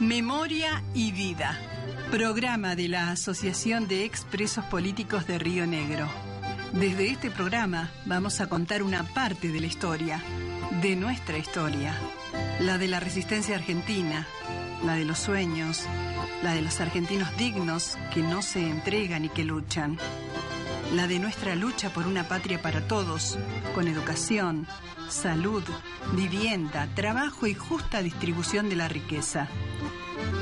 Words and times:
Memoria 0.00 0.82
y 0.92 1.12
Vida, 1.12 1.58
programa 2.10 2.76
de 2.76 2.88
la 2.88 3.10
Asociación 3.10 3.88
de 3.88 4.04
Expresos 4.04 4.64
Políticos 4.66 5.26
de 5.26 5.38
Río 5.38 5.66
Negro. 5.66 6.06
Desde 6.72 7.08
este 7.08 7.30
programa 7.30 7.90
vamos 8.04 8.40
a 8.40 8.48
contar 8.48 8.82
una 8.82 9.04
parte 9.14 9.48
de 9.48 9.60
la 9.60 9.66
historia, 9.66 10.22
de 10.82 10.96
nuestra 10.96 11.38
historia, 11.38 11.96
la 12.60 12.76
de 12.76 12.88
la 12.88 13.00
resistencia 13.00 13.54
argentina, 13.54 14.26
la 14.84 14.94
de 14.96 15.06
los 15.06 15.18
sueños, 15.18 15.84
la 16.42 16.52
de 16.52 16.60
los 16.60 16.78
argentinos 16.80 17.34
dignos 17.38 17.96
que 18.12 18.20
no 18.20 18.42
se 18.42 18.68
entregan 18.68 19.24
y 19.24 19.28
que 19.30 19.44
luchan, 19.44 19.98
la 20.92 21.06
de 21.06 21.18
nuestra 21.18 21.54
lucha 21.54 21.88
por 21.90 22.06
una 22.06 22.28
patria 22.28 22.60
para 22.60 22.86
todos, 22.86 23.38
con 23.74 23.88
educación, 23.88 24.66
salud, 25.08 25.62
vivienda, 26.12 26.88
trabajo 26.94 27.46
y 27.46 27.54
justa 27.54 28.02
distribución 28.02 28.68
de 28.68 28.76
la 28.76 28.88
riqueza. 28.88 29.48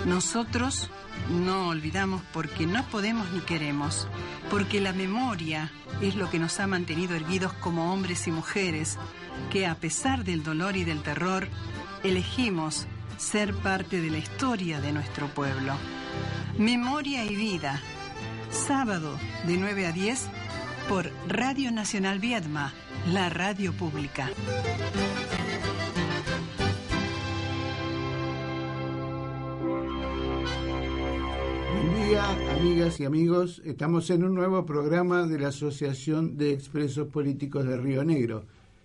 Nosotros 0.07 0.91
no 1.31 1.69
olvidamos 1.69 2.23
porque 2.33 2.67
no 2.67 2.85
podemos 2.87 3.31
ni 3.33 3.41
queremos, 3.41 4.09
porque 4.51 4.81
la 4.81 4.93
memoria 4.93 5.71
es 6.01 6.17
lo 6.17 6.31
que 6.31 6.39
nos 6.39 6.61
ha 6.61 6.67
mantenido 6.67 7.15
erguidos 7.15 7.53
como 7.55 7.93
hombres 7.93 8.27
y 8.27 8.31
mujeres, 8.31 8.99
que 9.51 9.67
a 9.67 9.77
pesar 9.77 10.25
del 10.25 10.43
dolor 10.43 10.77
y 10.77 10.85
del 10.85 11.03
terror, 11.03 11.49
elegimos 12.03 12.87
ser 13.17 13.55
parte 13.55 14.01
de 14.01 14.11
la 14.11 14.19
historia 14.19 14.81
de 14.81 14.93
nuestro 14.93 15.29
pueblo. 15.29 15.75
Memoria 16.59 17.25
y 17.25 17.37
vida. 17.37 17.81
Sábado 18.51 19.19
de 19.47 19.57
9 19.57 19.87
a 19.87 19.93
10 19.93 20.29
por 20.89 21.11
Radio 21.29 21.71
Nacional 21.71 22.19
Viedma 22.19 22.73
la 23.11 23.29
radio 23.29 23.73
pública. 23.73 24.31
Buen 31.75 32.09
día, 32.09 32.53
amigas 32.57 33.01
y 33.01 33.05
amigos. 33.05 33.61
Estamos 33.65 34.09
en 34.11 34.25
un 34.25 34.35
nuevo 34.35 34.65
programa 34.65 35.27
de 35.27 35.39
la 35.39 35.49
Asociación 35.49 36.37
de 36.37 36.53
Expresos 36.53 37.09
Políticos 37.09 37.65
de 37.67 37.77
Río 37.77 38.05
Negro, 38.05 38.45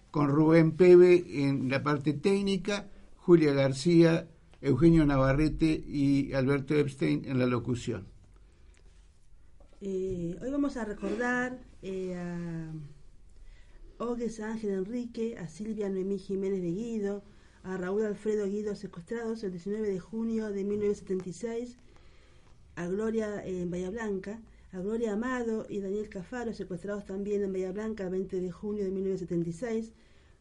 con 0.10 0.30
Rubén 0.30 0.72
Pebe 0.72 1.24
en 1.44 1.70
la 1.70 1.84
parte 1.84 2.14
técnica, 2.14 2.88
Julia 3.18 3.54
García, 3.54 4.28
Eugenio 4.62 5.06
Navarrete 5.06 5.84
y 5.88 6.34
Alberto 6.34 6.74
Epstein 6.74 7.24
en 7.26 7.38
la 7.38 7.46
locución. 7.46 8.08
Eh, 9.80 10.36
hoy 10.42 10.50
vamos 10.50 10.76
a 10.76 10.86
recordar 10.86 11.60
eh, 11.84 12.16
a 12.16 12.72
Ogues 14.00 14.40
Ángel 14.42 14.76
Enrique, 14.76 15.38
a 15.40 15.48
Silvia 15.48 15.90
Noemí 15.90 16.20
Jiménez 16.20 16.62
de 16.62 16.72
Guido, 16.72 17.24
a 17.64 17.78
Raúl 17.78 18.06
Alfredo 18.06 18.46
Guido 18.46 18.76
secuestrados 18.76 19.44
el 19.44 19.52
19 19.52 19.90
de 19.90 20.00
junio 20.00 20.52
de 20.52 20.64
1976, 20.64 21.78
a 22.76 22.86
Gloria 22.86 23.44
en 23.44 23.72
Bahía 23.72 23.90
Blanca, 23.90 24.40
a 24.72 24.80
Gloria 24.82 25.14
Amado 25.14 25.66
y 25.68 25.80
Daniel 25.80 26.10
Cafaro 26.10 26.54
secuestrados 26.54 27.06
también 27.06 27.42
en 27.42 27.52
Bahía 27.52 27.72
Blanca 27.72 28.04
el 28.04 28.12
20 28.12 28.40
de 28.40 28.52
junio 28.52 28.84
de 28.84 28.92
1976. 28.92 29.94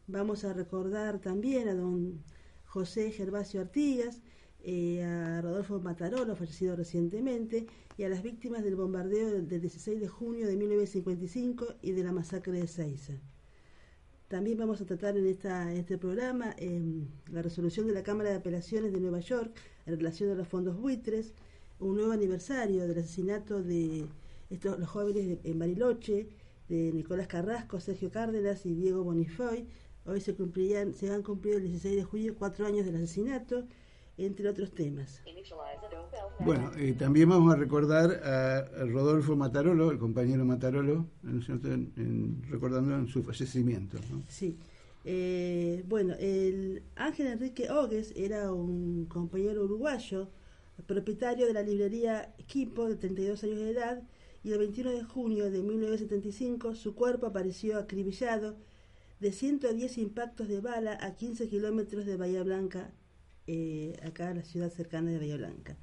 Vamos 0.05 0.43
a 0.43 0.53
recordar 0.53 1.19
también 1.19 1.67
a 1.67 1.73
don 1.73 2.23
José 2.63 3.09
Gervasio 3.09 3.59
Artigas, 3.59 4.21
eh, 4.61 5.03
a 5.03 5.41
Rodolfo 5.41 5.79
Matarolo, 5.79 6.35
fallecido 6.35 6.75
recientemente, 6.75 7.65
y 7.97 8.03
a 8.03 8.09
las 8.09 8.21
víctimas 8.21 8.63
del 8.63 8.75
bombardeo 8.75 9.31
del 9.31 9.61
16 9.61 9.99
de 9.99 10.07
junio 10.07 10.45
de 10.45 10.55
1955 10.55 11.77
y 11.81 11.93
de 11.93 12.03
la 12.03 12.11
masacre 12.11 12.53
de 12.59 12.67
Seiza. 12.67 13.13
También 14.27 14.57
vamos 14.57 14.81
a 14.81 14.85
tratar 14.85 15.15
en, 15.17 15.25
esta, 15.25 15.73
este 15.73 15.97
programa 15.97 16.53
em, 16.57 17.07
la 17.31 17.41
resolución 17.41 17.87
de 17.87 17.93
la 17.93 18.03
Cámara 18.03 18.29
de 18.29 18.35
Apelaciones 18.35 18.91
de 18.91 18.99
Nueva 18.99 19.21
York 19.21 19.55
en 19.85 19.97
relación 19.97 20.29
a 20.31 20.35
los 20.35 20.49
fondos 20.49 20.77
buitres, 20.77 21.33
un 21.79 21.95
nuevo 21.95 22.11
aniversario 22.11 22.85
del 22.87 22.99
asesinato 22.99 23.63
de 23.63 24.05
estos, 24.49 24.77
los 24.79 24.89
jóvenes 24.89 25.39
en 25.45 25.59
Bariloche, 25.59 26.27
de 26.67 26.91
Nicolás 26.91 27.27
Carrasco, 27.27 27.79
Sergio 27.79 28.11
Cárdenas 28.11 28.65
y 28.65 28.73
Diego 28.73 29.01
Bonifoy. 29.01 29.65
Hoy 30.05 30.19
se, 30.19 30.35
cumplirían, 30.35 30.93
se 30.93 31.09
han 31.09 31.23
cumplido 31.23 31.57
el 31.57 31.63
16 31.63 31.95
de 31.95 32.03
julio 32.03 32.35
cuatro 32.37 32.65
años 32.65 32.85
del 32.85 32.97
asesinato 32.97 33.63
entre 34.17 34.49
otros 34.49 34.71
temas. 34.71 35.21
Bueno, 36.39 36.71
eh, 36.77 36.93
también 36.93 37.29
vamos 37.29 37.53
a 37.53 37.57
recordar 37.57 38.11
a 38.23 38.85
Rodolfo 38.85 39.35
Matarolo, 39.35 39.91
el 39.91 39.99
compañero 39.99 40.43
Matarolo, 40.43 41.05
en, 41.23 42.41
recordando 42.49 42.95
en 42.95 43.07
su 43.07 43.23
fallecimiento. 43.23 43.97
Sí. 44.27 44.57
Eh, 45.05 45.83
bueno, 45.87 46.15
el 46.19 46.83
Ángel 46.95 47.27
Enrique 47.27 47.69
Ogues 47.69 48.11
era 48.15 48.51
un 48.51 49.05
compañero 49.05 49.63
uruguayo, 49.63 50.29
propietario 50.85 51.47
de 51.47 51.53
la 51.53 51.61
librería 51.61 52.33
Equipo, 52.37 52.89
de 52.89 52.95
32 52.95 53.43
años 53.43 53.59
de 53.59 53.69
edad, 53.71 54.03
y 54.43 54.51
el 54.51 54.59
21 54.59 54.91
de 54.91 55.03
junio 55.03 55.51
de 55.51 55.61
1975 55.61 56.75
su 56.75 56.95
cuerpo 56.95 57.27
apareció 57.27 57.77
acribillado 57.77 58.55
de 59.19 59.31
110 59.31 59.97
impactos 59.97 60.47
de 60.47 60.61
bala 60.61 60.97
a 61.01 61.15
15 61.15 61.47
kilómetros 61.49 62.05
de 62.05 62.17
Bahía 62.17 62.43
Blanca, 62.43 62.91
eh, 63.47 63.97
acá 64.03 64.33
la 64.33 64.43
ciudad 64.43 64.69
cercana 64.69 65.11
de 65.11 65.17
Bahía 65.17 65.37
Blanca. 65.37 65.77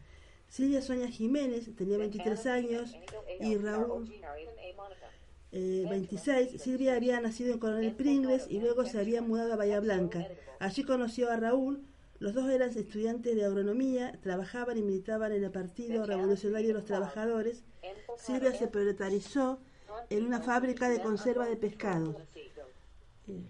Silvia 0.48 0.82
Soña 0.82 1.08
Jiménez 1.08 1.74
tenía 1.76 1.98
23 1.98 2.46
años 2.46 2.94
y 3.40 3.56
Raúl 3.56 4.08
26. 5.50 6.54
Eh, 6.54 6.58
Silvia 6.58 6.94
había 6.94 7.20
nacido 7.20 7.52
en 7.52 7.58
Coronel 7.58 7.94
Pringles 7.94 8.46
y 8.48 8.60
luego 8.60 8.84
se 8.84 8.98
había 8.98 9.22
mudado 9.22 9.52
a 9.52 9.56
Bahía 9.56 9.80
Blanca. 9.80 10.28
Allí 10.60 10.84
conoció 10.84 11.30
a 11.30 11.36
Raúl. 11.36 11.84
Los 12.20 12.34
dos 12.34 12.48
eran 12.50 12.70
estudiantes 12.70 13.34
de 13.34 13.44
agronomía, 13.44 14.18
trabajaban 14.22 14.78
y 14.78 14.82
militaban 14.82 15.32
en 15.32 15.42
el 15.42 15.50
Partido 15.50 16.06
Revolucionario 16.06 16.68
de 16.68 16.74
los 16.74 16.84
Trabajadores. 16.84 17.64
Silvia 18.16 18.54
se 18.54 18.68
proletarizó 18.68 19.58
en 20.10 20.24
una 20.24 20.40
fábrica 20.40 20.88
de 20.88 21.00
conserva 21.00 21.46
de 21.46 21.56
pescado. 21.56 22.16
Eh, 23.26 23.42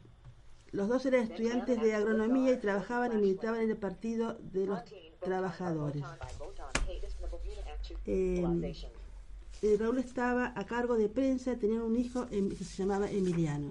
los 0.74 0.88
dos 0.88 1.06
eran 1.06 1.22
estudiantes 1.22 1.80
de 1.80 1.94
agronomía 1.94 2.52
y 2.52 2.60
trabajaban 2.60 3.12
y 3.12 3.16
militaban 3.16 3.60
en 3.60 3.70
el 3.70 3.76
Partido 3.76 4.36
de 4.52 4.66
los 4.66 4.80
Trabajadores. 5.20 6.02
Eh, 8.04 8.74
eh, 9.62 9.76
Raúl 9.78 9.98
estaba 9.98 10.52
a 10.56 10.66
cargo 10.66 10.96
de 10.96 11.08
prensa, 11.08 11.56
tenían 11.56 11.82
un 11.82 11.96
hijo 11.96 12.26
em, 12.30 12.50
que 12.50 12.64
se 12.64 12.76
llamaba 12.76 13.08
Emiliano. 13.08 13.70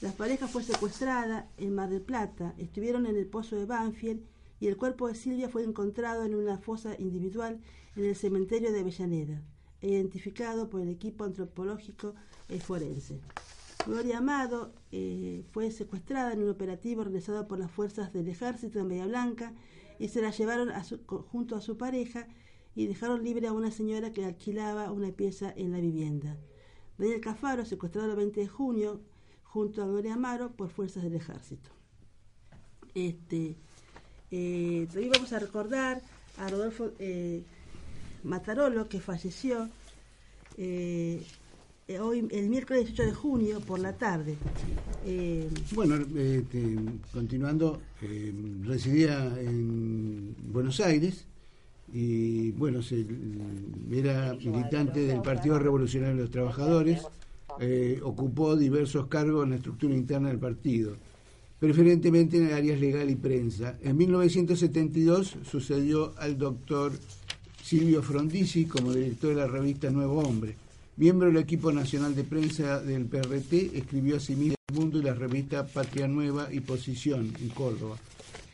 La 0.00 0.12
pareja 0.12 0.46
fue 0.46 0.62
secuestrada 0.62 1.48
en 1.58 1.74
Mar 1.74 1.90
del 1.90 2.02
Plata, 2.02 2.54
estuvieron 2.56 3.06
en 3.06 3.16
el 3.16 3.26
pozo 3.26 3.56
de 3.56 3.66
Banfield 3.66 4.22
y 4.60 4.68
el 4.68 4.76
cuerpo 4.76 5.08
de 5.08 5.16
Silvia 5.16 5.48
fue 5.48 5.64
encontrado 5.64 6.24
en 6.24 6.36
una 6.36 6.56
fosa 6.56 6.94
individual 7.00 7.60
en 7.96 8.04
el 8.04 8.14
cementerio 8.14 8.72
de 8.72 8.80
Avellaneda, 8.80 9.42
identificado 9.80 10.70
por 10.70 10.82
el 10.82 10.88
equipo 10.88 11.24
antropológico 11.24 12.14
forense. 12.60 13.20
Gloria 13.86 14.18
Amado 14.18 14.72
eh, 14.92 15.44
fue 15.52 15.70
secuestrada 15.70 16.32
en 16.32 16.42
un 16.42 16.50
operativo 16.50 17.02
realizado 17.02 17.48
por 17.48 17.58
las 17.58 17.70
fuerzas 17.70 18.12
del 18.12 18.28
ejército 18.28 18.78
en 18.78 18.88
Bahía 18.88 19.06
Blanca 19.06 19.52
y 19.98 20.08
se 20.08 20.22
la 20.22 20.30
llevaron 20.30 20.70
junto 21.30 21.56
a 21.56 21.60
su 21.60 21.76
pareja 21.76 22.28
y 22.74 22.86
dejaron 22.86 23.24
libre 23.24 23.48
a 23.48 23.52
una 23.52 23.70
señora 23.70 24.12
que 24.12 24.24
alquilaba 24.24 24.92
una 24.92 25.10
pieza 25.10 25.52
en 25.56 25.72
la 25.72 25.78
vivienda. 25.78 26.36
Daniel 26.96 27.20
Cafaro, 27.20 27.64
secuestrado 27.64 28.10
el 28.10 28.16
20 28.16 28.40
de 28.40 28.48
junio, 28.48 29.00
junto 29.42 29.82
a 29.82 29.86
Gloria 29.86 30.14
Amaro, 30.14 30.52
por 30.52 30.70
fuerzas 30.70 31.02
del 31.02 31.14
ejército. 31.14 31.70
Este, 32.94 33.56
eh, 34.30 34.86
vamos 35.12 35.32
a 35.32 35.38
recordar 35.38 36.02
a 36.38 36.48
Rodolfo 36.48 36.92
eh, 36.98 37.44
Matarolo, 38.22 38.88
que 38.88 39.00
falleció 39.00 39.68
eh, 40.56 41.22
eh, 41.92 42.00
hoy, 42.00 42.26
el 42.30 42.48
miércoles 42.48 42.86
18 42.86 43.10
de 43.10 43.12
junio, 43.14 43.60
por 43.60 43.78
la 43.78 43.92
tarde. 43.92 44.36
Eh, 45.04 45.48
bueno, 45.74 45.96
este, 45.96 46.76
continuando, 47.12 47.80
eh, 48.00 48.32
residía 48.64 49.32
en 49.38 50.34
Buenos 50.52 50.80
Aires 50.80 51.26
y, 51.92 52.50
bueno, 52.52 52.80
era 53.90 54.34
militante 54.34 55.00
del 55.00 55.20
Partido 55.22 55.58
Revolucionario 55.58 56.16
de 56.16 56.22
los 56.22 56.30
Trabajadores, 56.30 57.02
ocupó 58.02 58.56
diversos 58.56 59.08
cargos 59.08 59.44
en 59.44 59.50
la 59.50 59.56
estructura 59.56 59.94
interna 59.94 60.28
del 60.28 60.38
partido. 60.38 60.96
preferentemente 61.58 62.38
en 62.38 62.52
áreas 62.52 62.80
legal 62.80 63.08
y 63.08 63.14
prensa. 63.14 63.78
En 63.82 63.96
1972 63.96 65.36
sucedió 65.48 66.12
al 66.18 66.36
doctor 66.36 66.90
Silvio 67.62 68.02
Frondizi 68.02 68.64
como 68.64 68.92
director 68.92 69.30
de 69.30 69.36
la 69.36 69.46
revista 69.46 69.88
Nuevo 69.88 70.18
Hombre. 70.18 70.56
Miembro 70.96 71.28
del 71.28 71.38
equipo 71.38 71.72
nacional 71.72 72.14
de 72.14 72.22
prensa 72.22 72.78
del 72.78 73.06
PRT, 73.06 73.74
escribió 73.74 74.16
asimismo 74.16 74.56
El 74.68 74.76
Mundo 74.76 74.98
y 74.98 75.02
la 75.02 75.14
revista 75.14 75.66
Patria 75.66 76.06
Nueva 76.06 76.52
y 76.52 76.60
Posición 76.60 77.32
en 77.40 77.48
Córdoba. 77.48 77.96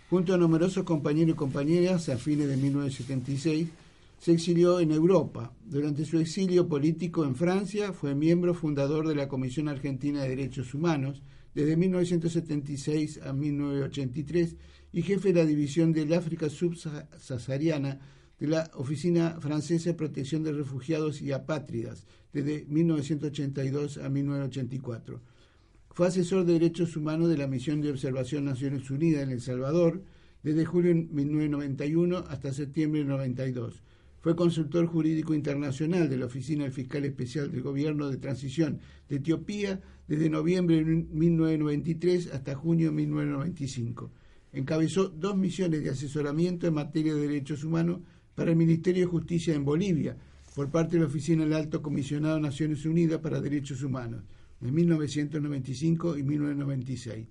Junto 0.09 0.35
a 0.35 0.39
numerosos 0.39 0.85
compañeros 0.85 1.35
y 1.35 1.37
compañeras, 1.37 2.09
a 2.09 2.17
fines 2.17 2.47
de 2.47 2.57
1976, 2.57 3.69
se 4.21 4.33
exilió 4.33 4.79
en 4.79 4.93
Europa. 4.93 5.53
Durante 5.65 6.05
su 6.05 6.21
exilio 6.21 6.69
político 6.69 7.25
en 7.25 7.35
Francia, 7.35 7.93
fue 7.93 8.15
miembro 8.15 8.55
fundador 8.55 9.09
de 9.09 9.17
la 9.17 9.27
Comisión 9.27 9.69
Argentina 9.69 10.23
de 10.23 10.29
Derechos 10.29 10.75
Humanos 10.75 11.23
desde 11.57 11.77
1976 11.77 13.19
a 13.25 13.33
1983 13.33 14.55
y 14.93 15.03
jefe 15.03 15.33
de 15.33 15.43
la 15.43 15.45
División 15.45 15.93
del 15.93 16.13
África 16.13 16.49
Subsahariana 16.49 17.99
de 18.39 18.47
la 18.47 18.71
Oficina 18.75 19.39
Francesa 19.41 19.91
de 19.91 19.95
Protección 19.95 20.43
de 20.43 20.53
Refugiados 20.53 21.21
y 21.21 21.33
Apátridas 21.33 22.07
desde 22.33 22.65
1982 22.67 23.99
a 23.99 24.09
1984. 24.09 25.21
Fue 25.91 26.07
asesor 26.07 26.45
de 26.45 26.53
derechos 26.53 26.97
humanos 26.97 27.29
de 27.29 27.39
la 27.39 27.49
Misión 27.49 27.81
de 27.81 27.91
Observación 27.91 28.45
Naciones 28.45 28.91
Unidas 28.91 29.25
en 29.25 29.31
El 29.31 29.41
Salvador 29.41 30.03
desde 30.43 30.65
julio 30.65 30.95
de 30.95 31.03
1991 31.03 32.19
hasta 32.29 32.53
septiembre 32.53 33.01
de 33.01 33.07
1992. 33.07 33.83
Fue 34.21 34.37
consultor 34.37 34.87
jurídico 34.87 35.35
internacional 35.35 36.09
de 36.09 36.17
la 36.17 36.27
Oficina 36.27 36.65
del 36.65 36.73
Fiscal 36.73 37.05
Especial 37.05 37.51
del 37.51 37.63
Gobierno 37.63 38.09
de 38.09 38.17
Transición 38.17 38.79
de 39.09 39.17
Etiopía 39.17 39.81
desde 40.07 40.31
noviembre 40.31 40.77
de 40.77 40.85
1993 40.85 42.33
hasta 42.33 42.55
junio 42.55 42.91
de 42.91 42.97
1995. 42.97 44.11
Encabezó 44.53 45.09
dos 45.09 45.37
misiones 45.37 45.83
de 45.83 45.91
asesoramiento 45.91 46.67
en 46.67 46.75
materia 46.75 47.15
de 47.15 47.29
derechos 47.29 47.65
humanos 47.65 48.01
para 48.39 48.53
el 48.53 48.57
Ministerio 48.57 49.05
de 49.05 49.11
Justicia 49.11 49.53
en 49.53 49.65
Bolivia 49.65 50.17
por 50.55 50.71
parte 50.71 50.93
de 50.93 51.01
la 51.01 51.09
Oficina 51.09 51.43
del 51.43 51.55
Alto 51.55 51.83
Comisionado 51.83 52.37
de 52.37 52.43
Naciones 52.43 52.87
Unidas 52.87 53.19
para 53.19 53.41
Derechos 53.41 53.83
Humanos 53.83 54.23
en 54.61 54.73
1995 54.73 56.17
y 56.17 56.23
1996. 56.23 57.27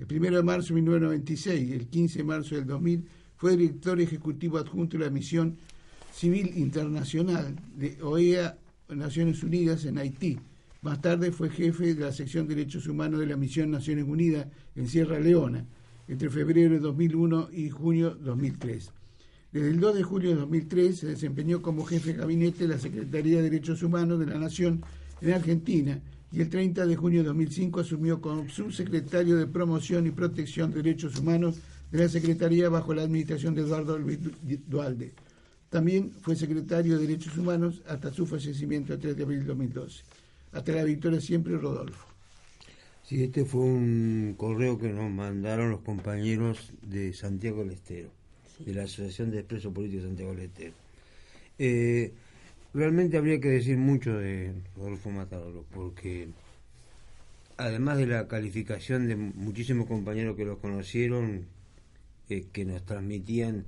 El 0.00 0.06
1 0.18 0.36
de 0.38 0.42
marzo 0.42 0.74
de 0.74 0.80
1996 0.80 1.68
y 1.68 1.72
el 1.72 1.86
15 1.86 2.18
de 2.18 2.24
marzo 2.24 2.56
del 2.56 2.66
2000 2.66 3.04
fue 3.36 3.56
director 3.56 4.00
ejecutivo 4.00 4.58
adjunto 4.58 4.98
de 4.98 5.04
la 5.04 5.10
Misión 5.10 5.56
Civil 6.12 6.50
Internacional 6.56 7.54
de 7.76 8.02
OEA 8.02 8.58
Naciones 8.88 9.44
Unidas 9.44 9.84
en 9.84 9.98
Haití. 9.98 10.36
Más 10.82 11.00
tarde 11.00 11.30
fue 11.30 11.50
jefe 11.50 11.94
de 11.94 12.00
la 12.06 12.10
sección 12.10 12.48
de 12.48 12.56
Derechos 12.56 12.88
Humanos 12.88 13.20
de 13.20 13.26
la 13.26 13.36
Misión 13.36 13.70
Naciones 13.70 14.04
Unidas 14.04 14.48
en 14.74 14.88
Sierra 14.88 15.20
Leona 15.20 15.64
entre 16.08 16.28
febrero 16.28 16.74
de 16.74 16.80
2001 16.80 17.50
y 17.52 17.70
junio 17.70 18.16
de 18.16 18.24
2003. 18.24 18.92
Desde 19.52 19.70
el 19.70 19.80
2 19.80 19.96
de 19.96 20.02
julio 20.02 20.30
de 20.30 20.36
2003 20.36 20.96
se 20.96 21.06
desempeñó 21.08 21.60
como 21.60 21.84
jefe 21.84 22.12
de 22.12 22.18
gabinete 22.18 22.68
de 22.68 22.74
la 22.74 22.78
Secretaría 22.78 23.38
de 23.38 23.50
Derechos 23.50 23.82
Humanos 23.82 24.20
de 24.20 24.26
la 24.26 24.38
Nación 24.38 24.82
en 25.20 25.32
Argentina 25.32 26.00
y 26.32 26.40
el 26.40 26.48
30 26.48 26.86
de 26.86 26.94
junio 26.94 27.22
de 27.22 27.28
2005 27.28 27.80
asumió 27.80 28.20
como 28.20 28.48
subsecretario 28.48 29.36
de 29.36 29.48
Promoción 29.48 30.06
y 30.06 30.12
Protección 30.12 30.70
de 30.70 30.82
Derechos 30.82 31.18
Humanos 31.18 31.58
de 31.90 31.98
la 31.98 32.08
Secretaría 32.08 32.68
bajo 32.68 32.94
la 32.94 33.02
administración 33.02 33.54
de 33.56 33.62
Eduardo 33.62 33.98
Dualde. 34.68 35.12
También 35.68 36.12
fue 36.20 36.36
secretario 36.36 36.98
de 36.98 37.06
Derechos 37.06 37.36
Humanos 37.36 37.82
hasta 37.88 38.12
su 38.12 38.26
fallecimiento 38.26 38.92
el 38.92 39.00
3 39.00 39.16
de 39.16 39.22
abril 39.24 39.40
de 39.40 39.46
2012. 39.46 40.02
Hasta 40.52 40.72
la 40.72 40.84
victoria 40.84 41.20
siempre, 41.20 41.56
Rodolfo. 41.56 42.06
Sí, 43.02 43.24
este 43.24 43.44
fue 43.44 43.62
un 43.62 44.34
correo 44.36 44.78
que 44.78 44.92
nos 44.92 45.10
mandaron 45.10 45.70
los 45.70 45.80
compañeros 45.80 46.72
de 46.82 47.12
Santiago 47.12 47.60
del 47.60 47.72
Estero, 47.72 48.10
de 48.64 48.74
la 48.74 48.84
Asociación 48.84 49.30
de 49.30 49.40
Expresos 49.40 49.72
Políticos 49.72 50.06
Santiago 50.06 50.34
del 50.34 50.44
Estero. 50.46 50.72
Eh, 51.58 52.12
Realmente 52.72 53.16
habría 53.18 53.40
que 53.40 53.48
decir 53.48 53.76
mucho 53.78 54.16
de 54.16 54.52
Rodolfo 54.76 55.10
Matador, 55.10 55.64
porque 55.74 56.28
además 57.56 57.98
de 57.98 58.06
la 58.06 58.28
calificación 58.28 59.08
de 59.08 59.16
muchísimos 59.16 59.88
compañeros 59.88 60.36
que 60.36 60.44
lo 60.44 60.58
conocieron, 60.58 61.46
eh, 62.28 62.46
que 62.52 62.64
nos 62.64 62.84
transmitían 62.86 63.66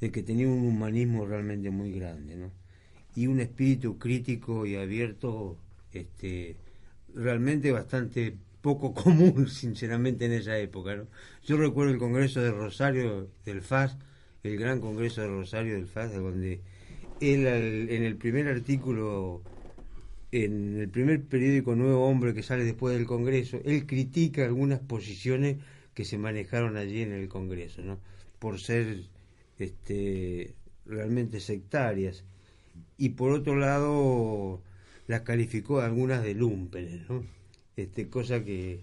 de 0.00 0.10
que 0.10 0.22
tenía 0.22 0.48
un 0.48 0.66
humanismo 0.66 1.24
realmente 1.24 1.70
muy 1.70 1.92
grande, 1.92 2.36
¿no? 2.36 2.50
Y 3.16 3.26
un 3.26 3.40
espíritu 3.40 3.98
crítico 3.98 4.66
y 4.66 4.76
abierto, 4.76 5.56
este, 5.92 6.56
realmente 7.14 7.72
bastante 7.72 8.36
poco 8.60 8.92
común, 8.92 9.48
sinceramente, 9.48 10.26
en 10.26 10.32
esa 10.32 10.58
época. 10.58 11.04
Yo 11.44 11.56
recuerdo 11.56 11.92
el 11.92 11.98
Congreso 11.98 12.42
de 12.42 12.50
Rosario 12.50 13.28
del 13.46 13.62
FAS, 13.62 13.96
el 14.42 14.56
gran 14.56 14.80
Congreso 14.80 15.20
de 15.20 15.28
Rosario 15.28 15.74
del 15.74 15.86
FAS, 15.86 16.14
donde 16.14 16.60
él 17.20 17.46
en 17.46 18.02
el 18.02 18.16
primer 18.16 18.48
artículo, 18.48 19.42
en 20.32 20.80
el 20.80 20.88
primer 20.88 21.22
periódico 21.22 21.76
Nuevo 21.76 22.06
Hombre 22.08 22.34
que 22.34 22.42
sale 22.42 22.64
después 22.64 22.96
del 22.96 23.06
Congreso, 23.06 23.60
él 23.64 23.86
critica 23.86 24.44
algunas 24.44 24.80
posiciones 24.80 25.58
que 25.94 26.04
se 26.04 26.18
manejaron 26.18 26.76
allí 26.76 27.02
en 27.02 27.12
el 27.12 27.28
Congreso, 27.28 27.82
¿no? 27.82 27.98
Por 28.38 28.58
ser 28.58 29.04
este, 29.58 30.54
realmente 30.86 31.38
sectarias. 31.38 32.24
Y 32.98 33.10
por 33.10 33.32
otro 33.32 33.56
lado, 33.56 34.60
las 35.06 35.20
calificó 35.20 35.80
algunas 35.80 36.24
de 36.24 36.34
lumpenes, 36.34 37.08
¿no? 37.08 37.24
Este, 37.76 38.08
cosa 38.08 38.42
que 38.44 38.80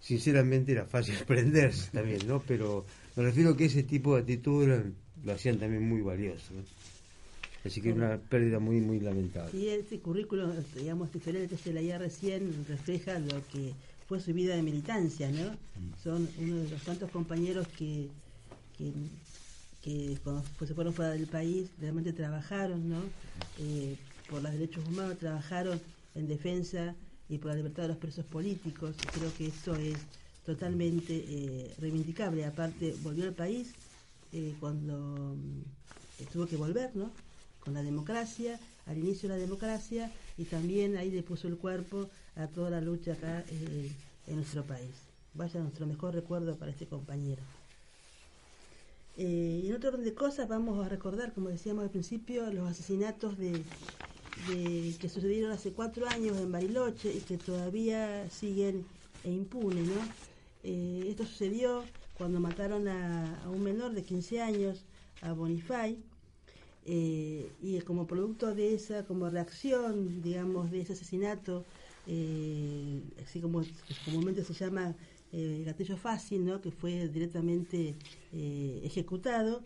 sinceramente 0.00 0.72
era 0.72 0.84
fácil 0.84 1.16
aprenderse 1.22 1.90
también, 1.90 2.20
¿no? 2.26 2.42
Pero 2.46 2.84
me 3.18 3.24
refiero 3.24 3.50
a 3.50 3.56
que 3.56 3.64
ese 3.64 3.82
tipo 3.82 4.14
de 4.14 4.20
actitudes 4.20 4.84
lo 5.24 5.32
hacían 5.32 5.58
también 5.58 5.88
muy 5.88 6.02
valioso. 6.02 6.54
¿no? 6.54 6.62
Así 7.64 7.80
que 7.80 7.90
es 7.90 7.96
una 7.96 8.16
pérdida 8.16 8.60
muy, 8.60 8.80
muy 8.80 9.00
lamentable. 9.00 9.58
Y 9.58 9.70
este 9.70 9.98
currículo, 9.98 10.52
digamos, 10.76 11.12
diferente 11.12 11.48
que 11.48 11.60
se 11.60 11.72
leía 11.72 11.98
recién, 11.98 12.64
refleja 12.68 13.18
lo 13.18 13.44
que 13.48 13.72
fue 14.06 14.20
su 14.20 14.32
vida 14.32 14.54
de 14.54 14.62
militancia, 14.62 15.32
¿no? 15.32 15.50
Mm. 15.50 16.02
Son 16.02 16.28
uno 16.38 16.56
de 16.58 16.70
los 16.70 16.80
tantos 16.82 17.10
compañeros 17.10 17.66
que, 17.76 18.06
que, 18.78 20.16
cuando 20.22 20.44
se 20.60 20.74
fueron 20.74 20.94
fuera 20.94 21.10
del 21.10 21.26
país 21.26 21.68
realmente 21.80 22.12
trabajaron, 22.12 22.88
¿no? 22.88 23.00
Eh, 23.58 23.96
por 24.30 24.42
los 24.42 24.52
derechos 24.52 24.86
humanos, 24.86 25.18
trabajaron 25.18 25.80
en 26.14 26.28
defensa 26.28 26.94
y 27.28 27.38
por 27.38 27.50
la 27.50 27.56
libertad 27.56 27.82
de 27.82 27.88
los 27.88 27.96
presos 27.96 28.24
políticos. 28.26 28.94
Creo 29.12 29.34
que 29.36 29.48
esto 29.48 29.74
es 29.74 29.96
totalmente 30.48 31.12
eh, 31.14 31.74
reivindicable. 31.78 32.46
Aparte, 32.46 32.96
volvió 33.02 33.24
al 33.24 33.34
país 33.34 33.74
eh, 34.32 34.54
cuando 34.58 35.36
mm, 35.36 36.24
tuvo 36.32 36.46
que 36.46 36.56
volver, 36.56 36.96
¿no? 36.96 37.10
con 37.62 37.74
la 37.74 37.82
democracia, 37.82 38.58
al 38.86 38.96
inicio 38.96 39.28
de 39.28 39.34
la 39.34 39.40
democracia, 39.42 40.10
y 40.38 40.44
también 40.44 40.96
ahí 40.96 41.10
le 41.10 41.22
puso 41.22 41.48
el 41.48 41.58
cuerpo 41.58 42.08
a 42.34 42.46
toda 42.46 42.70
la 42.70 42.80
lucha 42.80 43.12
acá 43.12 43.44
eh, 43.50 43.92
en 44.26 44.36
nuestro 44.36 44.64
país. 44.64 44.94
Vaya 45.34 45.60
nuestro 45.60 45.86
mejor 45.86 46.14
recuerdo 46.14 46.56
para 46.56 46.70
este 46.70 46.86
compañero. 46.86 47.42
Eh, 49.18 49.64
en 49.66 49.74
otro 49.74 49.90
orden 49.90 50.04
de 50.04 50.14
cosas 50.14 50.48
vamos 50.48 50.82
a 50.82 50.88
recordar, 50.88 51.34
como 51.34 51.50
decíamos 51.50 51.84
al 51.84 51.90
principio, 51.90 52.50
los 52.50 52.70
asesinatos 52.70 53.36
de, 53.36 53.62
que 54.98 55.08
sucedieron 55.10 55.50
hace 55.50 55.72
cuatro 55.72 56.08
años 56.08 56.38
en 56.38 56.50
Bariloche 56.50 57.12
y 57.12 57.20
que 57.20 57.36
todavía 57.36 58.30
siguen 58.30 58.86
e 59.24 59.30
impunes. 59.30 59.86
¿no? 59.86 60.27
Eh, 60.70 61.06
esto 61.08 61.24
sucedió 61.24 61.84
cuando 62.18 62.40
mataron 62.40 62.88
a, 62.88 63.42
a, 63.42 63.48
un 63.48 63.62
menor 63.62 63.92
de 63.94 64.02
15 64.02 64.42
años, 64.42 64.84
a 65.22 65.32
Bonifay, 65.32 65.98
eh, 66.90 67.50
y 67.62 67.78
como 67.80 68.06
producto 68.06 68.54
de 68.54 68.74
esa, 68.74 69.04
como 69.04 69.28
reacción, 69.28 70.22
digamos, 70.22 70.70
de 70.70 70.80
ese 70.80 70.94
asesinato, 70.94 71.66
eh, 72.06 73.02
así 73.22 73.40
como 73.40 73.62
comúnmente 74.06 74.42
se 74.42 74.54
llama 74.54 74.94
eh, 75.30 75.62
gatillo 75.66 75.98
fácil, 75.98 76.46
¿no? 76.46 76.62
que 76.62 76.70
fue 76.70 77.08
directamente 77.08 77.94
ejecutado, 78.32 79.62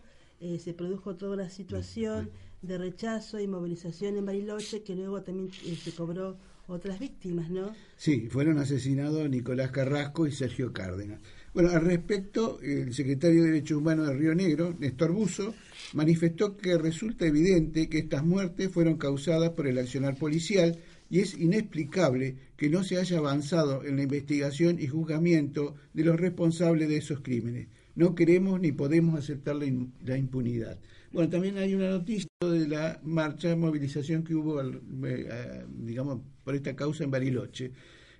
se 0.59 0.73
produjo 0.73 1.15
toda 1.15 1.35
una 1.35 1.49
situación 1.49 2.29
de 2.61 2.77
rechazo 2.77 3.39
y 3.39 3.47
movilización 3.47 4.17
en 4.17 4.25
Bariloche 4.25 4.83
que 4.83 4.93
luego 4.93 5.21
también 5.21 5.49
se 5.53 5.93
cobró 5.93 6.35
otras 6.67 6.99
víctimas, 6.99 7.49
¿no? 7.49 7.73
Sí, 7.97 8.27
fueron 8.29 8.57
asesinados 8.57 9.29
Nicolás 9.29 9.71
Carrasco 9.71 10.27
y 10.27 10.31
Sergio 10.31 10.71
Cárdenas. 10.71 11.19
Bueno, 11.53 11.69
al 11.69 11.81
respecto, 11.81 12.59
el 12.61 12.93
secretario 12.93 13.43
de 13.43 13.51
Derechos 13.51 13.77
Humanos 13.77 14.07
de 14.07 14.15
Río 14.15 14.33
Negro, 14.33 14.75
Néstor 14.79 15.11
Buzo, 15.11 15.53
manifestó 15.93 16.57
que 16.57 16.77
resulta 16.77 17.27
evidente 17.27 17.89
que 17.89 17.99
estas 17.99 18.25
muertes 18.25 18.71
fueron 18.71 18.97
causadas 18.97 19.51
por 19.51 19.67
el 19.67 19.77
accionar 19.77 20.15
policial 20.17 20.79
y 21.11 21.19
es 21.19 21.37
inexplicable 21.37 22.37
que 22.57 22.69
no 22.69 22.83
se 22.83 22.97
haya 22.97 23.19
avanzado 23.19 23.85
en 23.85 23.97
la 23.97 24.03
investigación 24.03 24.79
y 24.79 24.87
juzgamiento 24.87 25.75
de 25.93 26.05
los 26.05 26.19
responsables 26.19 26.89
de 26.89 26.97
esos 26.97 27.19
crímenes. 27.19 27.67
No 27.95 28.15
queremos 28.15 28.59
ni 28.59 28.71
podemos 28.71 29.19
aceptar 29.19 29.55
la, 29.55 30.17
impunidad. 30.17 30.79
Bueno, 31.13 31.29
también 31.29 31.59
hay 31.59 31.75
una 31.75 31.91
noticia 31.91 32.27
de 32.41 32.67
la 32.67 32.99
marcha, 33.03 33.47
de 33.49 33.55
movilización 33.55 34.23
que 34.23 34.33
hubo, 34.33 34.59
eh, 34.63 35.63
digamos, 35.69 36.21
por 36.43 36.55
esta 36.55 36.75
causa 36.75 37.03
en 37.03 37.11
Bariloche. 37.11 37.71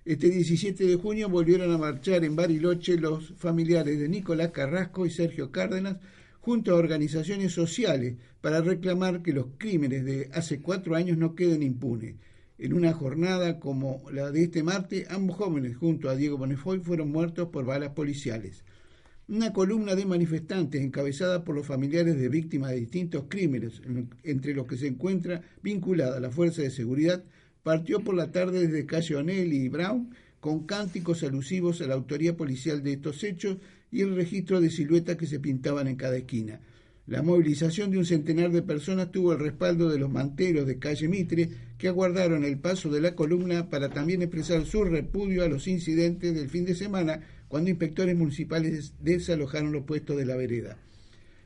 Este 0.06 0.30
17 0.30 0.86
de 0.86 0.96
junio 0.98 1.28
volvieron 1.28 1.72
a 1.72 1.80
marchar 1.80 2.24
en 2.24 2.36
Bariloche 2.36 2.98
los 2.98 3.34
familiares 3.36 4.00
de 4.00 4.08
Nicolás 4.08 4.52
Carrasco 4.52 5.08
y 5.08 5.10
Sergio 5.10 5.50
Cárdenas 5.52 5.98
junto 6.40 6.72
a 6.72 6.76
organizaciones 6.76 7.52
sociales 7.54 8.18
para 8.42 8.62
reclamar 8.62 9.24
que 9.24 9.34
los 9.34 9.48
crímenes 9.58 10.06
de 10.06 10.30
hace 10.32 10.62
cuatro 10.62 10.96
años 10.96 11.18
no 11.18 11.34
queden 11.34 11.64
impunes. 11.64 12.18
En 12.60 12.74
una 12.74 12.94
jornada 12.94 13.60
como 13.60 14.04
la 14.12 14.30
de 14.30 14.44
este 14.44 14.62
martes, 14.62 15.10
ambos 15.10 15.38
jóvenes, 15.38 15.78
junto 15.78 16.10
a 16.10 16.16
Diego 16.16 16.38
Bonefoy, 16.38 16.80
fueron 16.80 17.12
muertos 17.12 17.50
por 17.50 17.66
balas 17.66 17.94
policiales. 17.94 18.64
Una 19.30 19.54
columna 19.54 19.96
de 19.96 20.06
manifestantes 20.06 20.82
encabezada 20.82 21.46
por 21.46 21.56
los 21.56 21.66
familiares 21.66 22.20
de 22.20 22.28
víctimas 22.28 22.72
de 22.72 22.82
distintos 22.82 23.24
crímenes, 23.30 23.82
entre 24.24 24.54
los 24.54 24.68
que 24.68 24.76
se 24.76 24.88
encuentra 24.88 25.42
vinculada 25.62 26.20
la 26.20 26.30
Fuerza 26.30 26.62
de 26.62 26.70
Seguridad, 26.70 27.24
partió 27.64 28.02
por 28.02 28.16
la 28.16 28.34
tarde 28.34 28.68
desde 28.68 28.86
calle 28.86 29.16
O'Neill 29.16 29.54
y 29.54 29.70
Brown 29.70 30.10
con 30.42 30.66
cánticos 30.66 31.24
alusivos 31.24 31.80
a 31.80 31.88
la 31.88 31.94
autoría 31.94 32.36
policial 32.36 32.84
de 32.84 32.94
estos 32.94 33.24
hechos 33.24 33.60
y 33.94 34.02
el 34.02 34.14
registro 34.14 34.60
de 34.60 34.70
siluetas 34.70 35.16
que 35.16 35.26
se 35.26 35.40
pintaban 35.40 35.88
en 35.88 35.96
cada 35.96 36.18
esquina. 36.18 36.60
La 37.08 37.22
movilización 37.22 37.92
de 37.92 37.98
un 37.98 38.06
centenar 38.06 38.52
de 38.52 38.62
personas 38.62 39.12
tuvo 39.12 39.34
el 39.34 39.40
respaldo 39.40 39.90
de 39.90 40.00
los 40.00 40.10
manteros 40.10 40.68
de 40.68 40.80
calle 40.80 41.08
Mitre, 41.08 41.50
que 41.78 41.90
aguardaron 41.90 42.44
el 42.44 42.60
paso 42.60 42.90
de 42.90 43.02
la 43.02 43.16
columna 43.16 43.70
para 43.70 43.90
también 43.90 44.22
expresar 44.22 44.66
su 44.66 44.84
repudio 44.84 45.44
a 45.44 45.50
los 45.50 45.68
incidentes 45.68 46.34
del 46.34 46.50
fin 46.50 46.64
de 46.66 46.76
semana, 46.76 47.22
cuando 47.54 47.70
inspectores 47.70 48.18
municipales 48.18 48.94
desalojaron 49.00 49.72
los 49.72 49.84
puestos 49.84 50.18
de 50.18 50.26
la 50.26 50.36
vereda. 50.36 50.76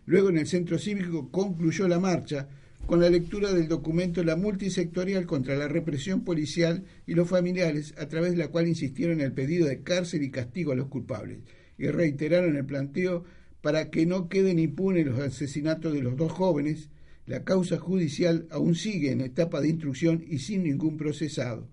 Luego 0.06 0.30
en 0.30 0.38
el 0.38 0.48
centro 0.48 0.80
cívico 0.80 1.30
concluyó 1.32 1.86
la 1.90 2.00
marcha, 2.00 2.48
con 2.86 3.02
la 3.02 3.10
lectura 3.10 3.52
del 3.52 3.68
documento 3.68 4.24
La 4.24 4.38
multisectorial 4.38 5.26
contra 5.26 5.58
la 5.58 5.68
represión 5.68 6.24
policial 6.24 6.86
y 7.08 7.14
los 7.14 7.28
familiares, 7.28 7.94
a 7.98 8.08
través 8.08 8.32
de 8.32 8.38
la 8.38 8.48
cual 8.48 8.70
insistieron 8.70 9.20
en 9.20 9.26
el 9.26 9.34
pedido 9.34 9.68
de 9.68 9.82
cárcel 9.82 10.24
y 10.24 10.32
castigo 10.32 10.72
a 10.72 10.78
los 10.78 10.88
culpables, 10.88 11.40
y 11.78 11.88
reiteraron 11.88 12.56
el 12.56 12.66
planteo 12.66 13.26
para 13.60 13.90
que 13.90 14.06
no 14.06 14.30
queden 14.30 14.60
impunes 14.60 15.06
los 15.06 15.20
asesinatos 15.20 15.92
de 15.92 16.04
los 16.04 16.16
dos 16.16 16.32
jóvenes. 16.32 16.88
La 17.26 17.44
causa 17.44 17.80
judicial 17.80 18.48
aún 18.50 18.76
sigue 18.76 19.12
en 19.12 19.20
etapa 19.20 19.60
de 19.60 19.68
instrucción 19.68 20.24
y 20.26 20.40
sin 20.40 20.64
ningún 20.64 20.96
procesado. 20.96 21.68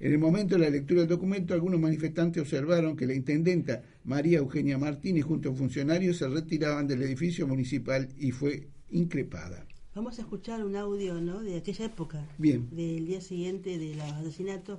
En 0.00 0.12
el 0.12 0.18
momento 0.18 0.54
de 0.54 0.62
la 0.62 0.70
lectura 0.70 1.00
del 1.00 1.10
documento, 1.10 1.52
algunos 1.52 1.78
manifestantes 1.78 2.40
observaron 2.42 2.96
que 2.96 3.06
la 3.06 3.12
intendenta 3.12 3.82
María 4.04 4.38
Eugenia 4.38 4.78
Martínez 4.78 5.26
junto 5.26 5.50
a 5.50 5.54
funcionarios 5.54 6.16
se 6.16 6.26
retiraban 6.26 6.86
del 6.86 7.02
edificio 7.02 7.46
municipal 7.46 8.08
y 8.18 8.30
fue 8.30 8.66
increpada. 8.90 9.66
Vamos 9.94 10.18
a 10.18 10.22
escuchar 10.22 10.64
un 10.64 10.74
audio 10.74 11.20
¿no? 11.20 11.42
de 11.42 11.58
aquella 11.58 11.84
época, 11.84 12.26
Bien. 12.38 12.66
del 12.70 13.06
día 13.06 13.20
siguiente 13.20 13.76
de 13.76 13.94
los 13.94 14.10
asesinatos, 14.12 14.78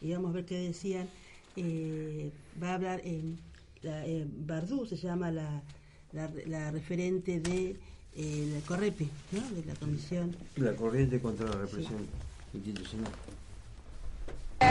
y 0.00 0.10
vamos 0.12 0.30
a 0.30 0.34
ver 0.34 0.44
qué 0.44 0.58
decían. 0.58 1.08
Eh, 1.54 2.30
va 2.60 2.70
a 2.70 2.74
hablar 2.74 3.00
en 3.04 3.38
la, 3.82 4.04
eh, 4.06 4.26
Bardú, 4.44 4.86
se 4.86 4.96
llama 4.96 5.30
la, 5.30 5.62
la, 6.12 6.32
la 6.46 6.70
referente 6.72 7.38
de 7.40 7.76
eh, 8.16 8.50
la 8.52 8.60
Correpi, 8.66 9.08
¿no? 9.30 9.40
de 9.54 9.64
la 9.64 9.74
Comisión. 9.76 10.34
La 10.56 10.74
corriente 10.74 11.20
contra 11.20 11.46
la 11.48 11.60
represión 11.60 12.06
institucional. 12.54 13.12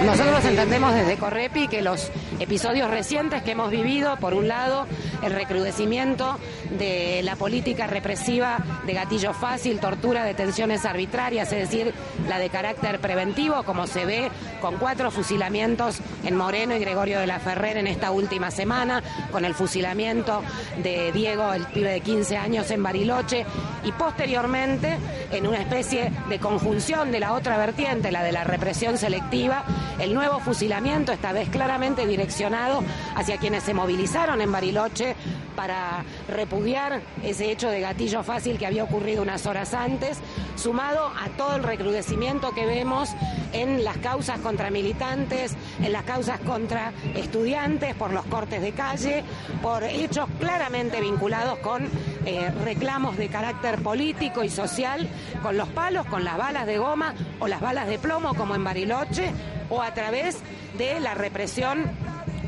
Nosotros 0.07 0.45
entendemos 0.45 0.93
desde 0.93 1.17
Correpi 1.17 1.67
que 1.67 1.81
los 1.81 2.11
episodios 2.39 2.89
recientes 2.89 3.41
que 3.41 3.51
hemos 3.51 3.71
vivido, 3.71 4.15
por 4.17 4.33
un 4.33 4.47
lado, 4.47 4.85
el 5.23 5.31
recrudecimiento 5.31 6.37
de 6.77 7.21
la 7.23 7.35
política 7.35 7.87
represiva 7.87 8.59
de 8.85 8.93
gatillo 8.93 9.33
fácil, 9.33 9.79
tortura, 9.79 10.23
detenciones 10.23 10.85
arbitrarias, 10.85 11.51
es 11.51 11.69
decir, 11.69 11.93
la 12.27 12.37
de 12.37 12.49
carácter 12.49 12.99
preventivo, 12.99 13.63
como 13.63 13.87
se 13.87 14.05
ve 14.05 14.29
con 14.61 14.77
cuatro 14.77 15.09
fusilamientos 15.09 15.97
en 16.23 16.35
Moreno 16.35 16.75
y 16.75 16.79
Gregorio 16.79 17.19
de 17.19 17.27
la 17.27 17.39
Ferrer 17.39 17.77
en 17.77 17.87
esta 17.87 18.11
última 18.11 18.51
semana, 18.51 19.01
con 19.31 19.45
el 19.45 19.55
fusilamiento 19.55 20.43
de 20.83 21.11
Diego, 21.11 21.53
el 21.53 21.65
pibe 21.65 21.91
de 21.91 22.01
15 22.01 22.37
años 22.37 22.69
en 22.71 22.83
Bariloche, 22.83 23.45
y 23.83 23.91
posteriormente, 23.93 24.97
en 25.31 25.47
una 25.47 25.57
especie 25.57 26.11
de 26.29 26.39
conjunción 26.39 27.11
de 27.11 27.19
la 27.19 27.33
otra 27.33 27.57
vertiente, 27.57 28.11
la 28.11 28.23
de 28.23 28.31
la 28.31 28.43
represión 28.43 28.97
selectiva, 28.97 29.65
el 29.99 30.13
nuevo 30.13 30.39
fusilamiento, 30.39 31.11
esta 31.11 31.31
vez 31.31 31.49
claramente 31.49 32.05
direccionado 32.05 32.83
hacia 33.15 33.37
quienes 33.37 33.63
se 33.63 33.73
movilizaron 33.73 34.41
en 34.41 34.51
Bariloche 34.51 35.15
para 35.55 36.05
repudiar 36.27 37.01
ese 37.23 37.51
hecho 37.51 37.69
de 37.69 37.81
gatillo 37.81 38.23
fácil 38.23 38.57
que 38.57 38.67
había 38.67 38.83
ocurrido 38.83 39.23
unas 39.23 39.45
horas 39.47 39.73
antes, 39.73 40.19
sumado 40.55 41.07
a 41.07 41.29
todo 41.35 41.55
el 41.55 41.63
recrudecimiento 41.63 42.51
que 42.51 42.65
vemos 42.65 43.09
en 43.53 43.83
las 43.83 43.97
causas 43.97 44.39
contra 44.39 44.69
militantes, 44.69 45.55
en 45.81 45.91
las 45.91 46.03
causas 46.03 46.39
contra 46.41 46.93
estudiantes, 47.15 47.95
por 47.95 48.13
los 48.13 48.25
cortes 48.25 48.61
de 48.61 48.71
calle, 48.73 49.23
por 49.61 49.83
hechos 49.83 50.27
claramente 50.39 51.01
vinculados 51.01 51.57
con 51.59 51.89
eh, 52.25 52.51
reclamos 52.63 53.17
de 53.17 53.29
carácter 53.29 53.81
político 53.81 54.43
y 54.43 54.49
social, 54.49 55.07
con 55.41 55.57
los 55.57 55.69
palos, 55.69 56.05
con 56.05 56.23
las 56.23 56.37
balas 56.37 56.65
de 56.67 56.77
goma 56.77 57.15
o 57.39 57.47
las 57.47 57.61
balas 57.61 57.87
de 57.87 57.97
plomo 57.97 58.35
como 58.35 58.53
en 58.53 58.63
Bariloche, 58.63 59.31
o 59.69 59.81
a 59.81 59.93
través 59.93 60.37
de 60.77 60.99
la 60.99 61.13
represión 61.13 61.89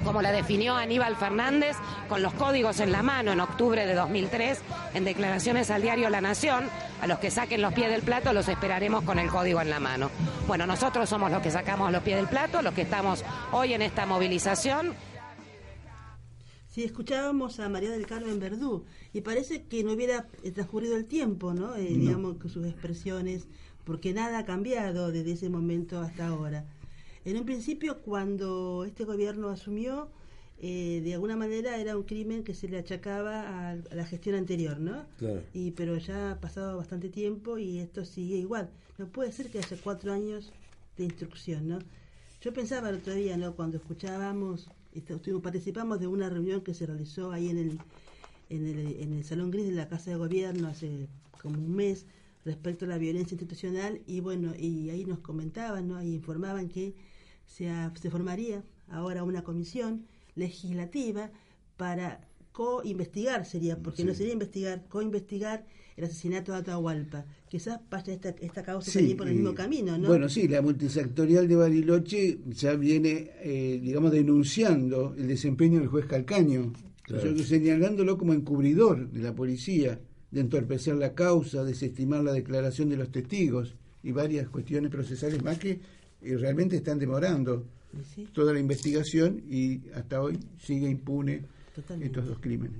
como 0.04 0.22
la 0.22 0.32
definió 0.32 0.76
Aníbal 0.76 1.16
Fernández, 1.16 1.76
con 2.08 2.22
los 2.22 2.34
códigos 2.34 2.80
en 2.80 2.92
la 2.92 3.04
mano 3.04 3.32
en 3.32 3.40
octubre 3.40 3.86
de 3.86 3.94
2003, 3.94 4.60
en 4.94 5.04
declaraciones 5.04 5.70
al 5.70 5.82
diario 5.82 6.10
La 6.10 6.22
Nación, 6.22 6.66
a 7.02 7.08
los 7.08 7.20
que 7.20 7.32
saquen 7.32 7.62
los 7.62 7.74
pies 7.74 7.90
del 7.90 8.02
plato 8.02 8.34
los 8.34 8.48
esperaremos 8.48 9.04
con 9.04 9.20
el 9.20 9.30
código 9.30 9.62
en 9.62 9.70
la 9.70 9.80
mano. 9.80 10.10
Bueno, 10.48 10.66
nosotros 10.66 11.10
somos 11.10 11.32
los 11.32 11.42
que 11.42 11.52
sacamos 11.52 11.92
los 11.92 12.04
pies 12.04 12.18
del 12.18 12.28
plato, 12.28 12.62
los 12.62 12.74
que 12.74 12.84
estamos 12.84 13.24
hoy 13.52 13.74
en 13.74 13.82
esta 13.82 14.06
movilización. 14.06 14.94
Sí, 16.68 16.84
escuchábamos 16.84 17.60
a 17.60 17.68
María 17.68 17.90
del 17.92 18.06
Carmen 18.06 18.40
Verdú 18.40 18.86
y 19.12 19.22
parece 19.22 19.64
que 19.64 19.84
no 19.84 19.94
hubiera 19.94 20.28
eh, 20.44 20.52
transcurrido 20.52 20.96
el 20.96 21.06
tiempo, 21.06 21.54
¿no? 21.54 21.76
Eh, 21.76 21.82
Digamos, 21.84 22.38
con 22.38 22.50
sus 22.50 22.66
expresiones, 22.66 23.48
porque 23.84 24.14
nada 24.14 24.40
ha 24.40 24.46
cambiado 24.46 25.12
desde 25.12 25.34
ese 25.34 25.50
momento 25.50 26.00
hasta 26.00 26.28
ahora. 26.28 26.66
En 27.26 27.38
un 27.38 27.46
principio, 27.46 28.02
cuando 28.02 28.84
este 28.86 29.04
gobierno 29.04 29.50
asumió, 29.50 30.10
eh, 30.62 31.02
de 31.04 31.14
alguna 31.14 31.36
manera 31.36 31.78
era 31.78 31.96
un 31.96 32.04
crimen 32.04 32.44
que 32.44 32.54
se 32.54 32.68
le 32.68 32.78
achacaba 32.80 33.42
a, 33.44 33.72
a 33.72 33.96
la 33.96 34.06
gestión 34.06 34.36
anterior, 34.36 34.80
¿no? 34.80 35.06
Claro. 35.18 35.44
Y 35.54 35.72
pero 35.72 35.98
ya 35.98 36.32
ha 36.32 36.40
pasado 36.42 36.78
bastante 36.78 37.10
tiempo 37.10 37.58
y 37.58 37.80
esto 37.80 38.04
sigue 38.06 38.38
igual. 38.38 38.70
No 38.98 39.08
puede 39.08 39.32
ser 39.32 39.50
que 39.50 39.60
haya 39.60 39.78
cuatro 39.84 40.12
años 40.14 40.52
de 40.98 41.06
instrucción, 41.06 41.68
¿no? 41.68 41.80
Yo 42.42 42.54
pensaba 42.54 42.90
el 42.90 42.96
otro 42.96 43.14
día, 43.14 43.38
¿no? 43.38 43.56
Cuando 43.56 43.78
escuchábamos, 43.78 44.70
esto- 44.94 45.16
estuvimos- 45.16 45.44
participamos 45.44 46.00
de 46.00 46.08
una 46.08 46.30
reunión 46.30 46.62
que 46.62 46.74
se 46.74 46.86
realizó 46.86 47.32
ahí 47.32 47.50
en 47.50 47.58
el, 47.58 47.80
en 48.50 48.66
el, 48.66 49.02
en 49.02 49.14
el 49.14 49.24
Salón 49.24 49.52
Gris 49.52 49.66
de 49.68 49.74
la 49.76 49.88
Casa 49.88 50.12
de 50.12 50.18
Gobierno 50.18 50.68
hace 50.68 51.08
como 51.42 51.58
un 51.60 51.76
mes 51.76 52.06
respecto 52.46 52.86
a 52.86 52.88
la 52.88 52.98
violencia 52.98 53.36
institucional 53.36 54.02
y 54.08 54.22
bueno, 54.22 54.54
y 54.58 54.90
ahí 54.90 55.06
nos 55.06 55.20
comentaban, 55.20 55.88
¿no? 55.88 56.02
Y 56.02 56.14
informaban 56.16 56.68
que 56.70 56.96
se, 57.50 57.70
ha- 57.70 57.92
se 58.02 58.10
formaría 58.10 58.64
ahora 58.90 59.24
una 59.24 59.44
comisión 59.44 60.06
legislativa 60.36 61.30
para 61.78 62.22
co-investigar, 62.52 63.46
sería, 63.46 63.78
porque 63.78 64.04
no 64.04 64.14
sería 64.14 64.34
investigar, 64.34 64.86
co-investigar 64.90 65.66
el 65.96 66.04
asesinato 66.06 66.52
de 66.52 66.60
Atahualpa. 66.60 67.26
Quizás 67.50 67.80
vaya 67.90 68.14
esta, 68.14 68.30
esta 68.30 68.64
causa 68.64 68.92
también 68.92 69.18
por 69.18 69.28
el 69.28 69.34
eh, 69.34 69.36
mismo 69.38 69.54
camino, 69.56 69.98
¿no? 69.98 70.08
Bueno, 70.08 70.28
sí, 70.30 70.48
la 70.48 70.62
multisectorial 70.62 71.48
de 71.48 71.56
Bariloche 71.56 72.40
ya 72.48 72.74
viene, 72.76 73.32
eh, 73.42 73.80
digamos, 73.82 74.12
denunciando 74.12 75.14
el 75.18 75.28
desempeño 75.28 75.80
del 75.80 75.88
juez 75.90 76.06
Calcaño, 76.06 76.74
Claro. 77.04 77.32
o 77.32 77.36
sea, 77.38 77.46
señalándolo 77.46 78.18
como 78.18 78.34
encubridor 78.34 79.10
de 79.10 79.22
la 79.22 79.34
policía, 79.34 80.00
de 80.32 80.42
entorpecer 80.42 80.96
la 80.96 81.16
causa, 81.16 81.64
desestimar 81.64 82.24
la 82.24 82.34
declaración 82.34 82.88
de 82.90 82.98
los 82.98 83.12
testigos 83.12 83.76
y 84.04 84.12
varias 84.12 84.48
cuestiones 84.50 84.92
procesales 84.92 85.44
más 85.44 85.58
que 85.58 85.80
eh, 86.22 86.38
realmente 86.38 86.76
están 86.76 87.00
demorando 87.00 87.66
Y 87.94 88.04
sí, 88.04 88.28
toda 88.34 88.54
la 88.54 88.60
investigación 88.60 89.44
y 89.50 89.90
hasta 89.92 90.22
hoy 90.22 90.40
sigue 90.60 90.90
impune 90.90 91.46
totalmente. 91.76 92.08
estos 92.08 92.28
dos 92.28 92.40
crímenes. 92.40 92.80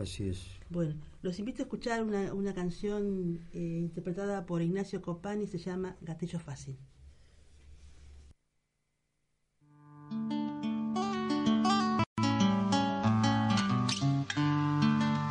Así 0.00 0.28
es. 0.28 0.42
Bueno, 0.70 0.94
los 1.22 1.38
invito 1.38 1.62
a 1.62 1.64
escuchar 1.64 2.02
una, 2.02 2.32
una 2.32 2.54
canción 2.54 3.40
eh, 3.52 3.58
interpretada 3.82 4.46
por 4.46 4.62
Ignacio 4.62 5.02
Copani, 5.02 5.46
se 5.46 5.58
llama 5.58 5.96
Gatillo 6.00 6.38
Fácil. 6.38 6.76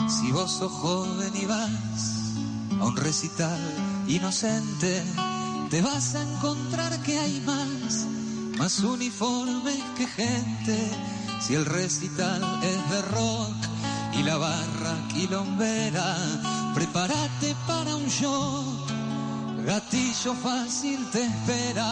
Si 0.08 0.31
vos 0.31 0.51
sos 0.51 0.72
joven 0.72 1.31
y 1.41 1.46
vas 1.46 2.36
a 2.79 2.86
un 2.86 2.96
recital 2.98 3.60
inocente, 4.08 5.01
te 5.71 5.81
vas 5.81 6.15
a 6.15 6.21
encontrar 6.21 7.01
que 7.01 7.17
hay 7.17 7.39
más, 7.45 8.05
más 8.57 8.79
uniformes 8.79 9.79
que 9.95 10.05
gente. 10.05 10.77
Si 11.39 11.55
el 11.55 11.65
recital 11.65 12.43
es 12.61 12.89
de 12.91 13.01
rock 13.03 13.55
y 14.19 14.23
la 14.23 14.35
barra 14.35 15.07
quilombera, 15.13 16.17
prepárate 16.75 17.55
para 17.65 17.95
un 17.95 18.05
show, 18.09 18.65
gatillo 19.65 20.33
fácil 20.33 21.09
te 21.09 21.23
espera. 21.23 21.89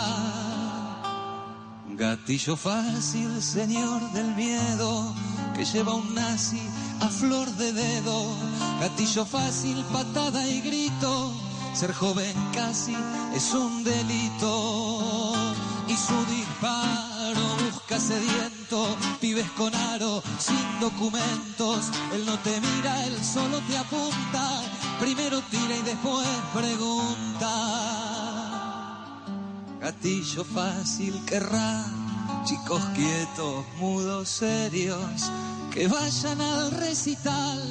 Gatillo 1.87 2.57
fácil, 2.57 3.41
señor 3.41 4.11
del 4.11 4.35
miedo, 4.35 5.13
que 5.55 5.63
lleva 5.63 5.93
un 5.93 6.13
nazi 6.13 6.61
a 6.99 7.07
flor 7.07 7.49
de 7.55 7.71
dedo. 7.71 8.35
Gatillo 8.81 9.25
fácil, 9.25 9.77
patada 9.93 10.45
y 10.47 10.59
grito. 10.59 11.48
Ser 11.79 11.93
joven 11.93 12.35
casi 12.53 12.93
es 13.33 13.53
un 13.53 13.85
delito. 13.85 15.33
Y 15.87 15.95
su 15.95 16.25
disparo 16.25 17.39
busca 17.71 17.97
sediento, 17.97 18.97
pibes 19.21 19.49
con 19.51 19.73
aro, 19.73 20.21
sin 20.39 20.79
documentos. 20.81 21.89
Él 22.13 22.25
no 22.25 22.37
te 22.39 22.59
mira, 22.59 23.05
él 23.05 23.23
solo 23.23 23.61
te 23.61 23.77
apunta. 23.77 24.61
Primero 24.99 25.41
tira 25.43 25.77
y 25.77 25.81
después 25.83 26.27
pregunta. 26.53 27.47
Gatillo 29.79 30.43
fácil 30.43 31.23
querrá, 31.23 31.85
chicos 32.43 32.83
quietos, 32.93 33.63
mudos, 33.77 34.27
serios, 34.27 35.31
que 35.71 35.87
vayan 35.87 36.41
al 36.41 36.71
recital, 36.71 37.63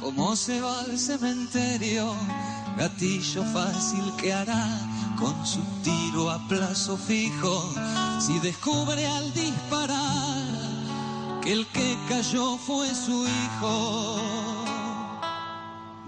como 0.00 0.34
se 0.36 0.62
va 0.62 0.80
al 0.80 0.98
cementerio. 0.98 2.14
Gatillo 2.80 3.44
fácil 3.52 4.10
que 4.16 4.32
hará 4.32 4.66
con 5.18 5.34
su 5.46 5.60
tiro 5.84 6.30
a 6.30 6.38
plazo 6.48 6.96
fijo, 6.96 7.74
si 8.18 8.38
descubre 8.38 9.06
al 9.06 9.34
disparar 9.34 10.46
que 11.42 11.52
el 11.52 11.66
que 11.66 11.98
cayó 12.08 12.56
fue 12.56 12.88
su 12.94 13.26
hijo. 13.26 14.16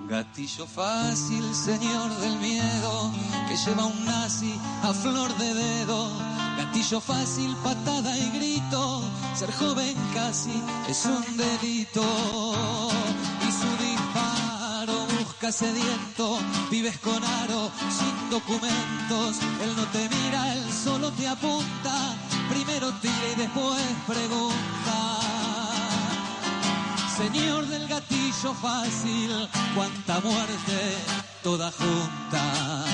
Gatillo 0.08 0.66
fácil, 0.66 1.44
señor 1.54 2.10
del 2.20 2.38
miedo, 2.38 3.12
que 3.48 3.56
lleva 3.58 3.84
un 3.84 4.04
nazi 4.06 4.54
a 4.82 4.94
flor 4.94 5.36
de 5.36 5.52
dedo. 5.52 6.08
Gatillo 6.56 7.02
fácil, 7.02 7.54
patada 7.56 8.16
y 8.16 8.30
grito, 8.30 9.02
ser 9.34 9.52
joven 9.52 9.94
casi 10.14 10.62
es 10.88 11.04
un 11.04 11.36
delito. 11.36 12.91
Y 15.42 15.50
su 15.50 15.64
disparo 15.64 15.82
busca 16.12 16.32
sediento, 16.32 16.38
vives 16.70 16.98
con 16.98 17.24
aro, 17.24 17.70
sin 17.90 18.30
documentos. 18.30 19.40
Él 19.62 19.74
no 19.76 19.84
te 19.86 20.08
mira, 20.08 20.54
él 20.54 20.72
solo 20.72 21.10
te 21.12 21.26
apunta. 21.26 22.16
Primero 22.48 22.92
tira 23.00 23.28
y 23.32 23.40
después 23.40 23.82
pregunta. 24.06 25.18
Señor 27.16 27.66
del 27.66 27.88
gatillo 27.88 28.54
fácil, 28.54 29.48
cuánta 29.74 30.20
muerte 30.20 30.96
toda 31.42 31.72
junta. 31.72 32.84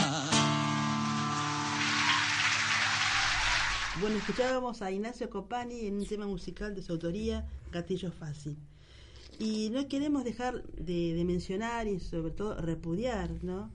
Bueno, 4.00 4.16
escuchábamos 4.16 4.80
a 4.80 4.90
Ignacio 4.90 5.28
Copani 5.28 5.86
en 5.86 5.98
un 5.98 6.06
tema 6.06 6.26
musical 6.26 6.74
de 6.74 6.82
su 6.82 6.92
autoría, 6.92 7.46
Gatillo 7.72 8.10
Fácil. 8.12 8.56
Y 9.38 9.70
no 9.70 9.86
queremos 9.88 10.24
dejar 10.24 10.64
de, 10.72 11.22
mencionar 11.24 11.86
y 11.86 12.00
sobre 12.00 12.32
todo 12.32 12.60
repudiar 12.60 13.44
¿no? 13.44 13.70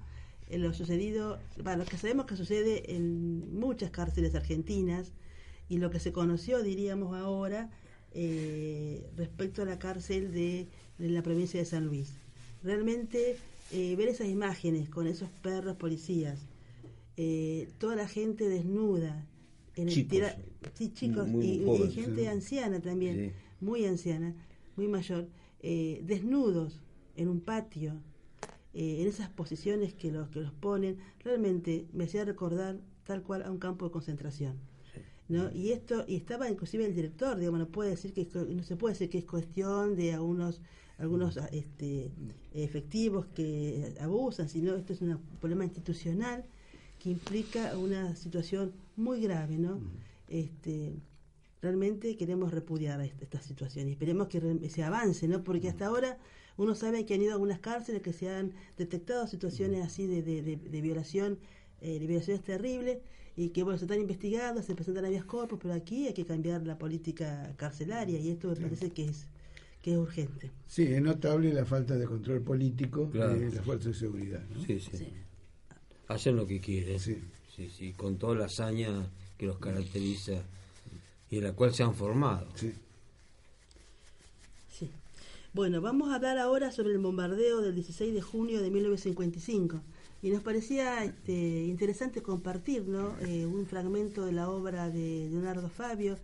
Eh, 0.50 0.58
lo 0.58 0.74
sucedido, 0.74 1.40
bueno, 1.64 1.84
lo 1.84 1.86
que 1.86 1.98
sabemos 1.98 2.26
que 2.26 2.36
sucede 2.36 2.96
en 2.96 3.58
muchas 3.58 3.92
cárceles 3.92 4.36
argentinas 4.36 5.14
y 5.70 5.78
lo 5.78 5.90
que 5.90 6.00
se 6.00 6.12
conoció, 6.12 6.62
diríamos 6.62 7.16
ahora, 7.16 7.70
eh, 8.16 9.10
respecto 9.16 9.64
a 9.64 9.66
la 9.66 9.80
cárcel 9.80 10.32
de, 10.32 10.68
la 11.00 11.24
provincia 11.24 11.60
de 11.60 11.66
San 11.66 11.86
Luis. 11.86 12.14
Realmente 12.62 13.38
eh, 13.72 13.96
ver 13.96 14.08
esas 14.08 14.28
imágenes 14.28 14.88
con 14.88 15.08
esos 15.08 15.30
perros 15.42 15.78
policías, 15.78 16.40
eh, 17.18 17.70
toda 17.80 17.96
la 17.96 18.08
gente 18.08 18.50
desnuda, 18.50 19.26
en 19.76 19.88
chicos, 19.88 20.28
sí, 20.76 20.94
chicos 20.94 21.28
y, 21.28 21.66
gente 21.92 22.28
anciana 22.28 22.80
también, 22.80 23.34
muy 23.60 23.86
anciana, 23.86 24.36
muy 24.76 24.88
mayor, 24.88 25.28
desnudos 25.64 26.82
en 27.16 27.30
un 27.30 27.40
patio, 27.40 28.02
en 28.74 29.08
esas 29.08 29.30
posiciones 29.30 29.94
que 29.94 30.12
los 30.12 30.30
que 30.30 30.42
los 30.42 30.52
ponen, 30.52 30.98
realmente 31.24 31.88
me 31.94 32.04
hacía 32.04 32.26
recordar 32.26 32.80
tal 33.06 33.24
cual 33.24 33.44
a 33.44 33.52
un 33.52 33.60
campo 33.60 33.86
de 33.86 33.92
concentración. 33.92 34.58
¿no? 35.30 35.52
Y 35.52 35.72
esto 35.72 36.04
y 36.08 36.16
estaba 36.16 36.50
inclusive 36.50 36.86
el 36.86 36.94
director, 36.94 37.38
digamos, 37.38 37.60
no 37.60 37.68
puede 37.68 37.92
decir 37.92 38.14
que 38.14 38.28
no 38.34 38.64
se 38.64 38.76
puede 38.76 38.94
decir 38.94 39.10
que 39.10 39.20
es 39.20 39.26
cuestión 39.26 39.96
de 39.96 40.14
algunos 40.14 40.62
algunos 40.98 41.38
este, 41.52 42.12
efectivos 42.54 43.26
que 43.28 43.96
abusan, 44.00 44.48
sino 44.48 44.76
esto 44.76 44.94
es 44.94 45.02
un 45.02 45.20
problema 45.40 45.66
institucional 45.66 46.46
que 47.00 47.10
implica 47.10 47.76
una 47.78 48.16
situación 48.16 48.74
muy 48.96 49.22
grave, 49.22 49.58
¿no? 49.58 49.82
Este, 50.28 50.96
realmente 51.64 52.18
queremos 52.18 52.52
repudiar 52.52 53.00
esta, 53.02 53.42
situación 53.42 53.88
y 53.88 53.94
esperemos 53.94 54.28
que 54.28 54.70
se 54.70 54.84
avance, 54.84 55.28
¿no? 55.30 55.44
Porque 55.44 55.70
hasta 55.70 55.88
ahora 55.88 56.18
uno 56.58 56.76
sabe 56.76 57.06
que 57.06 57.14
han 57.14 57.22
ido 57.22 57.32
a 57.32 57.34
algunas 57.36 57.60
cárceles 57.60 58.02
que 58.02 58.12
se 58.12 58.30
han 58.30 58.54
detectado 58.78 59.26
situaciones 59.28 59.84
así 59.84 60.06
de, 60.06 60.22
de, 60.22 60.42
de, 60.42 60.82
violación, 60.82 61.40
eh, 61.82 62.00
de 62.00 62.06
violaciones 62.06 62.44
terribles 62.44 63.00
y 63.38 63.50
que 63.50 63.64
bueno, 63.64 63.80
se 63.80 63.86
están 63.86 64.02
investigando, 64.02 64.62
se 64.62 64.76
presentan 64.76 65.06
habeas 65.06 65.24
corpus, 65.24 65.58
pero 65.62 65.74
aquí 65.74 66.06
hay 66.06 66.14
que 66.14 66.26
cambiar 66.26 66.68
la 66.68 66.78
política 66.78 67.54
carcelaria 67.56 68.20
y 68.20 68.30
esto 68.30 68.50
me 68.50 68.56
parece 68.58 68.92
que 68.92 69.06
es 69.06 69.28
que 69.82 69.92
es 69.92 69.98
urgente. 69.98 70.52
Sí, 70.68 70.84
es 70.84 71.02
notable 71.02 71.54
la 71.54 71.66
falta 71.66 71.96
de 71.96 72.06
control 72.06 72.42
político 72.42 73.06
de 73.08 73.52
la 73.52 73.62
fuerza 73.64 73.90
de 73.90 73.96
seguridad. 73.96 74.42
Sí, 74.66 74.80
sí, 74.80 75.08
Hacen 76.08 76.36
lo 76.38 76.46
que 76.46 76.62
quieren. 76.62 77.00
Sí. 77.00 77.18
sí, 77.54 77.70
sí, 77.70 77.92
con 77.94 78.18
toda 78.18 78.36
la 78.36 78.46
hazaña 78.46 79.10
que 79.38 79.46
los 79.46 79.58
caracteriza 79.60 80.44
y 81.34 81.38
en 81.38 81.44
la 81.46 81.54
cual 81.54 81.74
se 81.74 81.82
han 81.82 81.96
formado. 81.96 82.46
Sí. 82.54 82.72
Sí. 84.70 84.92
Bueno, 85.52 85.82
vamos 85.82 86.12
a 86.12 86.16
hablar 86.16 86.38
ahora 86.38 86.72
sobre 86.72 86.94
el 86.94 87.00
bombardeo 87.00 87.62
del 87.62 87.74
16 87.74 88.14
de 88.14 88.22
junio 88.22 88.62
de 88.62 88.70
1955 88.70 89.82
y 90.22 90.30
nos 90.30 90.44
parecía 90.44 91.04
este, 91.04 91.34
interesante 91.34 92.22
compartir 92.22 92.86
eh, 93.22 93.48
un 93.48 93.66
fragmento 93.66 94.28
de 94.28 94.34
la 94.34 94.48
obra 94.48 94.92
de 94.92 95.28
Leonardo 95.32 95.70
Fabio, 95.70 96.20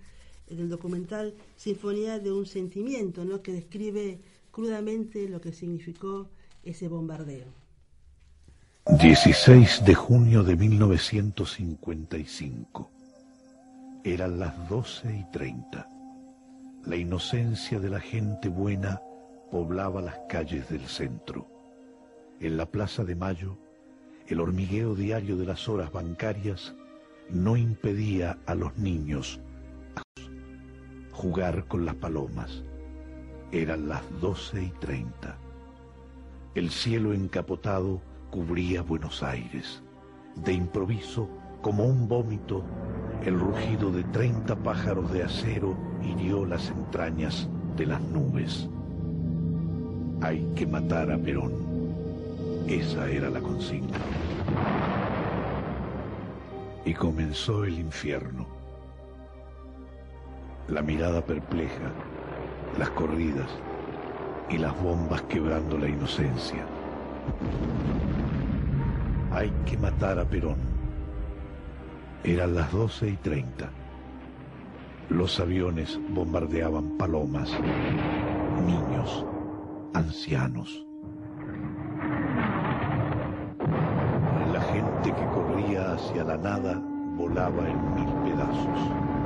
del 0.48 0.70
documental 0.70 1.34
Sinfonía 1.58 2.20
de 2.20 2.32
un 2.32 2.46
Sentimiento, 2.46 3.26
¿no? 3.26 3.42
que 3.42 3.52
describe 3.52 4.20
crudamente 4.52 5.28
lo 5.28 5.42
que 5.42 5.54
significó 5.54 6.28
ese 6.64 6.88
bombardeo. 6.88 7.48
16 8.86 9.86
de 9.86 9.96
junio 9.96 10.44
de 10.44 10.56
1955. 10.56 12.99
Eran 14.04 14.40
las 14.40 14.70
12 14.70 15.14
y 15.14 15.24
30. 15.26 15.88
La 16.86 16.96
inocencia 16.96 17.80
de 17.80 17.90
la 17.90 18.00
gente 18.00 18.48
buena 18.48 19.02
poblaba 19.52 20.02
las 20.02 20.20
calles 20.30 20.70
del 20.70 20.88
centro. 20.88 21.48
En 22.40 22.56
la 22.56 22.66
Plaza 22.66 23.04
de 23.04 23.16
Mayo, 23.16 23.58
el 24.28 24.40
hormigueo 24.40 24.96
diario 24.96 25.36
de 25.36 25.46
las 25.46 25.68
horas 25.68 25.92
bancarias 25.92 26.76
no 27.30 27.58
impedía 27.58 28.38
a 28.46 28.56
los 28.56 28.78
niños 28.78 29.42
jugar 31.20 31.68
con 31.68 31.84
las 31.84 31.96
palomas. 31.96 32.64
Eran 33.52 33.90
las 33.90 34.04
doce 34.22 34.64
y 34.64 34.70
treinta. 34.80 35.38
El 36.56 36.70
cielo 36.70 37.14
encapotado 37.14 38.02
cubría 38.32 38.82
Buenos 38.82 39.22
Aires. 39.22 39.84
De 40.36 40.54
improviso, 40.54 41.28
como 41.62 41.86
un 41.86 42.08
vómito, 42.08 42.64
el 43.26 43.40
rugido 43.40 43.92
de 43.92 44.04
treinta 44.06 44.56
pájaros 44.56 45.12
de 45.12 45.24
acero 45.24 45.76
hirió 46.04 46.46
las 46.46 46.70
entrañas 46.70 47.50
de 47.76 47.86
las 47.86 48.02
nubes. 48.02 48.70
Hay 50.22 50.46
que 50.56 50.66
matar 50.66 51.12
a 51.12 51.18
Perón. 51.18 51.54
Esa 52.68 53.10
era 53.10 53.30
la 53.30 53.40
consigna. 53.40 53.98
Y 56.86 56.94
comenzó 56.94 57.66
el 57.66 57.80
infierno. 57.80 58.48
La 60.68 60.82
mirada 60.82 61.22
perpleja, 61.22 61.92
las 62.78 62.90
corridas 62.92 63.50
y 64.50 64.58
las 64.58 64.80
bombas 64.82 65.22
quebrando 65.24 65.78
la 65.78 65.88
inocencia. 65.88 66.66
Hay 69.32 69.52
que 69.66 69.78
matar 69.78 70.20
a 70.20 70.26
Perón. 70.26 70.69
Eran 72.24 72.56
las 72.56 72.72
doce 72.72 73.10
y 73.10 73.18
treinta. 73.18 73.70
Los 75.10 75.40
aviones 75.40 76.00
bombardeaban 76.10 76.98
palomas, 76.98 77.50
niños, 78.66 79.26
ancianos. 79.94 80.86
que 85.04 85.26
corría 85.34 85.94
hacia 85.94 86.24
la 86.24 86.38
nada 86.38 86.82
volaba 87.16 87.70
en 87.70 87.96
mil 87.96 88.14
pedazos. 88.24 89.19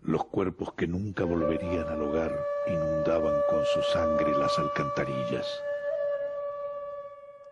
Los 0.00 0.24
cuerpos 0.30 0.72
que 0.72 0.86
nunca 0.86 1.24
volverían 1.24 1.86
al 1.86 2.00
hogar 2.00 2.34
inundaban 2.66 3.34
con 3.50 3.62
su 3.66 3.82
sangre 3.92 4.32
las 4.38 4.58
alcantarillas. 4.58 5.46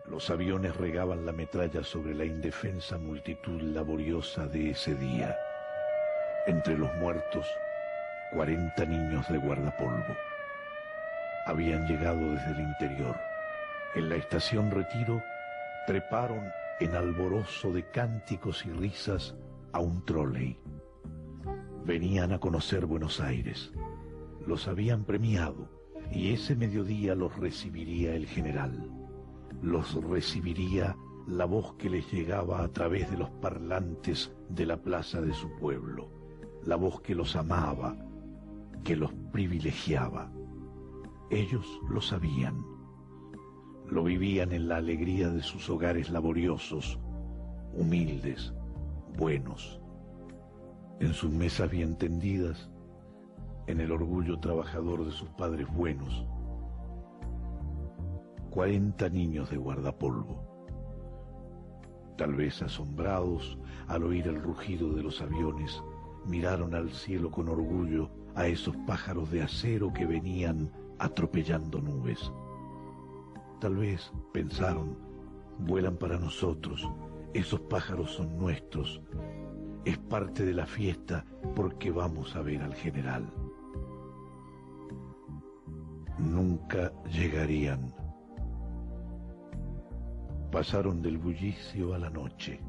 Los 0.07 0.31
aviones 0.31 0.75
regaban 0.75 1.27
la 1.27 1.33
metralla 1.33 1.85
sobre 1.85 2.15
la 2.15 2.25
indefensa 2.25 2.97
multitud 2.97 3.61
laboriosa 3.61 4.47
de 4.47 4.71
ese 4.71 4.95
día. 4.95 5.37
Entre 6.47 6.79
los 6.79 6.93
muertos, 6.95 7.47
cuarenta 8.33 8.87
niños 8.87 9.29
de 9.29 9.37
guardapolvo. 9.37 10.17
Habían 11.45 11.87
llegado 11.89 12.21
desde 12.21 12.53
el 12.53 12.61
interior. 12.61 13.17
En 13.95 14.09
la 14.09 14.17
estación 14.17 14.71
Retiro 14.71 15.23
treparon 15.87 16.51
en 16.81 16.97
alborozo 16.97 17.71
de 17.71 17.85
cánticos 17.91 18.65
y 18.65 18.71
risas 18.71 19.35
a 19.73 19.81
un 19.81 20.03
trolley. 20.07 20.59
Venían 21.85 22.33
a 22.33 22.39
conocer 22.39 22.87
Buenos 22.87 23.21
Aires. 23.21 23.73
Los 24.47 24.69
habían 24.69 25.05
premiado 25.05 25.69
y 26.13 26.33
ese 26.33 26.55
mediodía 26.55 27.17
los 27.17 27.37
recibiría 27.37 28.15
el 28.15 28.27
general. 28.27 28.89
Los 29.63 29.95
recibiría 29.95 30.97
la 31.27 31.45
voz 31.45 31.75
que 31.75 31.91
les 31.91 32.11
llegaba 32.13 32.63
a 32.63 32.69
través 32.69 33.11
de 33.11 33.19
los 33.19 33.31
parlantes 33.31 34.33
de 34.49 34.65
la 34.65 34.77
plaza 34.77 35.21
de 35.21 35.35
su 35.35 35.51
pueblo, 35.57 36.09
la 36.65 36.77
voz 36.77 37.01
que 37.01 37.17
los 37.17 37.35
amaba, 37.35 37.97
que 38.85 38.95
los 38.95 39.13
privilegiaba. 39.33 40.31
Ellos 41.31 41.67
lo 41.91 42.01
sabían. 42.01 42.65
Lo 43.89 44.05
vivían 44.05 44.53
en 44.53 44.69
la 44.69 44.77
alegría 44.77 45.31
de 45.31 45.43
sus 45.43 45.69
hogares 45.69 46.11
laboriosos, 46.11 47.01
humildes, 47.75 48.55
buenos, 49.17 49.82
en 51.01 51.13
sus 51.13 51.31
mesas 51.31 51.71
bien 51.71 51.97
tendidas, 51.97 52.71
en 53.67 53.81
el 53.81 53.93
orgullo 53.93 54.39
trabajador 54.39 55.05
de 55.05 55.13
sus 55.13 55.29
padres 55.31 55.67
buenos. 55.73 56.27
Cuarenta 58.51 59.09
niños 59.09 59.51
de 59.51 59.57
guardapolvo, 59.57 60.43
tal 62.17 62.35
vez 62.35 62.61
asombrados 62.63 63.59
al 63.89 64.05
oír 64.05 64.29
el 64.29 64.43
rugido 64.43 64.93
de 64.93 65.03
los 65.03 65.21
aviones, 65.23 65.83
miraron 66.27 66.75
al 66.75 66.91
cielo 66.93 67.31
con 67.31 67.49
orgullo 67.49 68.11
a 68.35 68.47
esos 68.47 68.77
pájaros 68.87 69.31
de 69.31 69.43
acero 69.43 69.93
que 69.93 70.07
venían 70.07 70.71
atropellando 70.99 71.81
nubes. 71.81 72.33
Tal 73.61 73.77
vez 73.77 74.13
pensaron, 74.33 74.97
vuelan 75.59 75.97
para 75.97 76.19
nosotros, 76.19 76.89
esos 77.35 77.61
pájaros 77.61 78.11
son 78.11 78.37
nuestros, 78.39 79.01
es 79.85 79.99
parte 79.99 80.45
de 80.45 80.55
la 80.55 80.67
fiesta 80.67 81.25
porque 81.55 81.91
vamos 81.91 82.37
a 82.37 82.43
ver 82.43 82.63
al 82.63 82.75
general. 82.75 83.33
Nunca 86.19 86.93
llegarían. 87.11 87.93
Pasaron 90.53 91.03
del 91.03 91.19
bullicio 91.19 91.95
a 91.95 91.99
la 91.99 92.11
noche. 92.11 92.61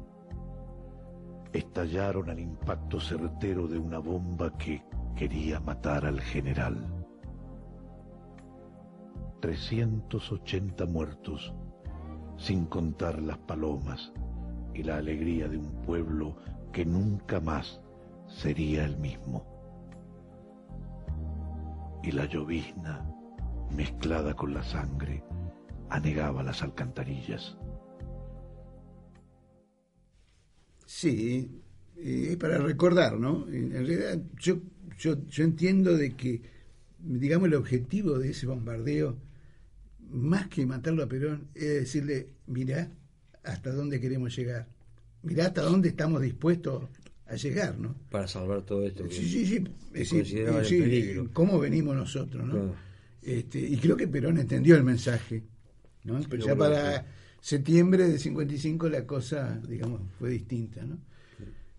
Estallaron 1.52 2.30
al 2.30 2.40
impacto 2.40 2.98
certero 2.98 3.68
de 3.68 3.78
una 3.78 3.98
bomba 3.98 4.56
que 4.56 4.82
quería 5.14 5.60
matar 5.60 6.04
al 6.06 6.20
general. 6.20 6.84
380 9.40 10.86
muertos, 10.86 11.54
sin 12.38 12.64
contar 12.64 13.20
las 13.20 13.38
palomas 13.38 14.12
y 14.72 14.82
la 14.82 14.96
alegría 14.96 15.46
de 15.48 15.58
un 15.58 15.70
pueblo 15.82 16.36
que 16.74 16.84
nunca 16.84 17.40
más 17.40 17.80
sería 18.26 18.84
el 18.84 18.98
mismo. 18.98 19.46
Y 22.02 22.10
la 22.10 22.26
llovizna, 22.26 23.08
mezclada 23.74 24.34
con 24.34 24.52
la 24.52 24.62
sangre, 24.62 25.22
anegaba 25.88 26.42
las 26.42 26.62
alcantarillas. 26.62 27.56
Sí, 30.84 31.62
es 31.96 32.36
para 32.36 32.58
recordar, 32.58 33.18
¿no? 33.18 33.48
En 33.48 33.70
realidad 33.70 34.20
yo, 34.38 34.58
yo, 34.98 35.24
yo 35.28 35.44
entiendo 35.44 35.96
de 35.96 36.16
que, 36.16 36.42
digamos, 36.98 37.48
el 37.48 37.54
objetivo 37.54 38.18
de 38.18 38.30
ese 38.30 38.46
bombardeo, 38.46 39.16
más 40.00 40.48
que 40.48 40.66
matarlo 40.66 41.04
a 41.04 41.08
Perón, 41.08 41.48
es 41.54 41.68
decirle, 41.68 42.30
mira 42.46 42.90
hasta 43.44 43.72
dónde 43.72 44.00
queremos 44.00 44.36
llegar, 44.36 44.73
mira 45.24 45.46
hasta 45.46 45.62
dónde 45.62 45.88
estamos 45.88 46.22
dispuestos 46.22 46.84
a 47.26 47.36
llegar, 47.36 47.78
¿no? 47.78 47.94
Para 48.10 48.28
salvar 48.28 48.62
todo 48.62 48.86
esto. 48.86 49.04
sí, 49.10 49.26
sí, 49.26 49.46
sí, 49.46 49.64
es 49.94 50.10
decir, 50.10 50.26
sí, 50.66 51.30
cómo 51.32 51.58
venimos 51.58 51.96
nosotros, 51.96 52.46
¿no? 52.46 52.74
Este, 53.22 53.58
y 53.58 53.76
creo 53.78 53.96
que 53.96 54.06
Perón 54.06 54.38
entendió 54.38 54.76
el 54.76 54.84
mensaje, 54.84 55.42
¿no? 56.04 56.20
Pero 56.28 56.46
ya 56.46 56.54
para 56.54 57.06
septiembre 57.40 58.08
de 58.08 58.18
55 58.18 58.88
la 58.88 59.06
cosa, 59.06 59.60
digamos, 59.66 60.02
fue 60.18 60.30
distinta, 60.30 60.84
¿no? 60.84 60.98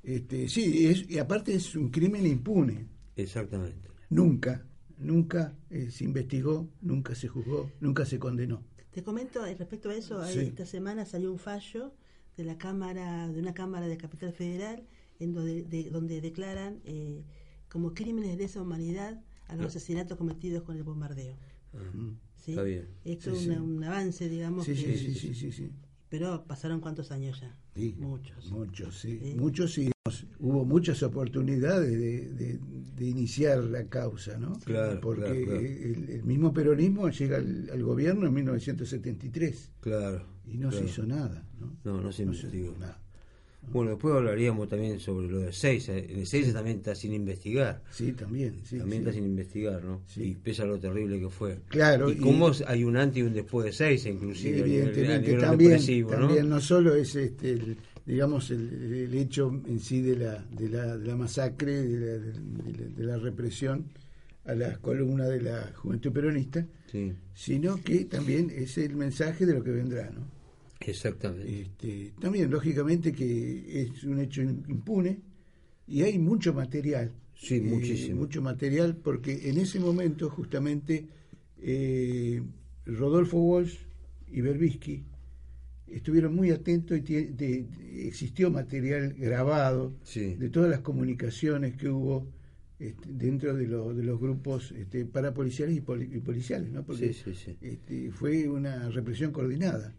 Este, 0.02 0.48
sí, 0.50 0.88
es, 0.88 1.10
y 1.10 1.18
aparte 1.18 1.56
es 1.56 1.76
un 1.76 1.90
crimen 1.90 2.26
impune. 2.26 2.88
Exactamente. 3.16 3.90
Nunca, 4.10 4.64
nunca 4.98 5.56
eh, 5.70 5.90
se 5.90 6.04
investigó, 6.04 6.70
nunca 6.82 7.16
se 7.16 7.28
juzgó, 7.28 7.72
nunca 7.80 8.06
se 8.06 8.20
condenó. 8.20 8.64
Te 8.92 9.04
comento 9.04 9.46
eh, 9.46 9.56
respecto 9.56 9.90
a 9.90 9.96
eso, 9.96 10.24
esta 10.24 10.66
semana 10.66 11.06
salió 11.06 11.32
un 11.32 11.40
fallo 11.40 11.94
de 12.38 12.44
la 12.44 12.58
cámara, 12.58 13.28
de 13.30 13.40
una 13.40 13.54
cámara 13.54 13.88
de 13.88 13.98
Capital 13.98 14.34
Federal, 14.34 14.84
en 15.20 15.34
donde, 15.34 15.64
de, 15.64 15.90
donde 15.90 16.22
declaran 16.22 16.82
eh, 16.86 17.24
como 17.70 17.94
crímenes 17.94 18.38
de 18.38 18.44
esa 18.46 18.62
humanidad 18.62 19.22
a 19.48 19.56
los 19.56 19.68
asesinatos 19.68 20.18
cometidos 20.18 20.64
con 20.64 20.76
el 20.78 20.84
bombardeo. 20.84 21.38
¿Sí? 22.36 22.52
Está 22.52 22.64
bien. 22.64 22.88
Esto 23.04 23.32
es 23.32 23.48
un 23.48 23.84
avance, 23.84 24.30
digamos. 24.30 24.66
Sí, 24.66 24.76
sí, 24.76 24.96
sí, 24.98 25.34
sí, 25.34 25.52
sí, 25.52 25.72
Pero 26.10 26.46
pasaron 26.46 26.80
cuántos 26.82 27.12
años 27.12 27.42
ya. 27.42 27.56
muchos. 27.98 28.52
Muchos, 28.52 29.00
sí. 29.00 29.36
Muchos 29.38 29.78
y 29.78 29.92
hubo 30.40 30.66
muchas 30.66 31.02
oportunidades 31.04 31.92
de, 31.92 32.60
de, 32.96 33.06
iniciar 33.06 33.64
la 33.64 33.86
causa, 33.86 34.38
¿no? 34.38 34.54
Claro. 34.60 35.00
Porque 35.02 35.26
El, 35.26 36.24
mismo 36.24 36.54
peronismo 36.54 37.10
llega 37.10 37.38
al, 37.38 37.84
gobierno 37.84 38.28
en 38.28 38.34
1973. 38.34 39.72
Claro. 39.82 40.26
Y 40.46 40.58
no 40.58 40.72
se 40.72 40.86
hizo 40.86 41.06
nada, 41.06 41.48
¿no? 41.60 41.76
No, 41.84 42.02
no 42.02 42.12
se 42.12 42.24
investigó. 42.24 42.76
nada. 42.78 43.02
Bueno, 43.72 43.92
después 43.92 44.16
hablaríamos 44.16 44.70
también 44.70 45.00
sobre 45.00 45.28
lo 45.28 45.40
del 45.40 45.54
6. 45.54 45.90
El 45.90 46.26
6 46.26 46.54
también 46.54 46.78
está 46.78 46.96
sin 46.96 47.14
investigar. 47.14 47.82
Sí, 47.92 48.12
también. 48.14 48.56
Sí, 48.64 48.78
también 48.78 49.02
está 49.02 49.14
sin 49.14 49.26
investigar, 49.26 49.84
¿no? 49.84 50.02
Y 50.16 50.36
pesa 50.36 50.66
lo 50.66 50.80
terrible 50.80 51.20
que 51.20 51.30
fue. 51.30 51.60
Claro. 51.68 52.10
Y, 52.12 52.18
cómo 52.18 52.52
hay 52.68 52.84
un 52.84 52.98
antes 52.98 53.18
y 53.18 53.22
un 53.24 53.34
después 53.34 53.66
de 53.66 53.74
6, 53.74 54.06
inclusive. 54.06 54.60
evidentemente. 54.60 55.38
también, 55.38 56.08
también 56.08 56.50
¿no? 56.50 56.62
solo 56.62 56.96
es 56.96 57.16
este, 57.16 57.60
digamos, 58.06 58.52
el, 58.52 59.14
hecho 59.14 59.62
en 59.68 59.80
sí 59.80 60.02
de 60.02 60.16
la, 60.18 60.46
de 60.52 60.70
la, 60.70 60.98
de 60.98 61.08
la 61.08 61.16
masacre, 61.16 61.82
de 61.82 62.00
la, 62.00 62.40
de 62.96 63.04
la, 63.04 63.18
represión 63.18 63.86
a 64.46 64.54
las 64.54 64.78
columnas 64.78 65.30
de 65.30 65.42
la 65.42 65.72
juventud 65.76 66.12
peronista, 66.12 66.66
sino 67.34 67.82
que 67.84 68.06
también 68.06 68.52
es 68.56 68.78
el 68.78 68.96
mensaje 68.96 69.46
de 69.46 69.54
lo 69.54 69.64
que 69.64 69.72
vendrá, 69.72 70.10
¿no? 70.12 70.36
Exactamente. 70.90 71.62
Este, 71.62 72.14
también, 72.20 72.50
lógicamente, 72.50 73.12
que 73.12 73.82
es 73.82 74.04
un 74.04 74.20
hecho 74.20 74.42
impune 74.42 75.20
y 75.88 76.04
hay 76.04 76.20
mucho 76.20 76.54
material. 76.54 77.12
Sí, 77.36 77.60
muchísimo. 77.60 78.22
Mucho 78.22 78.42
material, 78.42 78.96
porque 78.96 79.50
en 79.50 79.58
ese 79.58 79.80
momento, 79.80 80.30
justamente, 80.30 81.06
eh, 81.62 82.42
Rodolfo 82.86 83.38
Walsh 83.40 83.76
y 84.28 84.42
Berbisky 84.42 85.04
estuvieron 85.88 86.36
muy 86.36 86.52
atentos 86.52 87.00
y 87.08 87.68
existió 88.08 88.50
material 88.50 89.14
grabado 89.14 89.94
de 90.14 90.50
todas 90.50 90.70
las 90.70 90.80
comunicaciones 90.80 91.76
que 91.76 91.90
hubo 91.90 92.28
este, 92.80 93.14
dentro 93.14 93.54
de, 93.54 93.68
de, 93.68 94.04
los 94.04 94.20
grupos 94.20 94.72
este, 94.72 95.06
parapoliciales 95.06 95.78
y, 95.78 95.82
policiales, 95.82 96.72
¿no? 96.72 96.84
porque 96.84 97.16
este, 97.62 98.12
fue 98.12 98.50
una 98.50 98.90
represión 98.90 99.32
coordinada 99.32 99.94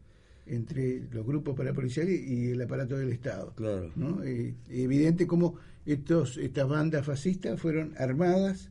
entre 0.46 1.02
los 1.12 1.26
grupos 1.26 1.56
parapoliciales 1.56 2.20
y 2.20 2.50
el 2.50 2.62
aparato 2.62 2.96
del 2.96 3.11
Estado. 3.11 3.52
Claro. 3.56 3.90
¿no? 3.96 4.22
Eh, 4.24 4.54
evidente 4.70 5.26
como 5.26 5.56
estos, 5.85 6.37
estas 6.37 6.68
bandas 6.68 7.04
fascistas 7.04 7.61
fueron 7.61 7.94
armadas 7.98 8.70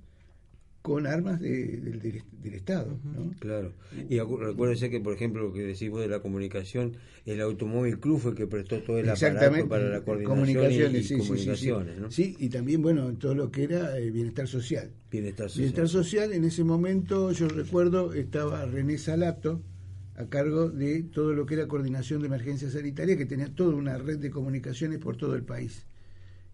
con 0.86 1.08
armas 1.08 1.40
del 1.40 2.22
Estado. 2.44 3.00
¿no? 3.04 3.32
Claro. 3.40 3.74
Y 4.08 4.20
recuérdese 4.20 4.92
que, 4.92 5.00
por 5.00 5.14
ejemplo, 5.14 5.42
lo 5.42 5.52
que 5.52 5.64
decimos 5.64 6.00
de 6.00 6.08
la 6.08 6.20
comunicación, 6.20 6.98
el 7.26 7.42
Automóvil 7.42 8.00
Club 8.00 8.20
fue 8.20 8.32
el 8.32 8.38
que 8.38 8.46
prestó 8.46 8.84
todo 8.84 9.00
el 9.00 9.10
aparato 9.10 9.68
para 9.68 9.90
la 9.90 10.02
coordinación 10.02 10.54
comunicaciones, 10.54 11.10
y, 11.10 11.18
comunicaciones. 11.18 11.96
Sí, 12.14 12.36
y 12.38 12.50
también, 12.50 12.84
bueno, 12.84 13.12
todo 13.16 13.34
lo 13.34 13.50
que 13.50 13.64
era 13.64 13.98
eh, 13.98 14.12
bienestar 14.12 14.48
social. 14.48 14.92
Bienestar 15.10 15.50
social. 15.50 15.64
Bienestar 15.64 15.90
social, 15.90 16.34
en 16.34 16.44
ese 16.44 16.64
momento, 16.64 17.32
yo 17.32 17.48
recuerdo, 17.48 18.14
estaba 18.14 18.64
René 18.66 19.00
Salato, 19.00 19.64
a 20.18 20.26
cargo 20.26 20.70
de 20.70 21.04
todo 21.04 21.34
lo 21.34 21.46
que 21.46 21.56
era 21.56 21.68
coordinación 21.68 22.22
de 22.22 22.28
emergencia 22.28 22.70
sanitaria, 22.70 23.18
que 23.18 23.26
tenía 23.26 23.54
toda 23.54 23.76
una 23.76 23.98
red 23.98 24.20
de 24.20 24.32
comunicaciones 24.32 25.00
por 25.00 25.18
todo 25.18 25.36
el 25.36 25.44
país. 25.44 25.86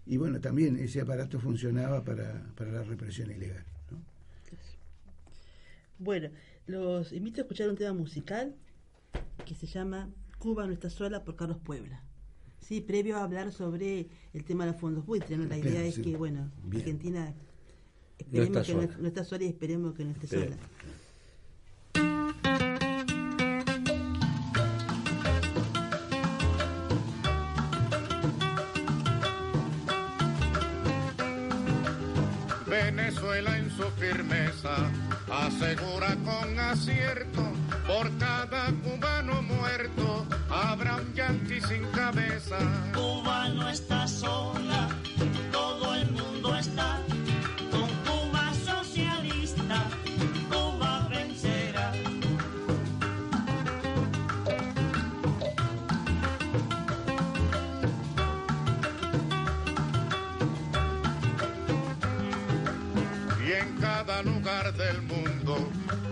y 0.05 0.17
bueno, 0.17 0.41
también 0.41 0.77
ese 0.77 1.01
aparato 1.01 1.39
funcionaba 1.39 2.03
para, 2.03 2.51
para 2.55 2.71
la 2.71 2.83
represión 2.83 3.29
ilegal. 3.31 3.63
Bueno, 5.99 6.29
los 6.65 7.13
invito 7.13 7.41
a 7.41 7.43
escuchar 7.43 7.69
un 7.69 7.77
tema 7.77 7.93
musical 7.93 8.55
que 9.45 9.53
se 9.53 9.67
llama 9.67 10.09
Cuba 10.39 10.65
no 10.65 10.73
está 10.73 10.89
sola 10.89 11.23
por 11.23 11.35
Carlos 11.35 11.59
Puebla. 11.63 12.03
Sí, 12.59 12.81
previo 12.81 13.17
a 13.17 13.23
hablar 13.23 13.51
sobre 13.51 14.07
el 14.33 14.43
tema 14.43 14.65
de 14.65 14.71
los 14.71 14.81
fondos 14.81 15.05
buitres, 15.05 15.37
¿no? 15.37 15.45
La 15.45 15.57
idea 15.57 15.83
es 15.83 15.99
que, 15.99 16.17
bueno, 16.17 16.51
Argentina 16.73 17.33
esperemos 18.17 18.65
que 18.65 18.73
no, 18.73 19.07
está 19.07 19.23
sola 19.23 19.43
y 19.43 19.47
esperemos 19.47 19.93
que 19.93 20.05
no 20.05 20.11
esté 20.11 20.27
sola. 20.27 20.57
Venezuela 32.71 33.57
en 33.57 33.69
su 33.69 33.83
firmeza 33.99 34.73
asegura 35.29 36.15
con 36.23 36.57
acierto 36.57 37.43
por 37.85 38.09
cada 38.17 38.67
cubano 38.81 39.41
muerto 39.41 40.25
habrá 40.49 40.95
un 40.95 41.13
yanqui 41.13 41.59
sin 41.59 41.83
cabeza. 41.91 42.57
Cuba 42.93 43.49
no 43.49 43.67
está 43.67 44.07
sola, 44.07 44.87
todo 45.51 45.95
el 45.95 46.11
mundo 46.11 46.55
está 46.55 46.97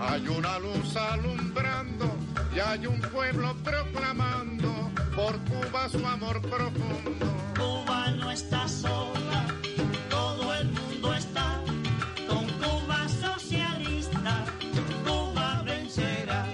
hay 0.02 0.28
una 0.28 0.60
luz 0.60 0.96
alumbrando 0.96 2.10
y 2.56 2.60
hay 2.60 2.88
un 2.88 3.00
pueblo 3.02 3.56
proclamando 3.64 4.92
por 5.16 5.38
Cuba 5.46 5.90
su 5.90 6.06
amor 6.06 6.42
profundo. 6.42 7.26
Cuba 7.58 8.12
no 8.12 8.32
está 8.32 8.68
sola, 8.68 9.46
todo 10.10 10.54
el 10.56 10.70
mundo 10.70 11.14
está 11.14 11.62
con 12.28 12.46
Cuba 12.60 13.08
socialista. 13.10 14.46
Cuba 15.06 15.62
vencerá. 15.64 16.46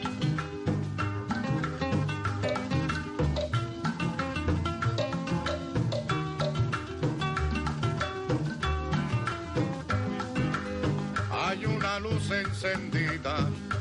Hay 11.32 11.66
una 11.66 12.00
luz 12.00 12.32
encendida 12.32 12.95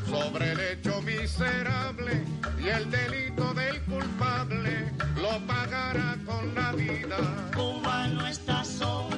sobre 0.07 0.53
el 0.53 0.61
hecho 0.61 1.03
miserable 1.03 2.25
y 2.63 2.69
el 2.69 2.91
delito 2.91 3.53
del 3.53 3.79
culpable 3.83 4.91
lo 5.17 5.39
pagará 5.47 6.17
con 6.25 6.55
la 6.55 6.73
vida. 6.73 7.17
Cuba 7.55 8.09
no 8.09 8.27
está 8.27 8.65
sola, 8.65 9.14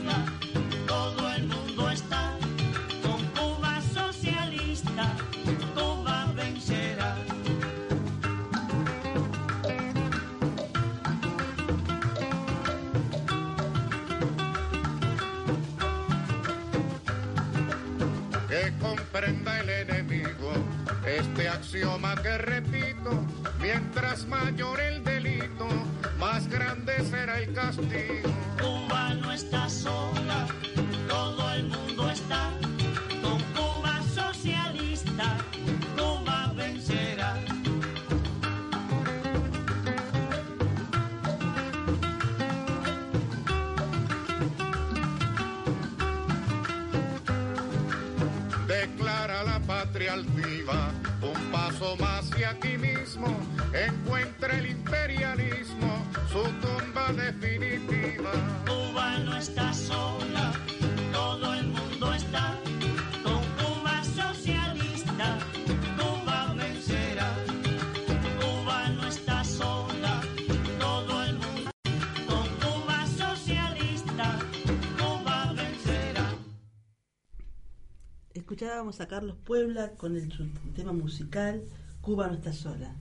este 21.06 21.48
axioma 21.48 22.14
que 22.22 22.36
repito, 22.38 23.24
mientras 23.60 24.26
mayor 24.26 24.80
el 24.80 25.04
delito, 25.04 25.68
más 26.18 26.48
grande 26.48 26.92
será 27.04 27.38
el 27.40 27.52
castigo. 27.52 28.35
Aquí 52.46 52.78
mismo 52.78 53.26
encuentra 53.72 54.56
el 54.58 54.70
imperialismo 54.70 56.06
su 56.30 56.42
tumba 56.60 57.12
definitiva. 57.12 58.32
Cuba 58.66 59.18
no 59.18 59.36
está 59.36 59.72
sola, 59.72 60.52
todo 61.12 61.54
el 61.54 61.66
mundo 61.68 62.12
está 62.14 62.56
con 63.24 63.42
Cuba 63.60 64.04
socialista. 64.04 65.38
Cuba 65.96 66.54
vencerá. 66.54 67.34
Cuba 68.40 68.88
no 68.90 69.06
está 69.06 69.42
sola, 69.44 70.22
todo 70.78 71.24
el 71.24 71.34
mundo 71.34 71.70
con 72.28 72.46
Cuba 72.62 73.06
socialista. 73.06 74.38
Cuba 74.98 75.52
vencerá. 75.52 76.34
Escuchábamos 78.34 79.00
a 79.00 79.08
Carlos 79.08 79.36
Puebla 79.44 79.92
con 79.96 80.16
el, 80.16 80.30
su 80.32 80.46
tema 80.74 80.92
musical 80.92 81.64
Cuba 82.06 82.28
no 82.28 82.34
está 82.34 82.52
sola. 82.52 82.94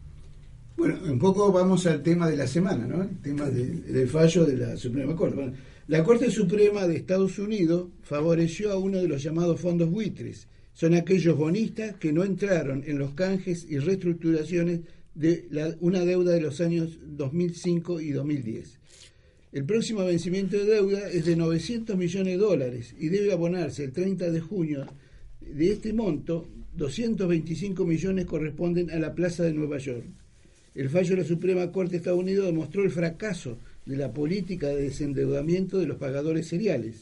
Bueno, 0.75 0.97
un 1.05 1.19
poco 1.19 1.51
vamos 1.51 1.85
al 1.85 2.01
tema 2.01 2.27
de 2.27 2.35
la 2.37 2.47
semana, 2.47 2.87
¿no? 2.87 3.03
El 3.03 3.21
tema 3.21 3.45
de- 3.51 3.81
del 3.81 4.07
fallo 4.09 4.45
de 4.45 4.57
la 4.57 4.75
Suprema 4.77 5.15
Corte. 5.15 5.35
Bueno, 5.35 5.53
la 5.87 6.03
Corte 6.03 6.31
Suprema 6.31 6.87
de 6.87 6.95
Estados 6.95 7.37
Unidos 7.37 7.89
favoreció 8.01 8.71
a 8.71 8.77
uno 8.79 8.97
de 8.97 9.07
los 9.07 9.21
llamados 9.21 9.61
fondos 9.61 9.91
buitres. 9.91 10.47
Son 10.73 10.95
aquellos 10.95 11.37
bonistas 11.37 11.95
que 11.97 12.11
no 12.11 12.23
entraron 12.23 12.83
en 12.87 12.97
los 12.97 13.11
canjes 13.13 13.67
y 13.69 13.77
reestructuraciones 13.77 14.79
de 15.13 15.47
la- 15.51 15.75
una 15.81 16.03
deuda 16.03 16.31
de 16.33 16.41
los 16.41 16.59
años 16.59 16.97
2005 17.05 18.01
y 18.01 18.09
2010. 18.09 18.79
El 19.53 19.65
próximo 19.65 20.03
vencimiento 20.03 20.57
de 20.57 20.65
deuda 20.65 21.09
es 21.11 21.25
de 21.25 21.35
900 21.35 21.95
millones 21.95 22.33
de 22.33 22.37
dólares 22.43 22.95
y 22.99 23.09
debe 23.09 23.31
abonarse 23.31 23.83
el 23.83 23.91
30 23.91 24.31
de 24.31 24.41
junio. 24.41 24.87
De 25.39 25.71
este 25.71 25.93
monto, 25.93 26.49
225 26.77 27.85
millones 27.85 28.25
corresponden 28.25 28.91
a 28.91 28.99
la 28.99 29.13
Plaza 29.13 29.43
de 29.43 29.53
Nueva 29.53 29.77
York. 29.77 30.05
El 30.73 30.89
fallo 30.89 31.11
de 31.11 31.21
la 31.21 31.27
Suprema 31.27 31.71
Corte 31.71 31.91
de 31.91 31.97
Estados 31.97 32.19
Unidos 32.19 32.47
demostró 32.47 32.83
el 32.83 32.91
fracaso 32.91 33.57
de 33.85 33.95
la 33.95 34.13
política 34.13 34.67
de 34.67 34.81
desendeudamiento 34.81 35.79
de 35.79 35.87
los 35.87 35.97
pagadores 35.97 36.47
seriales. 36.47 36.95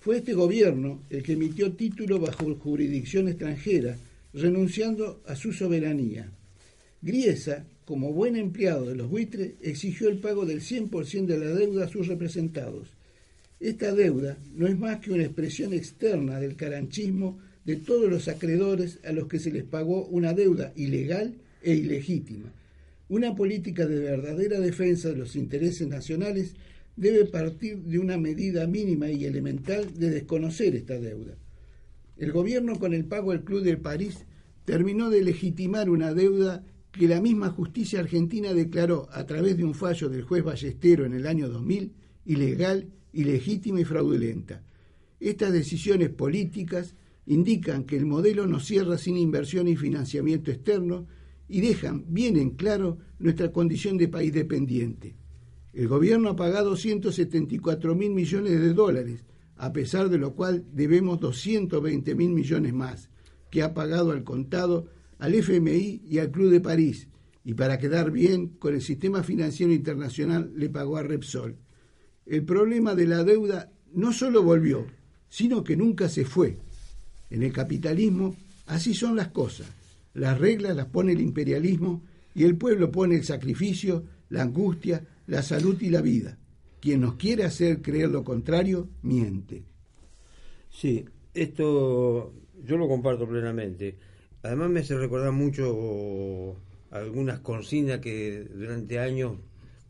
Fue 0.00 0.18
este 0.18 0.34
gobierno 0.34 1.02
el 1.08 1.22
que 1.22 1.32
emitió 1.32 1.72
título 1.72 2.20
bajo 2.20 2.54
jurisdicción 2.56 3.28
extranjera, 3.28 3.96
renunciando 4.34 5.22
a 5.26 5.34
su 5.34 5.52
soberanía. 5.52 6.30
Griesa, 7.00 7.64
como 7.86 8.12
buen 8.12 8.36
empleado 8.36 8.84
de 8.86 8.96
los 8.96 9.08
buitres, 9.08 9.52
exigió 9.62 10.10
el 10.10 10.18
pago 10.18 10.44
del 10.44 10.60
100% 10.60 11.26
de 11.26 11.38
la 11.38 11.52
deuda 11.52 11.86
a 11.86 11.88
sus 11.88 12.06
representados. 12.06 12.88
Esta 13.58 13.94
deuda 13.94 14.36
no 14.54 14.66
es 14.66 14.78
más 14.78 15.00
que 15.00 15.10
una 15.10 15.24
expresión 15.24 15.72
externa 15.72 16.38
del 16.38 16.56
caranchismo 16.56 17.38
de 17.64 17.76
todos 17.76 18.10
los 18.10 18.28
acreedores 18.28 18.98
a 19.04 19.12
los 19.12 19.28
que 19.28 19.38
se 19.38 19.50
les 19.50 19.64
pagó 19.64 20.06
una 20.06 20.32
deuda 20.32 20.72
ilegal 20.76 21.34
e 21.62 21.74
ilegítima. 21.74 22.52
Una 23.08 23.34
política 23.34 23.86
de 23.86 23.98
verdadera 23.98 24.60
defensa 24.60 25.08
de 25.08 25.16
los 25.16 25.36
intereses 25.36 25.86
nacionales 25.88 26.54
debe 26.96 27.24
partir 27.24 27.78
de 27.78 27.98
una 27.98 28.16
medida 28.18 28.66
mínima 28.66 29.10
y 29.10 29.24
elemental 29.24 29.98
de 29.98 30.10
desconocer 30.10 30.74
esta 30.76 30.98
deuda. 30.98 31.34
El 32.16 32.32
gobierno 32.32 32.78
con 32.78 32.94
el 32.94 33.04
pago 33.04 33.32
al 33.32 33.42
Club 33.42 33.62
de 33.62 33.76
París 33.76 34.26
terminó 34.64 35.10
de 35.10 35.22
legitimar 35.22 35.88
una 35.90 36.12
deuda 36.12 36.64
que 36.92 37.08
la 37.08 37.20
misma 37.20 37.50
justicia 37.50 38.00
argentina 38.00 38.52
declaró 38.52 39.08
a 39.12 39.24
través 39.26 39.56
de 39.56 39.64
un 39.64 39.74
fallo 39.74 40.08
del 40.08 40.22
juez 40.22 40.44
Ballestero 40.44 41.06
en 41.06 41.14
el 41.14 41.26
año 41.26 41.48
2000 41.48 41.92
ilegal, 42.26 42.88
ilegítima 43.12 43.80
y 43.80 43.84
fraudulenta. 43.84 44.62
Estas 45.18 45.52
decisiones 45.52 46.10
políticas 46.10 46.94
indican 47.30 47.84
que 47.84 47.96
el 47.96 48.06
modelo 48.06 48.48
no 48.48 48.58
cierra 48.58 48.98
sin 48.98 49.16
inversión 49.16 49.68
y 49.68 49.76
financiamiento 49.76 50.50
externo 50.50 51.06
y 51.48 51.60
dejan 51.60 52.04
bien 52.08 52.36
en 52.36 52.50
claro 52.50 52.98
nuestra 53.20 53.52
condición 53.52 53.96
de 53.96 54.08
país 54.08 54.32
dependiente. 54.32 55.14
El 55.72 55.86
gobierno 55.86 56.30
ha 56.30 56.36
pagado 56.36 56.74
174 56.74 57.94
mil 57.94 58.10
millones 58.10 58.60
de 58.60 58.74
dólares, 58.74 59.24
a 59.54 59.72
pesar 59.72 60.08
de 60.08 60.18
lo 60.18 60.34
cual 60.34 60.64
debemos 60.72 61.20
220 61.20 62.16
mil 62.16 62.30
millones 62.30 62.74
más, 62.74 63.10
que 63.48 63.62
ha 63.62 63.74
pagado 63.74 64.10
al 64.10 64.24
contado 64.24 64.88
al 65.20 65.34
FMI 65.34 66.02
y 66.04 66.18
al 66.18 66.32
Club 66.32 66.50
de 66.50 66.60
París, 66.60 67.06
y 67.44 67.54
para 67.54 67.78
quedar 67.78 68.10
bien 68.10 68.48
con 68.58 68.74
el 68.74 68.82
sistema 68.82 69.22
financiero 69.22 69.72
internacional 69.72 70.50
le 70.56 70.68
pagó 70.68 70.96
a 70.96 71.04
Repsol. 71.04 71.58
el 72.26 72.44
problema 72.44 72.96
de 72.96 73.06
la 73.06 73.22
deuda 73.22 73.70
no 73.92 74.12
solo 74.12 74.42
volvió, 74.42 74.86
sino 75.28 75.62
que 75.62 75.76
nunca 75.76 76.08
se 76.08 76.24
fue. 76.24 76.58
En 77.30 77.42
el 77.42 77.52
capitalismo 77.52 78.36
así 78.66 78.94
son 78.94 79.16
las 79.16 79.28
cosas. 79.28 79.68
Las 80.14 80.38
reglas 80.38 80.76
las 80.76 80.86
pone 80.86 81.12
el 81.12 81.20
imperialismo 81.20 82.02
y 82.34 82.44
el 82.44 82.56
pueblo 82.56 82.90
pone 82.90 83.16
el 83.16 83.24
sacrificio, 83.24 84.04
la 84.28 84.42
angustia, 84.42 85.06
la 85.26 85.42
salud 85.42 85.80
y 85.80 85.90
la 85.90 86.02
vida. 86.02 86.38
Quien 86.80 87.00
nos 87.02 87.14
quiere 87.14 87.44
hacer 87.44 87.82
creer 87.82 88.10
lo 88.10 88.24
contrario, 88.24 88.88
miente. 89.02 89.64
Sí, 90.70 91.04
esto 91.34 92.32
yo 92.64 92.76
lo 92.76 92.88
comparto 92.88 93.28
plenamente. 93.28 93.98
Además 94.42 94.70
me 94.70 94.80
hace 94.80 94.96
recordar 94.96 95.32
mucho 95.32 96.56
algunas 96.90 97.40
consignas 97.40 98.00
que 98.00 98.44
durante 98.44 98.98
años 98.98 99.38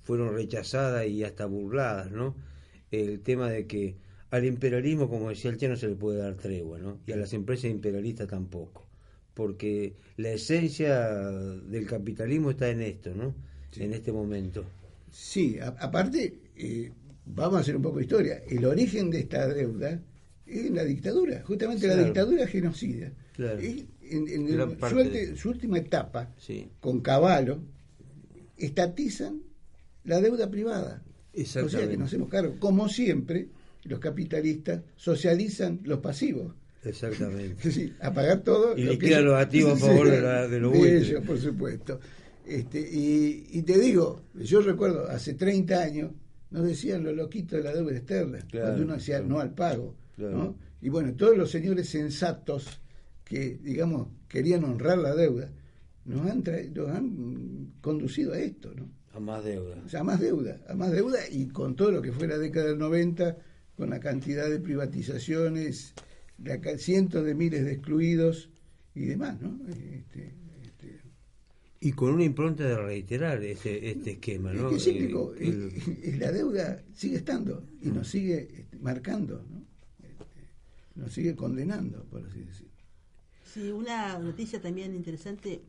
fueron 0.02 0.34
rechazadas 0.34 1.06
y 1.06 1.22
hasta 1.22 1.46
burladas, 1.46 2.10
¿no? 2.10 2.34
El 2.90 3.20
tema 3.20 3.48
de 3.48 3.66
que 3.66 3.96
al 4.30 4.44
imperialismo, 4.44 5.08
como 5.08 5.28
decía 5.30 5.50
el 5.50 5.56
Che, 5.58 5.68
no 5.68 5.76
se 5.76 5.88
le 5.88 5.94
puede 5.96 6.18
dar 6.18 6.34
tregua, 6.34 6.78
¿no? 6.78 6.98
Y 7.06 7.12
a 7.12 7.16
las 7.16 7.32
empresas 7.32 7.70
imperialistas 7.70 8.28
tampoco. 8.28 8.86
Porque 9.34 9.94
la 10.16 10.30
esencia 10.30 11.08
del 11.10 11.86
capitalismo 11.86 12.50
está 12.50 12.68
en 12.68 12.82
esto, 12.82 13.14
¿no? 13.14 13.34
En 13.76 13.92
este 13.92 14.12
momento. 14.12 14.64
Sí, 15.10 15.58
a- 15.58 15.68
aparte, 15.78 16.34
eh, 16.56 16.90
vamos 17.26 17.58
a 17.58 17.60
hacer 17.60 17.76
un 17.76 17.82
poco 17.82 17.98
de 17.98 18.02
historia. 18.04 18.42
El 18.48 18.64
origen 18.64 19.10
de 19.10 19.20
esta 19.20 19.46
deuda 19.48 20.00
es 20.46 20.70
la 20.70 20.84
dictadura, 20.84 21.42
justamente 21.44 21.86
la 21.86 21.96
dictadura 22.02 22.46
genocida. 22.46 23.12
Claro. 23.34 23.58
Es- 23.60 23.84
en, 24.02 24.26
en 24.28 24.48
su, 24.80 25.36
su 25.36 25.48
última 25.50 25.78
etapa, 25.78 26.34
Sí. 26.36 26.68
con 26.80 27.00
Caballo, 27.00 27.60
estatizan 28.56 29.40
la 30.04 30.20
deuda 30.20 30.50
privada. 30.50 31.02
O 31.36 31.68
sea 31.68 31.88
que 31.88 31.96
nos 31.96 32.08
hacemos 32.08 32.28
cargo. 32.28 32.56
Como 32.58 32.88
siempre, 32.88 33.48
los 33.84 33.98
capitalistas 34.00 34.82
socializan 34.96 35.80
los 35.84 35.98
pasivos. 36.00 36.54
Exactamente. 36.84 37.54
Es 37.58 37.64
decir, 37.64 37.96
a 38.00 38.12
pagar 38.12 38.40
todo. 38.42 38.76
Y 38.76 38.84
lo 38.84 38.92
liquida 38.92 39.18
ellos- 39.18 39.24
los 39.24 39.34
activos 39.40 39.82
a 39.82 39.86
favor 39.86 40.10
de 40.10 40.20
la- 40.22 40.48
de 40.48 40.60
los 40.60 40.72
buitres. 40.72 41.08
ellos, 41.08 41.22
por 41.26 41.38
supuesto. 41.38 42.00
Este, 42.46 42.80
y, 42.80 43.46
y 43.52 43.62
te 43.62 43.78
digo, 43.78 44.22
yo 44.34 44.60
recuerdo, 44.62 45.08
hace 45.08 45.34
30 45.34 45.80
años, 45.82 46.10
nos 46.50 46.64
decían 46.64 47.04
los 47.04 47.14
loquitos 47.14 47.58
de 47.58 47.62
la 47.64 47.72
deuda 47.74 47.92
externa, 47.96 48.38
Claro, 48.50 48.66
cuando 48.66 48.84
uno 48.84 48.94
decía 48.94 49.18
claro. 49.18 49.28
no 49.34 49.40
al 49.40 49.54
pago. 49.54 49.94
Claro. 50.16 50.36
¿no? 50.36 50.56
Y 50.82 50.88
bueno, 50.88 51.14
todos 51.14 51.36
los 51.36 51.50
señores 51.50 51.88
sensatos 51.88 52.80
que, 53.24 53.58
digamos, 53.62 54.08
querían 54.26 54.64
honrar 54.64 54.98
la 54.98 55.14
deuda, 55.14 55.48
nos 56.06 56.26
han, 56.28 56.42
tra- 56.42 56.68
nos 56.72 56.88
han 56.90 57.72
conducido 57.80 58.32
a 58.32 58.38
esto, 58.40 58.72
¿no? 58.74 58.88
A 59.12 59.20
más 59.20 59.44
deuda. 59.44 59.76
O 59.84 59.88
sea, 59.88 60.00
a 60.00 60.04
más 60.04 60.18
deuda, 60.18 60.60
a 60.68 60.74
más 60.74 60.90
deuda 60.90 61.18
y 61.30 61.46
con 61.48 61.76
todo 61.76 61.90
lo 61.92 62.02
que 62.02 62.10
fue 62.10 62.26
la 62.26 62.38
década 62.38 62.68
del 62.68 62.78
90, 62.78 63.36
con 63.80 63.88
la 63.88 63.98
cantidad 63.98 64.46
de 64.50 64.58
privatizaciones, 64.60 65.94
la 66.44 66.60
ca- 66.60 66.76
cientos 66.76 67.24
de 67.24 67.34
miles 67.34 67.64
de 67.64 67.72
excluidos 67.72 68.50
y 68.94 69.06
demás, 69.06 69.40
¿no? 69.40 69.58
Este, 69.70 70.34
este, 70.62 71.00
Y 71.80 71.92
con 71.92 72.12
una 72.12 72.24
impronta 72.24 72.64
de 72.64 72.76
reiterar 72.76 73.42
este, 73.42 73.90
este 73.90 74.10
esquema, 74.12 74.52
¿no? 74.52 74.66
es 74.68 74.70
que 74.70 74.76
es 74.76 74.84
cíclico, 74.84 75.34
Eh, 75.34 75.48
el- 75.48 75.72
y- 76.04 76.08
y 76.10 76.12
la 76.18 76.30
deuda 76.30 76.82
sigue 76.92 77.16
estando 77.16 77.64
y 77.80 77.88
nos 77.88 78.06
sigue 78.08 78.48
este, 78.54 78.76
marcando, 78.80 79.42
¿no? 79.48 79.64
Este, 80.06 80.50
nos 80.96 81.10
sigue 81.14 81.34
condenando, 81.34 82.04
por 82.04 82.22
así 82.26 82.40
decirlo. 82.40 82.68
Sí, 83.46 83.70
una 83.70 84.18
noticia 84.18 84.60
también 84.60 84.94
interesante 84.94 85.62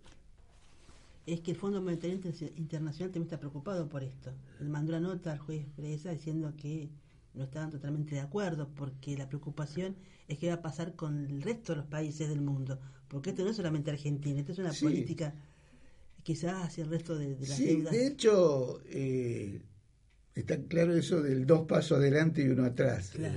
es 1.25 1.39
que 1.39 1.51
el 1.51 1.57
Fondo 1.57 1.81
Monetario 1.81 2.17
Inter- 2.17 2.51
Internacional 2.57 3.09
también 3.13 3.27
está 3.27 3.39
preocupado 3.39 3.87
por 3.87 4.03
esto. 4.03 4.33
Le 4.59 4.67
mandó 4.67 4.91
una 4.97 4.99
nota 4.99 5.31
al 5.31 5.39
juez 5.39 5.65
Presa 5.77 6.11
diciendo 6.11 6.53
que 6.57 6.89
no 7.33 7.43
estaban 7.43 7.69
totalmente 7.69 8.15
de 8.15 8.21
acuerdo 8.21 8.69
porque 8.75 9.17
la 9.17 9.27
preocupación 9.27 9.95
es 10.27 10.37
qué 10.37 10.47
va 10.49 10.55
a 10.55 10.61
pasar 10.61 10.95
con 10.95 11.25
el 11.25 11.41
resto 11.41 11.73
de 11.73 11.77
los 11.77 11.87
países 11.87 12.27
del 12.29 12.41
mundo. 12.41 12.79
Porque 13.07 13.31
esto 13.31 13.43
no 13.43 13.49
es 13.51 13.55
solamente 13.57 13.91
Argentina, 13.91 14.39
esto 14.39 14.51
es 14.53 14.59
una 14.59 14.73
Sí. 14.73 14.85
política 14.85 15.33
quizás 16.23 16.65
hacia 16.67 16.83
el 16.83 16.89
resto 16.89 17.17
de, 17.17 17.35
de 17.35 17.47
las 17.47 17.57
Sí, 17.57 17.65
deudas. 17.65 17.91
de 17.93 18.07
hecho, 18.07 18.81
eh, 18.87 19.61
está 20.35 20.57
claro 20.63 20.93
eso 20.95 21.21
del 21.21 21.45
dos 21.45 21.65
pasos 21.67 21.97
adelante 21.97 22.41
y 22.43 22.47
uno 22.49 22.65
atrás. 22.65 23.11
Claro. 23.11 23.33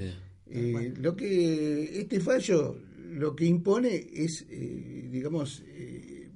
Eh, 0.47 0.95
lo 0.99 1.17
que 1.17 2.01
este 2.01 2.21
fallo 2.21 2.77
lo 3.11 3.35
que 3.35 3.47
impone 3.47 3.95
es, 4.13 4.45
eh, 4.51 5.09
digamos, 5.11 5.63
eh, 5.67 6.29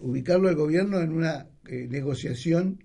ubicarlo 0.00 0.48
al 0.48 0.54
gobierno 0.56 1.00
en 1.00 1.12
una 1.12 1.46
eh, 1.66 1.86
negociación 1.88 2.82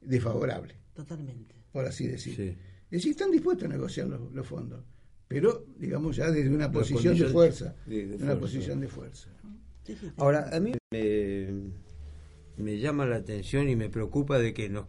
desfavorable, 0.00 0.74
Totalmente. 0.94 1.54
Por 1.72 1.84
así 1.86 2.06
decir. 2.06 2.34
Sí. 2.34 2.48
Es 2.86 2.90
decir, 2.90 3.10
están 3.12 3.30
dispuestos 3.30 3.66
a 3.66 3.68
negociar 3.68 4.08
los, 4.08 4.32
los 4.32 4.46
fondos, 4.46 4.80
pero, 5.28 5.64
digamos, 5.78 6.16
ya 6.16 6.30
desde 6.30 6.50
una 6.50 6.72
posición 6.72 7.16
de 7.16 7.26
fuerza, 7.26 7.74
de- 7.86 7.96
de 7.96 8.06
de 8.08 8.14
una 8.16 8.24
fuerza. 8.26 8.40
posición 8.40 8.80
de 8.80 8.88
fuerza. 8.88 9.28
Ahora, 10.16 10.50
a 10.52 10.60
mí 10.60 10.72
me, 10.92 11.48
me 12.56 12.78
llama 12.78 13.06
la 13.06 13.16
atención 13.16 13.68
y 13.68 13.76
me 13.76 13.88
preocupa 13.88 14.38
de 14.38 14.52
que 14.54 14.68
nos 14.68 14.86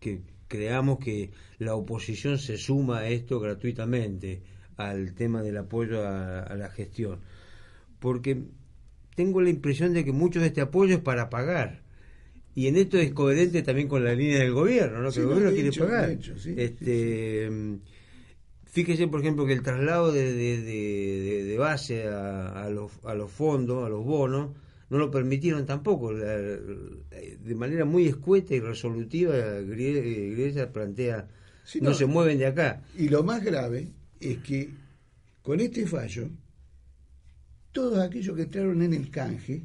que 0.00 0.20
creamos 0.48 0.98
que 1.00 1.30
la 1.58 1.74
oposición 1.74 2.38
se 2.38 2.56
suma 2.56 3.00
a 3.00 3.08
esto 3.08 3.40
gratuitamente, 3.40 4.42
al 4.76 5.14
tema 5.14 5.42
del 5.42 5.56
apoyo 5.58 6.06
a, 6.06 6.40
a 6.42 6.56
la 6.56 6.70
gestión. 6.70 7.20
Porque 7.98 8.44
tengo 9.16 9.40
la 9.42 9.50
impresión 9.50 9.92
de 9.92 10.04
que 10.04 10.12
mucho 10.12 10.40
de 10.40 10.46
este 10.46 10.60
apoyo 10.60 10.94
es 10.96 11.00
para 11.02 11.28
pagar. 11.30 11.82
Y 12.54 12.66
en 12.66 12.76
esto 12.76 12.98
es 12.98 13.12
coherente 13.12 13.62
también 13.62 13.86
con 13.88 14.02
la 14.04 14.14
línea 14.14 14.38
del 14.40 14.52
gobierno, 14.52 15.00
¿no? 15.00 15.10
Sí, 15.12 15.16
que 15.16 15.20
el 15.22 15.26
no, 15.28 15.34
gobierno 15.34 15.54
quiere 15.54 15.68
hecho, 15.68 15.84
pagar. 15.84 16.06
de 16.08 16.14
hecho, 16.14 16.38
sí, 16.38 16.54
este, 16.56 17.50
Fíjese, 18.70 19.08
por 19.08 19.20
ejemplo, 19.20 19.46
que 19.46 19.54
el 19.54 19.62
traslado 19.62 20.12
de, 20.12 20.32
de- 20.34 20.60
de- 20.62 21.20
de- 21.22 21.44
de 21.44 21.58
base 21.58 22.06
a, 22.06 22.64
a 22.64 22.70
los, 22.70 22.92
a 23.04 23.14
los 23.14 23.30
fondos, 23.30 23.84
a 23.86 23.88
los 23.88 24.04
bonos, 24.04 24.50
no 24.90 24.98
lo 24.98 25.10
permitieron 25.10 25.64
tampoco. 25.66 26.12
La- 26.12 26.36
de 26.36 27.54
manera 27.56 27.84
muy 27.84 28.06
escueta 28.06 28.54
y 28.54 28.60
resolutiva, 28.60 29.34
Grie- 29.62 30.32
Grecia 30.36 30.70
plantea, 30.72 31.26
no. 31.80 31.94
se 31.94 32.06
mueven 32.06 32.38
de 32.38 32.46
acá. 32.46 32.82
Y 32.96 33.08
lo 33.08 33.22
más 33.22 33.42
grave 33.42 33.88
es 34.20 34.38
que 34.38 34.68
con 35.42 35.60
este 35.60 35.86
fallo, 35.86 36.28
todos 37.72 37.98
aquellos 37.98 38.36
que 38.36 38.42
entraron 38.42 38.82
en 38.82 38.92
el 38.94 39.10
canje 39.10 39.62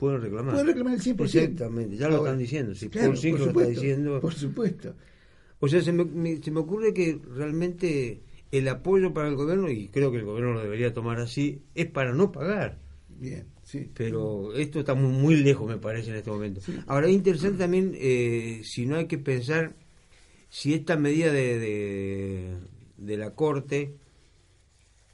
Pueden 0.00 0.20
reclamar. 0.22 0.52
pueden 0.52 0.66
reclamar 0.68 0.94
el 0.94 1.00
100%. 1.00 1.24
Exactamente, 1.24 1.96
ya 1.96 2.08
lo 2.08 2.16
Ahora, 2.16 2.30
están 2.30 2.38
diciendo. 2.38 2.74
Si 2.74 2.88
claro, 2.88 3.08
por 3.12 3.16
lo 3.16 3.20
está 3.36 3.44
supuesto, 3.44 3.70
diciendo. 3.80 4.20
Por 4.20 4.34
supuesto. 4.34 4.94
O 5.60 5.68
sea, 5.68 5.82
se 5.82 5.92
me, 5.92 6.04
me- 6.04 6.42
se 6.42 6.50
me 6.50 6.60
ocurre 6.60 6.94
que 6.94 7.20
realmente 7.36 8.20
el 8.50 8.66
apoyo 8.68 9.12
para 9.12 9.28
el 9.28 9.36
gobierno, 9.36 9.70
y 9.70 9.88
creo 9.88 10.10
que 10.10 10.18
el 10.18 10.24
gobierno 10.24 10.54
lo 10.54 10.62
debería 10.62 10.92
tomar 10.92 11.20
así, 11.20 11.62
es 11.74 11.86
para 11.86 12.12
no 12.14 12.32
pagar. 12.32 12.78
Bien, 13.20 13.44
sí. 13.62 13.90
Pero 13.94 14.54
esto 14.54 14.80
está 14.80 14.94
muy, 14.94 15.12
muy 15.12 15.36
lejos, 15.36 15.68
me 15.68 15.76
parece, 15.76 16.10
en 16.10 16.16
este 16.16 16.30
momento. 16.30 16.60
Ahora, 16.86 17.06
es 17.08 17.12
interesante 17.12 17.58
también, 17.58 17.92
eh, 17.96 18.62
si 18.64 18.86
no 18.86 18.96
hay 18.96 19.06
que 19.06 19.18
pensar 19.18 19.74
si 20.48 20.74
esta 20.74 20.96
medida 20.96 21.30
de, 21.32 21.58
de, 21.58 22.54
de 22.96 23.16
la 23.18 23.34
Corte 23.34 23.94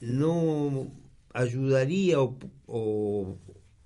no 0.01 0.91
ayudaría 1.33 2.21
o, 2.21 2.37
o, 2.67 3.37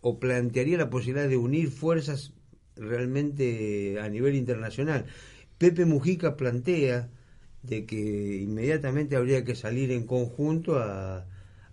o 0.00 0.18
plantearía 0.18 0.78
la 0.78 0.90
posibilidad 0.90 1.28
de 1.28 1.36
unir 1.36 1.70
fuerzas 1.70 2.32
realmente 2.76 3.98
a 4.00 4.08
nivel 4.08 4.34
internacional. 4.34 5.06
Pepe 5.58 5.84
Mujica 5.84 6.36
plantea 6.36 7.10
de 7.62 7.84
que 7.84 8.36
inmediatamente 8.36 9.16
habría 9.16 9.44
que 9.44 9.54
salir 9.54 9.90
en 9.92 10.06
conjunto 10.06 10.78
a, 10.78 11.26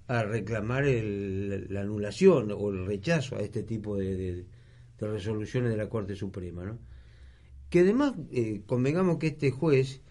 reclamar 0.07 0.85
el- 0.85 1.67
la 1.69 1.81
anulación 1.81 2.51
o 2.51 2.69
el 2.69 2.85
rechazo 2.85 3.35
a 3.35 3.41
este 3.41 3.63
tipo 3.63 3.97
de 3.97 4.45
resoluciones 4.99 5.69
de 5.71 5.77
la 5.77 5.89
Corte 5.89 6.15
Suprema, 6.15 6.63
¿no? 6.65 6.79
Que 7.69 7.81
además 7.81 8.13
eh, 8.31 8.61
convengamos 8.65 9.17
que 9.17 9.27
este 9.27 9.51
juez 9.51 10.01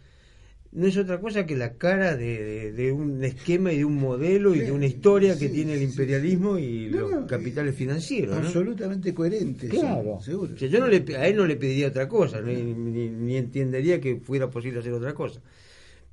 no 0.73 0.87
es 0.87 0.97
otra 0.97 1.21
cosa 1.21 1.47
que 1.47 1.57
la 1.57 1.75
cara 1.75 2.17
de, 2.17 2.45
de- 2.45 2.73
de 2.73 2.93
un 2.93 3.23
esquema 3.25 3.73
y 3.73 3.79
de 3.79 3.85
un 3.85 3.97
modelo 3.97 4.55
y 4.55 4.61
de 4.61 4.73
una 4.73 4.87
historia 4.87 5.39
que 5.39 5.49
tiene 5.49 5.73
el 5.75 5.79
sí, 5.81 5.85
imperialismo 5.87 6.59
y 6.59 6.89
No, 6.91 7.01
los 7.01 7.11
no, 7.13 7.27
capitales 7.27 7.75
financieros, 7.75 8.37
¿no? 8.37 8.43
Absolutamente 8.43 9.15
coherente. 9.15 9.69
Claro. 9.69 10.21
seguro. 10.21 10.55
O 10.55 10.59
sea, 10.59 10.69
yo 10.69 10.81
no 10.81 10.89
le, 10.89 11.05
a 11.17 11.27
él 11.29 11.37
no 11.37 11.47
le 11.47 11.57
pediría 11.57 11.89
otra 11.89 12.09
cosa, 12.09 12.41
ni, 12.43 12.55
ni- 12.63 13.09
ni 13.11 13.37
entendería 13.37 14.01
que 14.01 14.17
fuera 14.17 14.51
posible 14.51 14.81
hacer 14.81 14.93
otra 14.93 15.15
cosa. 15.15 15.41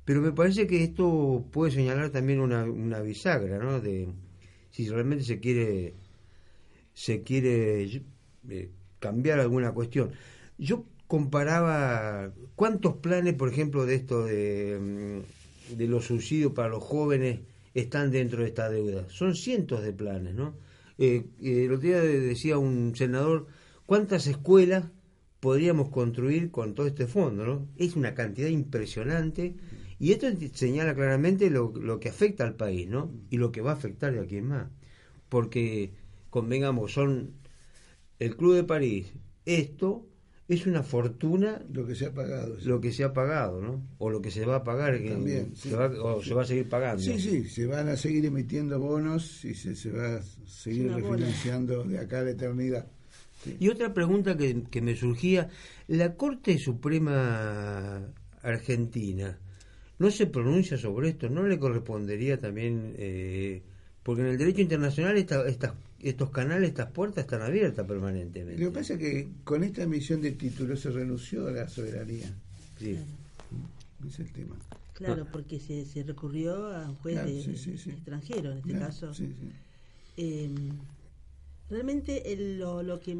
Pero 0.04 0.20
me 0.20 0.32
parece 0.32 0.66
que 0.66 0.82
esto 0.84 1.44
puede 1.50 1.72
señalar 1.72 2.10
también 2.10 2.40
una, 2.40 2.64
una 2.64 3.00
bisagra, 3.00 3.58
¿no? 3.58 3.80
De 3.80 4.08
si 4.70 4.88
realmente 4.88 5.24
se 5.24 5.40
quiere 5.40 5.94
se 6.92 7.22
quiere 7.22 8.02
eh, 8.48 8.70
cambiar 9.00 9.40
alguna 9.40 9.72
cuestión. 9.72 10.12
Yo 10.58 10.84
comparaba 11.14 12.32
cuántos 12.56 12.96
planes, 12.96 13.34
por 13.34 13.48
ejemplo, 13.48 13.86
de 13.86 13.94
esto 13.94 14.24
de, 14.24 15.22
mm, 15.70 15.76
de 15.76 15.86
los 15.86 16.06
subsidios 16.06 16.54
para 16.54 16.70
los 16.70 16.82
jóvenes 16.82 17.38
están 17.72 18.10
dentro 18.10 18.42
de 18.42 18.48
esta 18.48 18.68
deuda. 18.68 19.08
Son 19.10 19.36
cientos 19.36 19.84
de 19.84 19.92
planes, 19.92 20.34
¿no? 20.34 20.56
Eh, 20.98 21.26
eh, 21.40 21.66
el 21.66 21.72
otro 21.72 21.86
día 21.86 22.00
decía 22.00 22.58
un 22.58 22.96
senador, 22.96 23.46
¿cuántas 23.86 24.26
escuelas 24.26 24.86
podríamos 25.38 25.88
construir 25.90 26.50
con 26.50 26.74
todo 26.74 26.88
este 26.88 27.06
fondo, 27.06 27.46
¿no? 27.46 27.68
Es 27.76 27.94
una 27.94 28.14
cantidad 28.16 28.48
impresionante 28.48 29.54
y 30.00 30.10
esto 30.10 30.26
señala 30.52 30.96
claramente 30.96 31.48
lo, 31.48 31.72
lo 31.76 32.00
que 32.00 32.08
afecta 32.08 32.42
al 32.42 32.56
país, 32.56 32.88
¿no? 32.88 33.12
Y 33.30 33.36
lo 33.36 33.52
que 33.52 33.60
va 33.60 33.70
a 33.70 33.74
afectar 33.74 34.12
de 34.12 34.18
aquí 34.18 34.38
en 34.38 34.48
más. 34.48 34.68
Porque, 35.28 35.92
convengamos, 36.30 36.92
son 36.92 37.34
el 38.18 38.36
Club 38.36 38.56
de 38.56 38.64
París, 38.64 39.12
esto 39.46 40.08
es 40.48 40.66
una 40.66 40.82
fortuna 40.82 41.62
Lo 41.72 41.86
que 41.86 41.94
se 41.94 42.06
ha 42.06 42.12
pagado. 42.12 42.58
sí. 42.60 42.68
lo 42.68 42.80
que 42.80 42.92
se 42.92 43.04
ha 43.04 43.12
pagado, 43.12 43.62
¿no? 43.62 43.82
O 43.98 44.10
lo 44.10 44.20
que 44.20 44.30
se 44.30 44.44
va 44.44 44.56
a 44.56 44.64
pagar, 44.64 45.00
que 45.00 45.10
También, 45.10 45.56
se 45.56 45.70
sí. 45.70 45.74
va- 45.74 45.86
o 46.02 46.22
se 46.22 46.34
va 46.34 46.42
a 46.42 46.46
seguir 46.46 46.68
pagando. 46.68 47.02
Sí, 47.02 47.18
sí, 47.18 47.48
se 47.48 47.66
van 47.66 47.88
a 47.88 47.96
seguir 47.96 48.26
emitiendo 48.26 48.78
bonos 48.78 49.44
y 49.44 49.54
se, 49.54 49.74
se 49.74 49.90
va 49.90 50.16
a 50.16 50.22
seguir 50.46 50.90
bola. 50.90 50.96
refinanciando 50.98 51.84
de 51.84 51.98
acá 51.98 52.20
a 52.20 52.22
la 52.24 52.30
eternidad. 52.30 52.86
Y 53.60 53.68
otra 53.68 53.92
pregunta 53.92 54.36
que, 54.36 54.64
que 54.70 54.80
me 54.82 54.96
surgía, 54.96 55.48
la 55.88 56.14
Corte 56.14 56.58
Suprema 56.58 58.02
Argentina 58.42 59.38
no 59.98 60.10
se 60.10 60.26
pronuncia 60.26 60.76
sobre 60.76 61.10
esto, 61.10 61.28
¿no 61.28 61.46
le 61.46 61.58
correspondería 61.58 62.38
también, 62.38 62.94
eh, 62.98 63.62
porque 64.02 64.22
en 64.22 64.28
el 64.28 64.38
derecho 64.38 64.60
internacional 64.60 65.16
esta- 65.16 65.46
estas- 65.46 65.72
estos 66.08 66.30
canales, 66.30 66.68
estas 66.70 66.90
puertas 66.90 67.24
están 67.24 67.42
abiertas 67.42 67.86
permanentemente? 67.86 68.62
Lo 68.62 68.70
que 68.70 68.78
pasa 68.78 68.94
es 68.94 69.00
que 69.00 69.28
con 69.44 69.64
esta 69.64 69.82
emisión 69.82 70.20
de 70.22 70.32
títulos 70.32 70.80
se 70.80 70.90
renunció 70.90 71.46
a 71.48 71.52
la 71.52 71.68
soberanía. 71.68 72.32
Sí. 72.78 72.98
Es 74.06 74.18
el 74.18 74.30
tema. 74.32 74.56
Claro, 74.94 75.26
porque 75.32 75.58
se, 75.60 75.84
se 75.86 76.02
recurrió 76.04 76.66
a 76.72 76.88
un 76.88 76.94
juez 76.96 77.14
Claro, 77.16 77.30
de- 77.30 77.42
sí, 77.42 77.56
sí, 77.56 77.78
sí. 77.78 77.90
extranjero, 77.90 78.52
en 78.52 78.58
este 78.58 78.70
Claro, 78.70 78.86
caso. 78.86 79.14
sí, 79.14 79.26
sí. 79.38 79.48
Eh, 80.16 80.50
realmente 81.70 82.32
el- 82.32 82.58
lo, 82.58 82.82
lo 82.82 83.00
que 83.00 83.16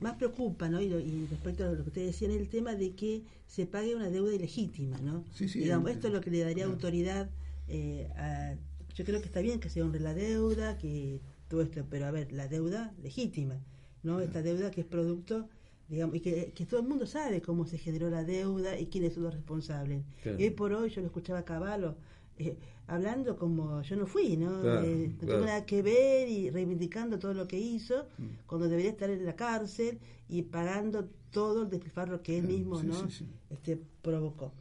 más 0.00 0.14
preocupa, 0.16 0.68
¿no? 0.68 0.80
Y, 0.80 0.88
lo- 0.88 1.00
y 1.00 1.26
respecto 1.30 1.64
a 1.64 1.72
lo 1.72 1.82
que 1.82 1.88
ustedes 1.88 2.06
decían, 2.08 2.30
es 2.32 2.38
el 2.38 2.48
tema 2.48 2.74
de 2.74 2.92
que 2.92 3.22
se 3.48 3.66
pague 3.66 3.94
una 3.96 4.10
deuda 4.10 4.32
ilegítima, 4.34 4.96
¿no? 5.00 5.24
Sí, 5.34 5.48
sí, 5.48 5.60
Digamos, 5.60 5.90
esto 5.90 6.06
es 6.08 6.12
lo 6.12 6.20
que 6.20 6.30
le 6.30 6.40
daría 6.40 6.64
claro. 6.64 6.72
autoridad 6.72 7.28
eh, 7.68 8.08
a... 8.16 8.54
Yo 8.94 9.04
creo 9.04 9.20
que 9.20 9.26
está 9.26 9.40
bien 9.40 9.60
que 9.60 9.70
se 9.70 9.82
honre 9.82 10.00
la 10.00 10.12
deuda, 10.14 10.76
que 10.78 11.20
todo 11.48 11.62
esto, 11.62 11.84
pero 11.88 12.06
a 12.06 12.10
ver, 12.10 12.32
la 12.32 12.46
deuda 12.48 12.94
legítima, 13.02 13.56
¿no? 14.02 14.20
Esta 14.20 14.42
deuda 14.42 14.70
que 14.70 14.82
es 14.82 14.86
producto, 14.86 15.48
digamos, 15.88 16.16
y 16.16 16.20
que, 16.20 16.52
que 16.54 16.66
todo 16.66 16.80
el 16.80 16.86
mundo 16.86 17.06
sabe 17.06 17.40
cómo 17.42 17.66
se 17.66 17.78
generó 17.78 18.10
la 18.10 18.22
deuda 18.24 18.78
y 18.78 18.86
quiénes 18.86 19.14
son 19.14 19.24
los 19.24 19.34
responsables. 19.34 20.04
Claro. 20.22 20.38
Y 20.38 20.44
hoy 20.44 20.50
por 20.50 20.72
hoy 20.72 20.90
yo 20.90 21.00
lo 21.00 21.06
escuchaba 21.06 21.40
a 21.40 21.44
Caballo 21.44 21.96
eh, 22.38 22.56
hablando 22.86 23.36
como 23.36 23.82
yo 23.82 23.96
no 23.96 24.06
fui, 24.06 24.36
¿no? 24.36 24.60
Claro, 24.60 24.84
Eh, 24.86 25.08
no 25.10 25.18
claro. 25.18 25.32
tengo 25.34 25.46
nada 25.46 25.66
que 25.66 25.82
ver 25.82 26.28
y 26.28 26.50
reivindicando 26.50 27.18
todo 27.18 27.34
lo 27.34 27.48
que 27.48 27.58
hizo 27.58 28.06
Mm. 28.18 28.26
cuando 28.46 28.68
debería 28.68 28.90
estar 28.90 29.10
en 29.10 29.24
la 29.24 29.34
cárcel 29.34 29.98
y 30.28 30.42
pagando 30.42 31.08
todo 31.30 31.62
el 31.62 31.70
despilfarro 31.70 32.22
que 32.22 32.38
él 32.38 32.46
mismo 32.46 32.80
sí, 32.80 32.86
no 32.86 32.94
sí, 32.94 33.10
sí. 33.18 33.26
este 33.50 33.78
provocó 34.02 34.52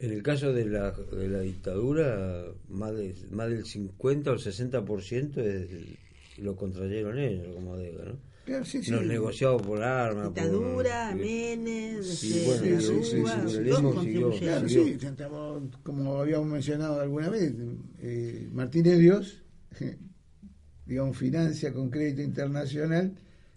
En 0.00 0.10
el 0.12 0.22
caso 0.22 0.52
de 0.52 0.64
la, 0.64 0.92
de 0.92 1.28
la 1.28 1.40
dictadura, 1.40 2.44
más, 2.68 2.94
de, 2.96 3.14
más 3.30 3.50
del 3.50 3.64
50 3.66 4.30
o 4.30 4.34
el 4.34 4.40
60% 4.40 5.36
es- 5.38 6.38
lo 6.38 6.56
contrayeron 6.56 7.18
ellos 7.18 7.48
como 7.54 7.76
deuda, 7.76 8.04
¿no? 8.06 8.30
Claro, 8.46 8.64
sí, 8.64 8.82
sí. 8.82 8.90
Los 8.90 9.04
negociados 9.04 9.60
por 9.62 9.82
armas. 9.82 10.28
por- 10.28 10.34
dictadura 10.34 11.12
sí. 11.12 11.18
Menes 11.18 12.06
Sí, 12.06 12.38
este, 12.38 12.46
bueno, 12.46 12.80
sí, 12.80 12.86
sí, 12.86 12.94
sí, 12.94 13.10
sí, 13.10 13.22
todos 13.22 13.52
sí, 13.52 13.58
el 13.58 13.64
mismo 13.64 13.94
contribuyeron. 13.94 14.32
siguió. 14.32 14.48
Claro, 14.52 14.68
siguió. 14.68 14.84
sí, 14.98 15.06
estamos, 15.06 15.62
como 15.82 16.20
habíamos 16.20 16.46
mencionado 16.48 17.00
alguna 17.00 17.28
vez, 17.28 17.52
eh, 18.00 18.48
Martínez 18.52 18.98
Dios, 18.98 19.42
digamos, 20.86 21.16
financia 21.16 21.72
con 21.72 21.90
crédito 21.90 22.22
internacional 22.22 23.12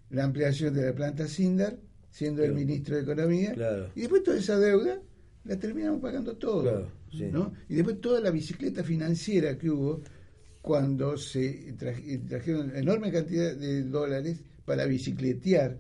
la 0.10 0.26
ampliación 0.26 0.74
de 0.74 0.86
la 0.88 0.94
planta 0.94 1.28
Sindar, 1.28 1.78
siendo 2.12 2.44
el 2.44 2.54
ministro 2.54 2.96
de 2.98 3.02
Economía, 3.04 3.54
Claro. 3.54 3.88
y 3.96 4.02
después 4.02 4.22
toda 4.24 4.38
esa 4.38 4.60
deuda 4.60 5.02
la 5.46 5.58
terminamos 5.58 6.02
pagando 6.02 6.36
todo. 6.38 6.62
Claro, 6.64 6.92
sí. 7.12 7.26
¿no? 7.32 7.54
Y 7.70 7.76
después 7.76 8.00
toda 8.02 8.20
la 8.22 8.32
bicicleta 8.32 8.84
financiera 8.84 9.58
que 9.58 9.70
hubo 9.70 10.02
cuando 10.62 11.18
se 11.18 11.74
traje- 11.78 12.20
trajeron 12.28 12.76
enorme 12.76 13.12
cantidad 13.12 13.56
de 13.56 13.84
dólares 13.84 14.42
para 14.66 14.86
bicicletear 14.86 15.78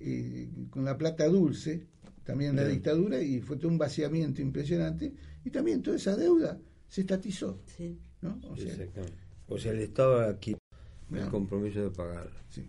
eh, 0.00 0.48
con 0.70 0.84
la 0.84 0.96
plata 0.96 1.26
dulce, 1.26 1.86
también 2.24 2.54
la 2.54 2.64
dictadura, 2.64 3.20
y 3.20 3.40
fue 3.40 3.56
todo 3.56 3.68
un 3.68 3.78
vaciamiento 3.78 4.40
impresionante, 4.40 5.12
y 5.44 5.50
también 5.50 5.82
toda 5.82 5.96
esa 5.96 6.16
deuda 6.16 6.58
se 6.88 7.00
estatizó. 7.00 7.60
Sí. 7.66 7.98
¿no? 8.20 8.38
O 8.48 8.56
sea, 8.56 8.68
Exactamente. 8.72 9.16
O 9.48 9.58
sea, 9.58 9.72
el 9.72 9.80
Estado 9.80 10.20
aquí 10.20 10.52
el 10.52 10.58
Claro. 11.18 11.30
compromiso 11.32 11.82
de 11.82 11.90
pagar. 11.90 12.30
sí. 12.48 12.64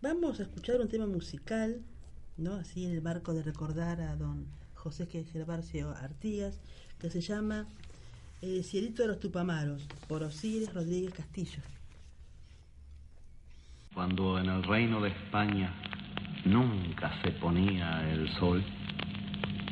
Vamos 0.00 0.38
a 0.38 0.44
escuchar 0.44 0.80
un 0.80 0.88
tema 0.88 1.06
musical, 1.06 1.82
¿no? 2.36 2.54
Así 2.54 2.84
en 2.84 2.92
el 2.92 3.02
marco 3.02 3.34
de 3.34 3.42
recordar 3.42 4.00
a 4.00 4.14
don 4.14 4.46
José 4.88 5.06
Gervasio 5.06 5.90
Artigas, 6.02 6.58
que 6.98 7.10
se 7.10 7.20
llama 7.20 7.66
El 8.40 8.64
cielito 8.64 9.02
de 9.02 9.08
los 9.08 9.20
Tupamaros, 9.20 9.86
por 10.08 10.22
Osiris 10.22 10.72
Rodríguez 10.72 11.12
Castillo. 11.12 11.60
Cuando 13.92 14.38
en 14.38 14.46
el 14.48 14.62
reino 14.62 15.02
de 15.02 15.10
España 15.10 15.74
nunca 16.46 17.12
se 17.22 17.32
ponía 17.32 18.10
el 18.10 18.30
sol, 18.38 18.64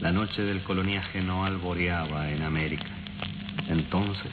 la 0.03 0.12
noche 0.12 0.43
del 0.43 0.62
coloniaje 0.64 1.23
no 1.23 1.47
alboreaba 1.47 2.31
en 2.31 2.43
América. 2.43 2.95
Entonces, 3.69 4.33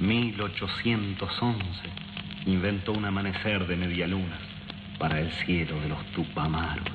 1811, 0.00 1.64
inventó 2.44 2.92
un 2.92 3.06
amanecer 3.06 3.66
de 3.66 3.76
media 3.76 4.06
luna 4.06 4.38
para 4.98 5.18
el 5.18 5.32
cielo 5.32 5.80
de 5.80 5.88
los 5.88 6.04
Tupamaros. 6.12 6.92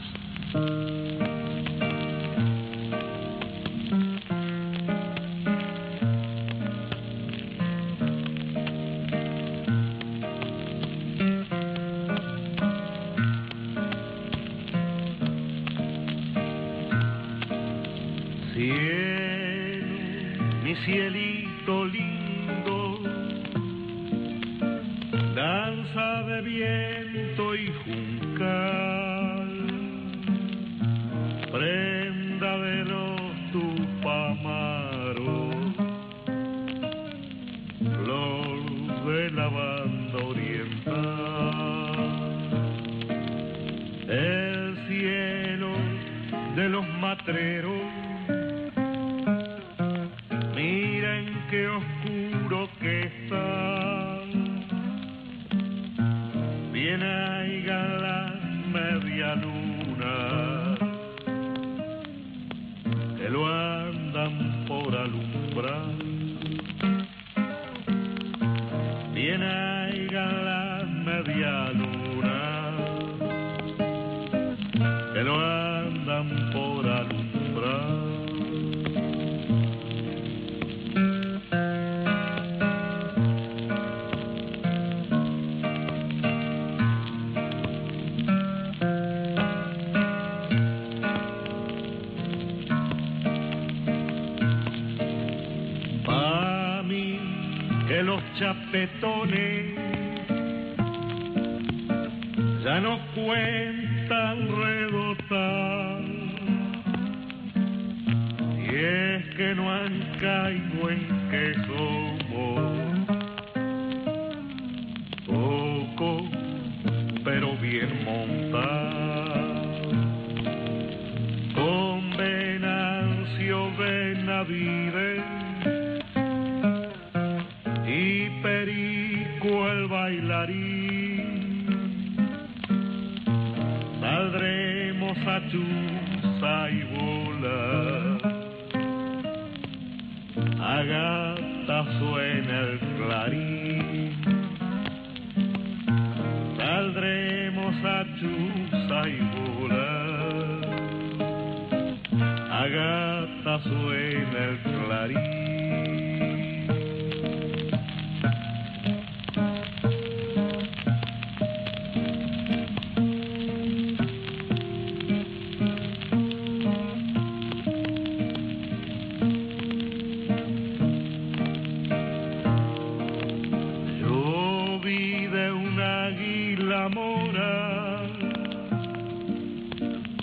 Que 75.19 75.25
lo 75.25 75.35
andan 75.35 76.48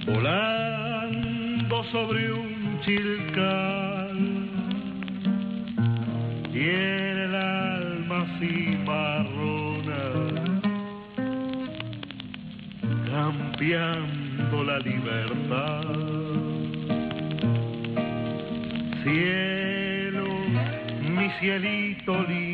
volando 0.07 1.85
sobre 1.93 2.33
un 2.33 2.81
chilcal. 2.85 4.17
Tiene 6.53 7.25
el 7.25 7.35
alma 7.35 8.27
cimarrona, 8.39 10.03
cambiando 13.11 14.65
la 14.65 14.79
libertad. 14.79 15.83
Cielo, 19.03 20.27
mi 21.17 21.31
cielito 21.41 22.23
lindo, 22.23 22.46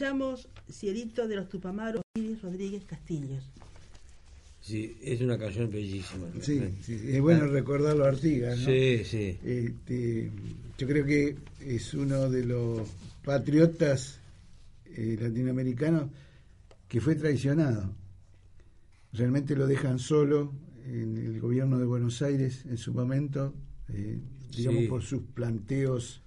Escuchamos 0.00 0.48
Cielito 0.70 1.28
de 1.28 1.36
los 1.36 1.50
Tupamaros, 1.50 2.00
Iris 2.14 2.40
Rodríguez 2.40 2.86
Castillos. 2.86 3.44
Sí, 4.62 4.96
es 5.02 5.20
una 5.20 5.36
canción 5.36 5.70
bellísima. 5.70 6.26
Sí, 6.40 6.58
sí, 6.80 6.98
es 7.04 7.20
bueno 7.20 7.46
recordarlo 7.48 8.06
a 8.06 8.08
Artigas, 8.08 8.60
¿no? 8.60 8.64
Sí, 8.64 9.04
sí. 9.04 9.38
Este, 9.44 10.30
yo 10.78 10.86
creo 10.86 11.04
que 11.04 11.36
es 11.60 11.92
uno 11.92 12.30
de 12.30 12.46
los 12.46 12.88
patriotas 13.22 14.20
eh, 14.86 15.18
latinoamericanos 15.20 16.08
que 16.88 17.02
fue 17.02 17.14
traicionado. 17.14 17.94
Realmente 19.12 19.54
lo 19.54 19.66
dejan 19.66 19.98
solo 19.98 20.50
en 20.86 21.18
el 21.18 21.40
gobierno 21.42 21.78
de 21.78 21.84
Buenos 21.84 22.22
Aires 22.22 22.64
en 22.64 22.78
su 22.78 22.94
momento, 22.94 23.52
eh, 23.90 24.18
digamos 24.56 24.80
Sí. 24.80 24.88
por 24.88 25.02
sus 25.02 25.20
planteos 25.34 26.22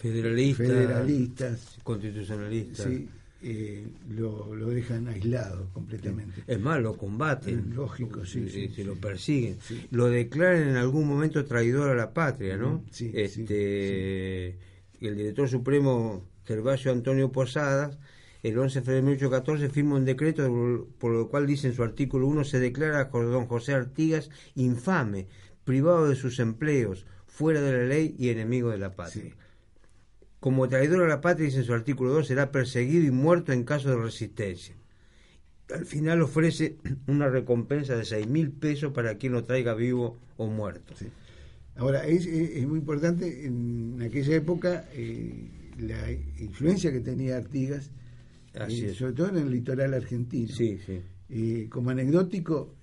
Federalista, 0.00 0.64
federalistas. 0.64 1.76
constitucionalista. 1.82 2.84
Sí, 2.84 3.08
eh, 3.42 3.86
lo, 4.10 4.54
lo 4.54 4.68
dejan 4.68 5.08
aislado 5.08 5.68
completamente. 5.72 6.42
Es 6.46 6.60
más, 6.60 6.80
lo 6.82 6.96
combaten. 6.96 7.74
Lógico, 7.74 8.24
sí, 8.24 8.48
Se- 8.50 8.68
sí, 8.68 8.84
lo 8.84 8.94
persiguen. 8.96 9.56
Lo 9.90 10.08
declaran 10.08 10.68
en 10.68 10.76
algún 10.76 11.06
momento 11.08 11.44
traidor 11.44 11.90
a 11.90 11.94
la 11.94 12.12
patria, 12.12 12.56
¿no? 12.56 12.78
Mm, 12.78 12.82
este, 13.14 14.48
El 15.00 15.16
director 15.16 15.48
supremo 15.48 16.24
Gervasio 16.44 16.92
Antonio 16.92 17.32
Posadas, 17.32 17.98
el 18.42 18.58
11 18.58 18.80
de 18.80 18.84
febrero 18.84 18.96
de 19.06 19.10
1814, 19.12 19.68
firma 19.70 19.96
un 19.96 20.04
decreto 20.04 20.46
por- 20.48 20.86
por 20.98 21.12
lo 21.12 21.28
cual 21.28 21.46
dice 21.46 21.68
en 21.68 21.74
su 21.74 21.82
artículo 21.82 22.26
1 22.26 22.44
se 22.44 22.58
declara 22.60 23.00
a 23.00 23.04
don 23.08 23.46
José 23.46 23.72
Artigas 23.74 24.30
infame, 24.54 25.26
privado 25.64 26.08
de 26.08 26.16
sus 26.16 26.38
empleos, 26.38 27.06
fuera 27.26 27.60
de 27.62 27.72
la 27.72 27.84
ley 27.84 28.14
y 28.18 28.28
enemigo 28.30 28.70
de 28.70 28.78
la 28.78 28.94
patria. 28.96 29.34
Como 30.40 30.68
traidor 30.68 31.02
a 31.04 31.08
la 31.08 31.20
patria, 31.20 31.46
dice 31.46 31.58
en 31.58 31.64
su 31.64 31.74
artículo 31.74 32.10
2, 32.12 32.26
será 32.26 32.50
perseguido 32.50 33.04
y 33.06 33.10
muerto 33.10 33.52
en 33.52 33.64
caso 33.64 33.90
de 33.90 33.96
resistencia. 33.96 34.74
Al 35.74 35.84
final 35.86 36.22
ofrece 36.22 36.76
una 37.06 37.28
recompensa 37.28 37.94
de 37.96 38.04
seis 38.04 38.26
mil 38.26 38.50
pesos 38.50 38.92
para 38.92 39.16
quien 39.16 39.32
lo 39.32 39.44
traiga 39.44 39.74
vivo 39.74 40.16
o 40.38 40.46
muerto. 40.46 40.94
Ahora, 41.76 42.06
es, 42.06 42.26
es- 42.26 42.56
es 42.56 42.66
muy 42.66 42.78
importante 42.80 43.46
en 43.46 44.00
aquella 44.02 44.34
época 44.34 44.86
eh, 44.92 45.48
la 45.78 46.10
influencia 46.42 46.90
que 46.92 47.00
tenía 47.00 47.36
Artigas, 47.36 47.90
Así 48.58 48.86
eh, 48.86 48.94
sobre 48.94 49.12
todo 49.12 49.28
en 49.28 49.36
el 49.38 49.50
litoral 49.50 49.94
argentino. 49.94 50.48
Sí, 50.52 50.78
sí. 50.84 51.00
Eh, 51.28 51.68
como 51.70 51.90
anecdótico, 51.90 52.74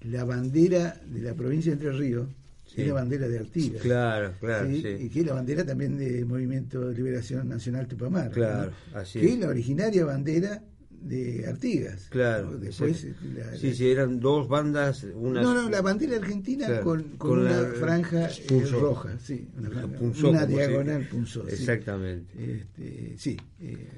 la 0.00 0.24
bandera 0.24 1.00
de 1.06 1.20
la 1.20 1.34
provincia 1.34 1.70
de 1.70 1.76
Entre 1.86 1.92
Ríos 1.92 2.28
Sí. 2.66 2.82
es 2.82 2.88
la 2.88 2.94
bandera 2.94 3.28
de 3.28 3.38
Artigas. 3.38 3.82
Claro, 3.82 4.32
claro, 4.40 4.68
¿sí? 4.68 4.82
sí. 4.82 4.88
Y 5.04 5.08
que 5.10 5.20
es 5.20 5.26
la 5.26 5.34
bandera 5.34 5.64
también 5.64 5.96
del 5.96 6.26
Movimiento 6.26 6.88
de 6.88 6.94
Liberación 6.94 7.48
Nacional 7.48 7.86
Tupamar. 7.86 8.30
Claro, 8.30 8.72
¿no? 8.92 8.98
así 8.98 9.20
Que 9.20 9.32
es. 9.34 9.38
la 9.38 9.48
originaria 9.48 10.04
bandera 10.04 10.62
de 10.90 11.44
Artigas. 11.46 12.08
Claro. 12.10 12.56
Después, 12.58 13.06
la- 13.36 13.54
sí, 13.58 13.74
sí, 13.74 13.90
eran 13.90 14.18
dos 14.20 14.48
bandas. 14.48 15.04
Una, 15.14 15.42
No, 15.42 15.54
no, 15.54 15.68
la 15.68 15.82
bandera 15.82 16.16
argentina 16.16 16.66
Claro, 16.66 16.82
con, 16.84 17.02
con 17.02 17.18
con 17.18 17.38
una 17.40 17.60
la- 17.60 17.68
franja 17.68 18.28
eh, 18.28 18.64
roja, 18.70 19.18
sí, 19.18 19.46
una, 19.58 19.68
franja- 19.68 19.98
Punzó, 19.98 20.30
una 20.30 20.40
como 20.46 20.56
se- 20.56 20.66
diagonal 20.68 21.06
punzó. 21.08 21.46
Exactamente. 21.46 22.32
Este, 22.56 23.14
sí, 23.18 23.36
eh, 23.60 23.88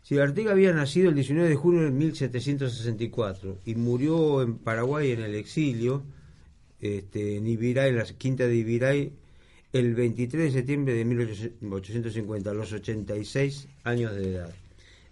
Sí, 0.00 0.16
Artigas 0.18 0.52
había 0.52 0.72
nacido 0.72 1.10
el 1.10 1.14
19 1.16 1.48
de 1.50 1.54
junio 1.56 1.82
de 1.82 1.90
1764 1.90 3.58
y 3.66 3.74
murió 3.74 4.40
en 4.42 4.56
Paraguay 4.56 5.10
en 5.10 5.20
el 5.20 5.34
exilio, 5.34 6.02
este, 6.80 7.36
en 7.36 7.46
Ibiray, 7.46 7.90
en 7.90 7.96
la 7.96 8.04
quinta 8.04 8.46
de 8.46 8.56
Ibiray, 8.56 9.12
el 9.72 9.94
23 9.94 10.44
de 10.44 10.58
septiembre 10.58 10.94
de 10.94 11.04
1850, 11.04 12.50
a 12.50 12.54
los 12.54 12.72
86 12.72 13.68
años 13.84 14.14
de 14.14 14.34
edad. 14.34 14.54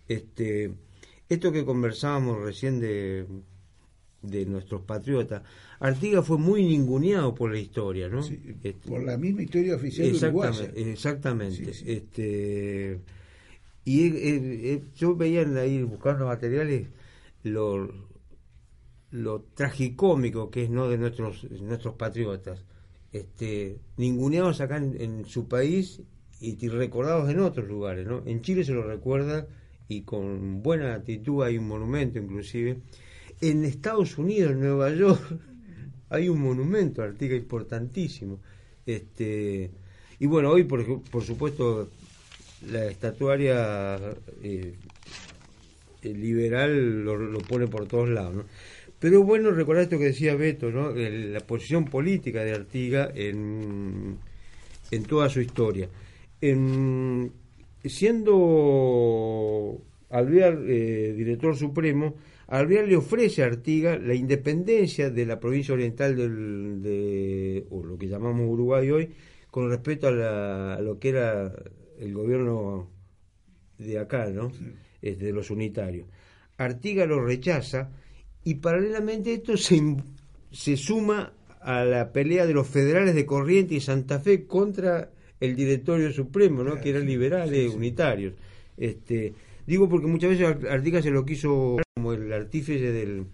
Este, 0.08 0.72
esto 1.28 1.52
que 1.52 1.64
conversábamos 1.64 2.40
recién 2.42 2.80
de, 2.80 3.26
de 4.22 4.46
nuestros 4.46 4.82
patriotas, 4.82 5.42
Artigas 5.78 6.26
fue 6.26 6.38
muy 6.38 6.64
ninguneado 6.64 7.34
por 7.34 7.52
la 7.52 7.58
historia, 7.58 8.08
¿no? 8.08 8.20
Este, 8.20 8.72
por 8.88 9.02
la 9.02 9.18
misma 9.18 9.42
historia 9.42 9.76
oficial 9.76 10.14
uruguaya. 10.14 10.70
Exactamente, 10.74 11.70
exactamente. 11.70 11.70
Este, 11.70 13.00
y 13.84 14.06
eh, 14.06 14.82
yo 14.96 15.14
veía 15.14 15.42
en 15.42 15.56
ahí 15.58 15.82
buscando 15.82 16.26
materiales 16.26 16.88
lo, 17.42 17.88
lo 19.10 19.42
tragicómico 19.54 20.50
que 20.50 20.64
es 20.64 20.70
no 20.70 20.88
de 20.88 20.98
nuestros 20.98 21.48
nuestros 21.60 21.94
patriotas, 21.94 22.64
este, 23.12 23.78
ninguneados 23.96 24.60
acá 24.60 24.76
en, 24.76 25.24
su 25.26 25.48
país 25.48 26.02
y, 26.40 26.68
recordados 26.68 27.30
en 27.30 27.40
otros 27.40 27.66
lugares, 27.66 28.06
¿no? 28.06 28.22
En 28.26 28.42
Chile 28.42 28.64
se 28.64 28.72
lo 28.72 28.82
recuerda 28.82 29.46
y 29.88 30.02
con 30.02 30.62
buena 30.62 30.94
actitud 30.94 31.42
hay 31.42 31.56
un 31.58 31.68
monumento 31.68 32.18
inclusive. 32.18 32.78
En 33.40 33.64
Estados 33.64 34.18
Unidos, 34.18 34.52
en 34.52 34.60
Nueva 34.60 34.92
York, 34.92 35.22
hay 36.10 36.28
un 36.28 36.40
monumento 36.40 37.02
Artigas 37.02 37.38
importantísimo. 37.38 38.40
Este, 38.84 39.70
y 40.18 40.26
bueno, 40.26 40.50
hoy 40.50 40.64
por, 40.64 41.02
por 41.02 41.22
supuesto 41.22 41.88
la 42.70 42.86
estatuaria 42.86 43.98
eh, 44.42 44.74
liberal 46.02 47.04
lo, 47.04 47.16
lo 47.16 47.38
pone 47.40 47.66
por 47.66 47.86
todos 47.86 48.08
lados. 48.08 48.44
Pero 48.98 49.22
bueno, 49.22 49.50
recordar 49.50 49.84
esto 49.84 49.98
que 49.98 50.06
decía 50.06 50.34
Beto, 50.36 50.70
¿no? 50.70 50.90
La 50.92 51.40
posición 51.40 51.84
política 51.84 52.42
de 52.44 52.52
Artigas 52.54 53.10
en, 53.14 54.16
en 54.90 55.02
toda 55.04 55.28
su 55.28 55.40
historia. 55.40 55.88
En- 56.40 57.30
siendo 57.84 59.78
Alvear 60.10 60.58
eh, 60.66 61.14
director 61.16 61.56
supremo, 61.56 62.14
Alvear 62.48 62.86
le 62.88 62.96
ofrece 62.96 63.42
a 63.42 63.46
Artigas 63.46 64.00
la 64.02 64.14
independencia 64.14 65.10
de 65.10 65.26
la 65.26 65.38
provincia 65.40 65.74
oriental 65.74 66.16
del, 66.16 66.82
de, 66.82 67.66
o 67.70 67.82
lo 67.84 67.98
que 67.98 68.08
llamamos 68.08 68.48
Uruguay 68.48 68.90
hoy, 68.90 69.10
con 69.50 69.68
respecto 69.68 70.08
a, 70.08 70.12
la- 70.12 70.74
a 70.74 70.80
lo 70.80 70.98
que 70.98 71.08
era 71.10 71.52
el 71.98 72.14
gobierno 72.14 72.88
de 73.78 73.98
acá, 73.98 74.30
¿no? 74.30 74.50
Este, 75.02 75.26
de 75.26 75.32
los 75.32 75.50
unitarios. 75.50 76.06
Artigas 76.56 77.06
lo 77.08 77.22
rechaza 77.24 77.90
y 78.46 78.54
paralelamente 78.54 79.34
esto 79.34 79.56
se, 79.56 79.82
se 80.52 80.76
suma 80.76 81.32
a 81.60 81.84
la 81.84 82.12
pelea 82.12 82.46
de 82.46 82.54
los 82.54 82.66
federales 82.68 83.14
de 83.14 83.26
Corrientes 83.26 83.76
y 83.76 83.80
Santa 83.80 84.20
Fe 84.20 84.46
contra 84.46 85.10
el 85.40 85.56
directorio 85.56 86.12
supremo, 86.12 86.62
¿no? 86.62 86.80
que 86.80 86.90
eran 86.90 87.06
liberales 87.06 87.74
unitarios. 87.74 88.34
Este, 88.76 89.34
digo 89.66 89.88
porque 89.88 90.06
muchas 90.06 90.30
veces 90.30 90.46
Ar- 90.46 90.68
Artigas 90.68 91.02
se 91.02 91.10
lo 91.10 91.24
quiso 91.26 91.76
como 91.94 92.12
el 92.12 92.32
artífice 92.32 92.92
del, 92.92 93.24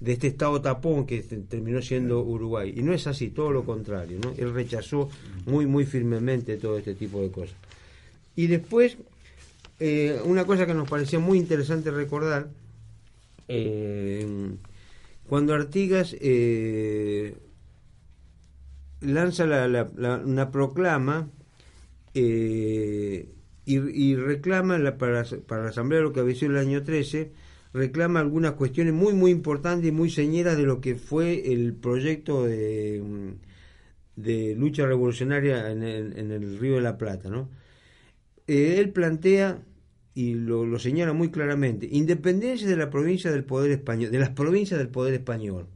de 0.00 0.12
este 0.12 0.28
estado 0.28 0.60
tapón 0.62 1.04
que 1.04 1.20
te- 1.22 1.36
terminó 1.36 1.82
siendo 1.82 2.22
Uruguay. 2.22 2.72
Y 2.74 2.82
no 2.82 2.94
es 2.94 3.06
así, 3.06 3.28
todo 3.28 3.52
lo 3.52 3.64
contrario. 3.64 4.18
¿no? 4.22 4.32
Él 4.38 4.54
rechazó 4.54 5.10
muy, 5.44 5.66
muy 5.66 5.84
firmemente 5.84 6.56
todo 6.56 6.78
este 6.78 6.94
tipo 6.94 7.20
de 7.20 7.30
cosas. 7.30 7.54
Y 8.34 8.46
después, 8.46 8.96
eh, 9.78 10.18
una 10.24 10.44
cosa 10.46 10.66
que 10.66 10.74
nos 10.74 10.88
parecía 10.88 11.18
muy 11.18 11.38
interesante 11.38 11.90
recordar, 11.90 12.48
eh, 13.48 14.26
cuando 15.28 15.54
Artigas 15.54 16.16
eh, 16.20 17.36
lanza 19.00 19.46
la- 19.46 19.68
la- 19.68 19.90
la- 19.96 20.18
una 20.18 20.50
proclama 20.50 21.30
eh, 22.14 23.28
y, 23.66 24.14
reclama 24.16 24.78
la- 24.78 24.98
para, 24.98 25.24
la 25.24 25.68
Asamblea 25.68 26.00
lo 26.02 26.12
que 26.12 26.20
había 26.20 26.34
sido 26.36 26.52
el 26.52 26.58
año 26.58 26.82
13, 26.84 27.32
reclama 27.72 28.20
algunas 28.20 28.52
cuestiones 28.52 28.92
muy, 28.94 29.14
muy 29.14 29.30
importantes 29.30 29.88
y 29.88 29.92
muy 29.92 30.10
señeras 30.10 30.56
de 30.56 30.64
lo 30.64 30.80
que 30.80 30.96
fue 30.96 31.52
el 31.52 31.74
proyecto 31.74 32.44
de, 32.44 33.02
lucha 34.56 34.86
revolucionaria 34.86 35.70
en 35.70 35.82
el, 35.82 36.18
en 36.18 36.30
el 36.30 36.58
Río 36.58 36.76
de 36.76 36.82
la 36.82 36.98
Plata. 36.98 37.28
¿no? 37.30 37.48
Él 38.46 38.90
plantea 38.90 39.62
y 40.14 40.34
lo, 40.34 40.78
señala 40.78 41.12
muy 41.12 41.30
claramente 41.30 41.88
independencia 41.90 42.68
de 42.68 42.76
la 42.76 42.90
provincia 42.90 43.32
del 43.32 43.44
poder 43.44 43.72
español 43.72 44.10
de 44.10 44.18
las 44.18 44.30
provincias 44.30 44.78
del 44.78 44.88
poder 44.88 45.14
español. 45.14 45.66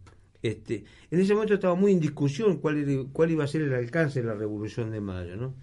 Este 0.42 0.84
en 1.10 1.20
ese 1.20 1.34
momento 1.34 1.54
estaba 1.54 1.74
muy 1.74 1.92
en 1.92 2.00
discusión 2.00 2.58
cuál 2.58 3.08
cuál 3.12 3.30
iba 3.30 3.44
a 3.44 3.48
ser 3.48 3.62
el 3.62 3.74
alcance 3.74 4.20
de 4.20 4.26
la 4.26 4.34
revolución 4.34 4.90
de 4.90 5.00
mayo 5.00 5.36
no 5.36 5.54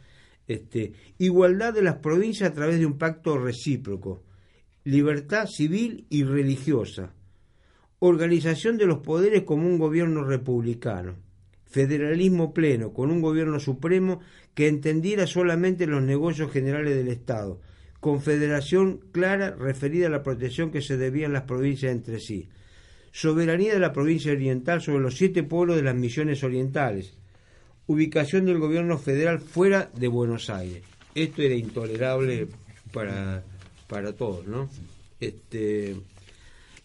este 0.48 0.94
igualdad 1.18 1.74
de 1.74 1.82
las 1.82 1.96
provincias 1.96 2.50
a 2.50 2.54
través 2.54 2.80
de 2.80 2.86
un 2.86 2.98
pacto 2.98 3.38
recíproco 3.38 4.24
libertad 4.84 5.48
civil 5.48 6.06
y 6.10 6.24
religiosa 6.24 7.14
organización 8.00 8.78
de 8.78 8.86
los 8.86 9.00
poderes 9.00 9.44
como 9.44 9.66
un 9.66 9.80
gobierno 9.80 10.24
republicano 10.24 11.16
federalismo 11.76 12.54
pleno, 12.54 12.94
con 12.94 13.12
un 13.12 13.22
gobierno 13.22 13.60
supremo 13.60 14.22
que 14.54 14.70
entendiera 14.70 15.28
solamente 15.28 15.88
los 15.88 16.02
negocios 16.02 16.50
generales 16.50 16.96
del 16.96 17.10
Estado, 17.10 17.60
confederación 18.06 19.00
clara 19.12 19.56
referida 19.56 20.06
a 20.06 20.12
la 20.12 20.22
protección 20.22 20.70
que 20.70 20.84
se 20.84 20.96
debían 20.96 21.34
las 21.34 21.46
provincias 21.46 21.92
entre 21.92 22.20
sí, 22.20 22.50
soberanía 23.12 23.74
de 23.74 23.80
la 23.80 23.94
provincia 23.94 24.32
oriental 24.32 24.80
sobre 24.80 25.00
los 25.00 25.18
siete 25.18 25.42
pueblos 25.42 25.76
de 25.76 25.82
las 25.82 25.96
misiones 25.96 26.44
orientales, 26.44 27.16
ubicación 27.88 28.46
del 28.46 28.60
gobierno 28.60 29.00
federal 29.00 29.40
fuera 29.40 29.90
de 29.96 30.08
Buenos 30.08 30.52
Aires. 30.52 30.84
Esto 31.16 31.42
era 31.42 31.56
intolerable 31.56 32.48
para, 32.94 33.44
para 33.88 34.14
todos, 34.14 34.46
¿no? 34.46 34.70
Este, 35.20 35.96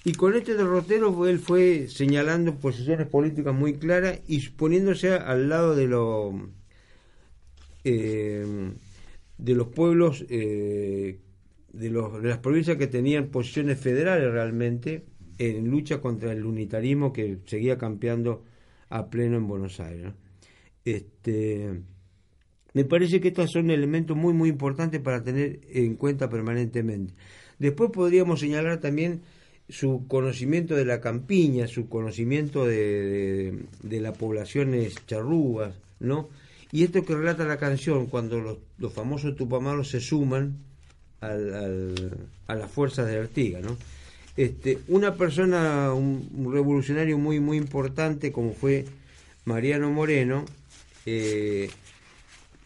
y 0.03 0.13
con 0.15 0.35
este 0.35 0.55
derrotero 0.55 1.29
él 1.29 1.39
fue 1.39 1.89
señalando 1.89 2.55
posiciones 2.55 3.07
políticas 3.09 3.55
muy 3.55 3.75
claras 3.75 4.21
y 4.27 4.41
poniéndose 4.49 5.13
al 5.13 5.51
lado 5.51 5.77
de 5.77 5.87
lo 5.87 6.49
eh, 7.85 8.73
de 9.41 9.55
los 9.55 9.69
pueblos 9.69 10.25
eh, 10.29 11.19
de, 11.73 11.91
los, 11.91 12.23
de 12.23 12.29
las 12.29 12.39
provincias 12.39 12.77
que 12.77 12.87
tenían 12.87 13.29
posiciones 13.29 13.81
federales 13.81 14.31
realmente 14.31 15.05
en 15.39 15.71
lucha 15.71 16.01
contra 16.01 16.33
el 16.33 16.45
unitarismo 16.45 17.13
que 17.13 17.39
seguía 17.47 17.79
campeando 17.79 18.45
a 18.91 19.09
pleno 19.09 19.39
en 19.39 19.47
Buenos 19.47 19.81
Aires. 19.81 20.13
Este, 20.85 21.81
me 22.75 22.85
parece 22.85 23.21
que 23.21 23.29
estos 23.29 23.51
son 23.51 23.71
elementos 23.71 24.17
muy 24.17 24.35
muy 24.35 24.51
importantes 24.51 25.01
para 25.01 25.23
tener 25.23 25.61
en 25.71 25.97
cuenta 25.97 26.29
permanentemente. 26.29 27.15
Después 27.59 27.91
podríamos 27.91 28.41
señalar 28.41 28.81
también 28.81 29.23
su 29.69 30.07
conocimiento 30.09 30.75
de 30.75 30.85
la 30.85 31.01
campiña, 31.01 31.67
su 31.67 31.89
conocimiento 31.89 32.67
de, 32.67 32.77
de, 32.77 33.59
de 33.83 34.01
las 34.01 34.17
poblaciones 34.19 34.95
charrúas, 35.07 35.79
¿no? 36.01 36.29
Y 36.73 36.85
esto 36.85 37.05
que 37.05 37.15
relata 37.15 37.45
la 37.45 37.59
canción, 37.59 38.07
cuando 38.07 38.41
los, 38.41 38.59
los 38.79 38.93
famosos 38.93 39.37
tupamaros 39.37 39.91
se 39.91 40.01
suman 40.01 40.59
a 41.21 41.35
las 42.55 42.71
fuerzas 42.71 43.07
de 43.07 43.19
Artigas, 43.19 43.63
¿no? 43.63 43.77
Este, 44.37 44.79
una 44.89 45.17
persona, 45.17 45.93
un, 45.93 46.51
revolucionario 46.53 47.19
muy 47.19 47.41
muy 47.41 47.59
importante 47.59 48.33
como 48.33 48.55
fue 48.55 48.87
Mariano 49.45 49.91
Moreno, 49.91 50.45
eh, 51.05 51.69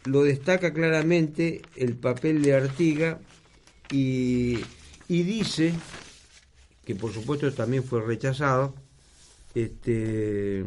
lo 0.04 0.22
destaca 0.22 0.72
claramente 0.72 1.62
el 1.74 1.94
papel 1.94 2.42
de 2.42 2.54
Artiga 2.54 3.18
y, 3.90 4.60
y 5.08 5.22
dice 5.22 5.72
que 6.84 6.94
por 6.94 7.12
supuesto 7.12 7.52
también 7.52 7.82
fue 7.82 8.02
rechazado 8.02 8.74
este 9.54 10.64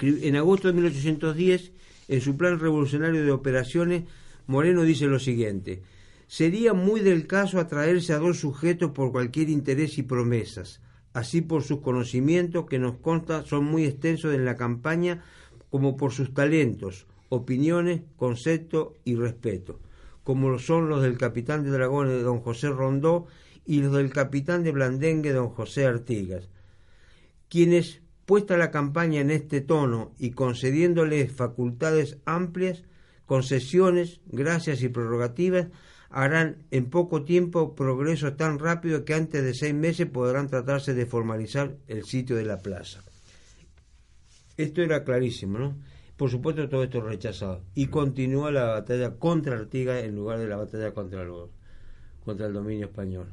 en 0.00 0.36
agosto 0.36 0.68
de 0.68 0.74
1810 0.74 1.72
en 2.08 2.20
su 2.20 2.36
plan 2.36 2.58
revolucionario 2.58 3.24
de 3.24 3.32
operaciones 3.32 4.04
Moreno 4.46 4.82
dice 4.82 5.06
lo 5.06 5.18
siguiente 5.18 5.82
sería 6.26 6.72
muy 6.72 7.00
del 7.00 7.26
caso 7.26 7.60
atraerse 7.60 8.12
a 8.12 8.18
dos 8.18 8.40
sujetos 8.40 8.90
por 8.90 9.12
cualquier 9.12 9.48
interés 9.48 9.96
y 9.98 10.02
promesas. 10.02 10.80
Así 11.12 11.40
por 11.40 11.62
sus 11.62 11.80
conocimientos 11.80 12.66
que 12.66 12.78
nos 12.78 12.96
consta 12.96 13.44
son 13.44 13.64
muy 13.64 13.84
extensos 13.84 14.34
en 14.34 14.44
la 14.44 14.56
campaña 14.56 15.22
como 15.70 15.96
por 15.96 16.12
sus 16.12 16.34
talentos 16.34 17.06
opiniones 17.28 18.02
conceptos 18.16 18.88
y 19.04 19.14
respeto 19.16 19.80
como 20.22 20.48
lo 20.50 20.58
son 20.58 20.88
los 20.88 21.02
del 21.02 21.18
capitán 21.18 21.62
de 21.62 21.70
dragones 21.70 22.22
don 22.24 22.40
José 22.40 22.68
Rondó 22.68 23.26
y 23.64 23.80
los 23.80 23.92
del 23.92 24.10
capitán 24.10 24.64
de 24.64 24.72
Blandengue 24.72 25.32
don 25.32 25.50
José 25.50 25.86
Artigas 25.86 26.48
quienes, 27.48 28.00
puesta 28.26 28.56
la 28.56 28.70
campaña 28.70 29.20
en 29.20 29.30
este 29.30 29.60
tono 29.60 30.12
y 30.18 30.32
concediéndoles 30.32 31.32
facultades 31.32 32.18
amplias, 32.26 32.82
concesiones, 33.24 34.20
gracias 34.26 34.82
y 34.82 34.88
prerrogativas, 34.88 35.68
harán 36.10 36.64
en 36.70 36.90
poco 36.90 37.24
tiempo 37.24 37.74
progreso 37.74 38.34
tan 38.34 38.58
rápido 38.58 39.04
que 39.04 39.14
antes 39.14 39.42
de 39.42 39.54
seis 39.54 39.74
meses 39.74 40.06
podrán 40.06 40.48
tratarse 40.48 40.94
de 40.94 41.06
formalizar 41.06 41.76
el 41.86 42.04
sitio 42.04 42.36
de 42.36 42.44
la 42.44 42.58
plaza. 42.58 43.02
Esto 44.56 44.82
era 44.82 45.04
clarísimo, 45.04 45.58
¿no? 45.58 45.76
Por 46.16 46.30
supuesto 46.30 46.68
todo 46.68 46.82
esto 46.82 47.00
rechazado. 47.02 47.62
Y 47.74 47.88
continúa 47.88 48.50
la 48.50 48.64
batalla 48.64 49.16
contra 49.18 49.56
Artigas 49.56 50.02
en 50.02 50.16
lugar 50.16 50.38
de 50.38 50.48
la 50.48 50.56
batalla 50.56 50.92
contra, 50.94 51.26
contra 52.24 52.46
el 52.46 52.52
dominio 52.54 52.86
español. 52.86 53.28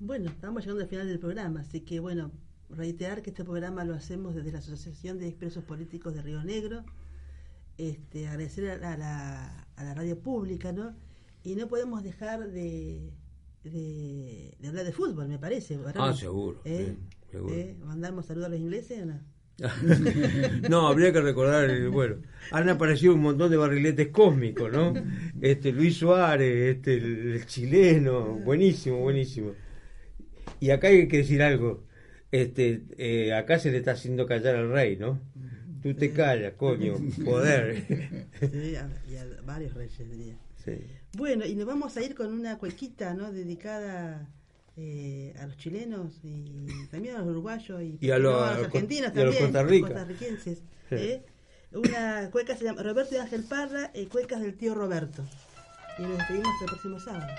Bueno, 0.00 0.30
estamos 0.30 0.62
llegando 0.62 0.82
al 0.82 0.88
final 0.88 1.08
del 1.08 1.18
programa, 1.18 1.60
así 1.60 1.80
que 1.80 1.98
bueno, 1.98 2.30
reiterar 2.70 3.22
que 3.22 3.30
este 3.30 3.44
programa 3.44 3.84
lo 3.84 3.94
hacemos 3.94 4.34
desde 4.34 4.52
la 4.52 4.58
Asociación 4.58 5.18
de 5.18 5.28
Expresos 5.28 5.64
Políticos 5.64 6.14
de 6.14 6.22
Río 6.22 6.42
Negro. 6.44 6.84
Este, 7.76 8.26
agradecer 8.26 8.84
a 8.84 8.96
la, 8.96 9.66
a 9.76 9.84
la 9.84 9.94
radio 9.94 10.18
pública, 10.18 10.72
¿no? 10.72 10.94
Y 11.44 11.54
no 11.54 11.68
podemos 11.68 12.02
dejar 12.02 12.50
de, 12.50 13.12
de, 13.62 14.56
de 14.58 14.68
hablar 14.68 14.84
de 14.84 14.92
fútbol, 14.92 15.28
me 15.28 15.38
parece. 15.38 15.76
¿verdad? 15.76 16.08
Ah, 16.08 16.12
seguro, 16.12 16.60
¿Eh? 16.64 16.96
sí, 16.96 17.30
seguro. 17.30 17.54
¿Eh? 17.54 17.76
¿Mandamos 17.84 18.26
saludos 18.26 18.46
a 18.46 18.50
los 18.50 18.58
ingleses 18.58 19.02
o 19.02 19.06
no? 19.06 19.20
no, 20.70 20.86
habría 20.86 21.12
que 21.12 21.20
recordar, 21.20 21.88
bueno, 21.88 22.16
han 22.52 22.68
aparecido 22.68 23.14
un 23.14 23.22
montón 23.22 23.50
de 23.50 23.56
barriletes 23.56 24.08
cósmicos, 24.08 24.70
¿no? 24.70 24.94
Este 25.40 25.72
Luis 25.72 25.96
Suárez, 25.96 26.76
este 26.76 26.94
el, 26.94 27.32
el 27.32 27.46
chileno, 27.46 28.36
buenísimo, 28.36 28.98
buenísimo. 28.98 29.54
Y 30.60 30.70
acá 30.70 30.88
hay 30.88 31.08
que 31.08 31.18
decir 31.18 31.42
algo, 31.42 31.87
este, 32.30 32.82
eh, 32.98 33.32
acá 33.34 33.58
se 33.58 33.70
le 33.70 33.78
está 33.78 33.92
haciendo 33.92 34.26
callar 34.26 34.56
al 34.56 34.70
rey, 34.70 34.96
¿no? 34.96 35.20
Tú 35.82 35.94
te 35.94 36.12
callas, 36.12 36.54
coño, 36.54 36.94
poder. 37.24 38.26
Sí, 38.40 38.76
a- 38.76 38.90
y 39.08 39.16
a 39.16 39.26
varios 39.44 39.74
reyes 39.74 39.98
diría. 40.10 40.36
Sí. 40.64 40.72
Bueno, 41.16 41.46
y 41.46 41.54
nos 41.54 41.66
vamos 41.66 41.96
a 41.96 42.02
ir 42.02 42.14
con 42.14 42.32
una 42.32 42.58
cuequita, 42.58 43.14
¿no? 43.14 43.32
Dedicada 43.32 44.28
eh, 44.76 45.34
a 45.40 45.46
los 45.46 45.56
chilenos 45.56 46.20
y 46.22 46.44
también 46.90 47.14
a 47.16 47.18
los 47.20 47.28
uruguayos 47.28 47.80
y, 47.82 47.96
Y 48.00 48.10
a 48.10 48.18
los- 48.18 48.32
no, 48.32 48.40
a 48.40 48.48
los 48.50 48.56
los 48.58 48.66
argentinos 48.66 49.12
y 49.14 49.20
a 49.20 49.24
los 49.24 49.52
también, 49.52 49.82
costarricenses. 49.82 50.58
Sí. 50.88 50.94
¿eh? 50.96 51.22
Una 51.72 52.28
cueca 52.30 52.56
se 52.56 52.64
llama 52.64 52.82
Roberto 52.82 53.14
y 53.14 53.18
Ángel 53.18 53.44
Parra, 53.44 53.90
eh, 53.94 54.06
cuecas 54.10 54.40
del 54.40 54.54
tío 54.56 54.74
Roberto. 54.74 55.24
Y 55.98 56.02
nos 56.02 56.18
despedimos 56.18 56.48
hasta 56.48 56.64
el 56.64 56.70
próximo 56.70 57.00
sábado. 57.00 57.32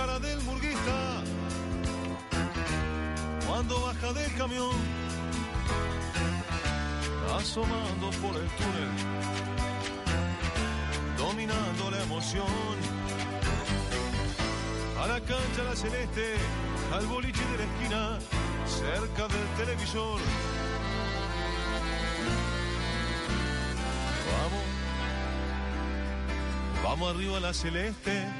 Cara 0.00 0.18
del 0.18 0.38
burguista, 0.40 1.22
cuando 3.46 3.80
baja 3.82 4.12
del 4.14 4.34
camión, 4.34 4.74
asomando 7.38 8.08
por 8.22 8.34
el 8.40 8.48
túnel, 8.60 8.90
dominando 11.18 11.90
la 11.90 12.02
emoción, 12.02 12.74
a 15.02 15.06
la 15.06 15.20
cancha 15.20 15.64
la 15.68 15.76
celeste, 15.76 16.36
al 16.94 17.04
boliche 17.04 17.44
de 17.52 17.58
la 17.58 17.64
esquina, 17.64 18.18
cerca 18.64 19.28
del 19.28 19.48
televisor. 19.58 20.18
Vamos, 24.32 24.64
vamos 26.82 27.14
arriba 27.14 27.36
a 27.36 27.40
la 27.40 27.52
celeste. 27.52 28.39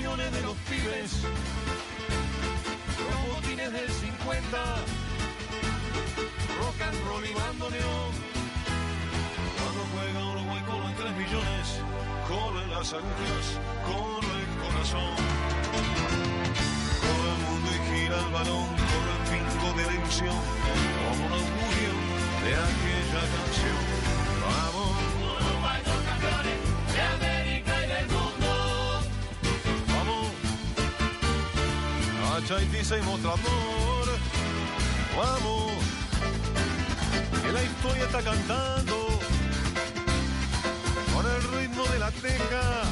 De 0.00 0.40
los 0.42 0.56
pibes, 0.68 1.12
los 3.04 3.34
botines 3.34 3.70
del 3.70 3.90
50, 3.90 4.58
rock 6.58 6.80
and 6.88 7.04
roll 7.06 7.24
y 7.24 7.34
bandoneón. 7.34 8.12
Cuando 9.60 9.80
juega 9.92 10.24
Uruguay 10.32 10.62
con 10.66 10.80
los 10.80 10.96
3 10.96 11.12
millones, 11.12 11.66
corren 12.26 12.70
las 12.70 12.92
agujas, 12.94 13.60
corre 13.84 14.40
el 14.40 14.48
corazón. 14.64 15.16
Corre 17.04 17.30
el 17.36 17.40
mundo 17.44 17.68
y 17.70 17.80
gira 17.92 18.16
el 18.20 18.32
balón, 18.32 18.68
corre 18.90 19.12
el 19.20 19.24
finco 19.28 19.68
de 19.76 19.82
ilusión, 19.96 20.40
como 20.96 21.26
un 21.26 21.32
augurio 21.32 21.92
de 22.40 22.52
aquella 22.56 23.22
canción. 23.36 23.80
Vamos, 24.48 25.19
a 32.50 32.58
Chaitiza 32.58 32.98
y 32.98 33.02
Mostrador. 33.02 34.06
Vamos, 35.16 35.72
que 37.42 37.52
la 37.52 37.62
historia 37.62 38.04
está 38.04 38.22
cantando 38.22 39.08
con 41.14 41.26
el 41.26 41.42
ritmo 41.58 41.84
de 41.84 41.98
la 41.98 42.10
teja, 42.10 42.82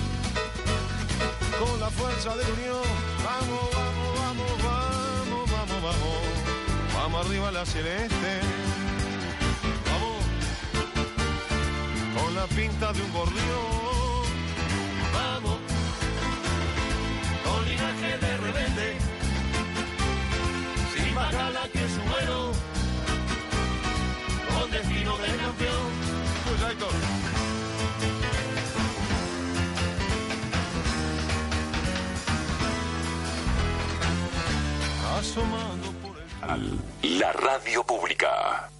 con 1.59 1.81
la 1.81 1.91
fuerza 1.91 2.37
de 2.37 2.45
la 2.45 2.51
unión. 2.51 2.83
Vamos, 3.25 3.71
vamos, 3.75 4.15
vamos, 4.21 4.63
vamos, 4.63 5.51
vamos, 5.51 5.83
vamos, 5.83 6.19
vamos 6.95 7.27
arriba 7.27 7.51
la 7.51 7.67
celeste. 7.67 8.41
Vamos, 9.91 10.23
con 12.23 12.35
la 12.35 12.47
pinta 12.47 12.93
de 12.93 13.03
un 13.03 13.13
gorrión. 13.13 13.97
Que 21.73 21.85
es 21.85 21.97
bueno, 22.11 22.53
con 24.49 24.71
destino 24.71 25.16
de 25.19 25.37
campeón. 25.37 25.91
Pues 26.45 26.73
Héctor. 26.73 26.93
Asomando 35.19 35.93
por 36.03 36.16
el... 36.55 37.19
La 37.19 37.33
radio 37.33 37.85
pública. 37.85 38.71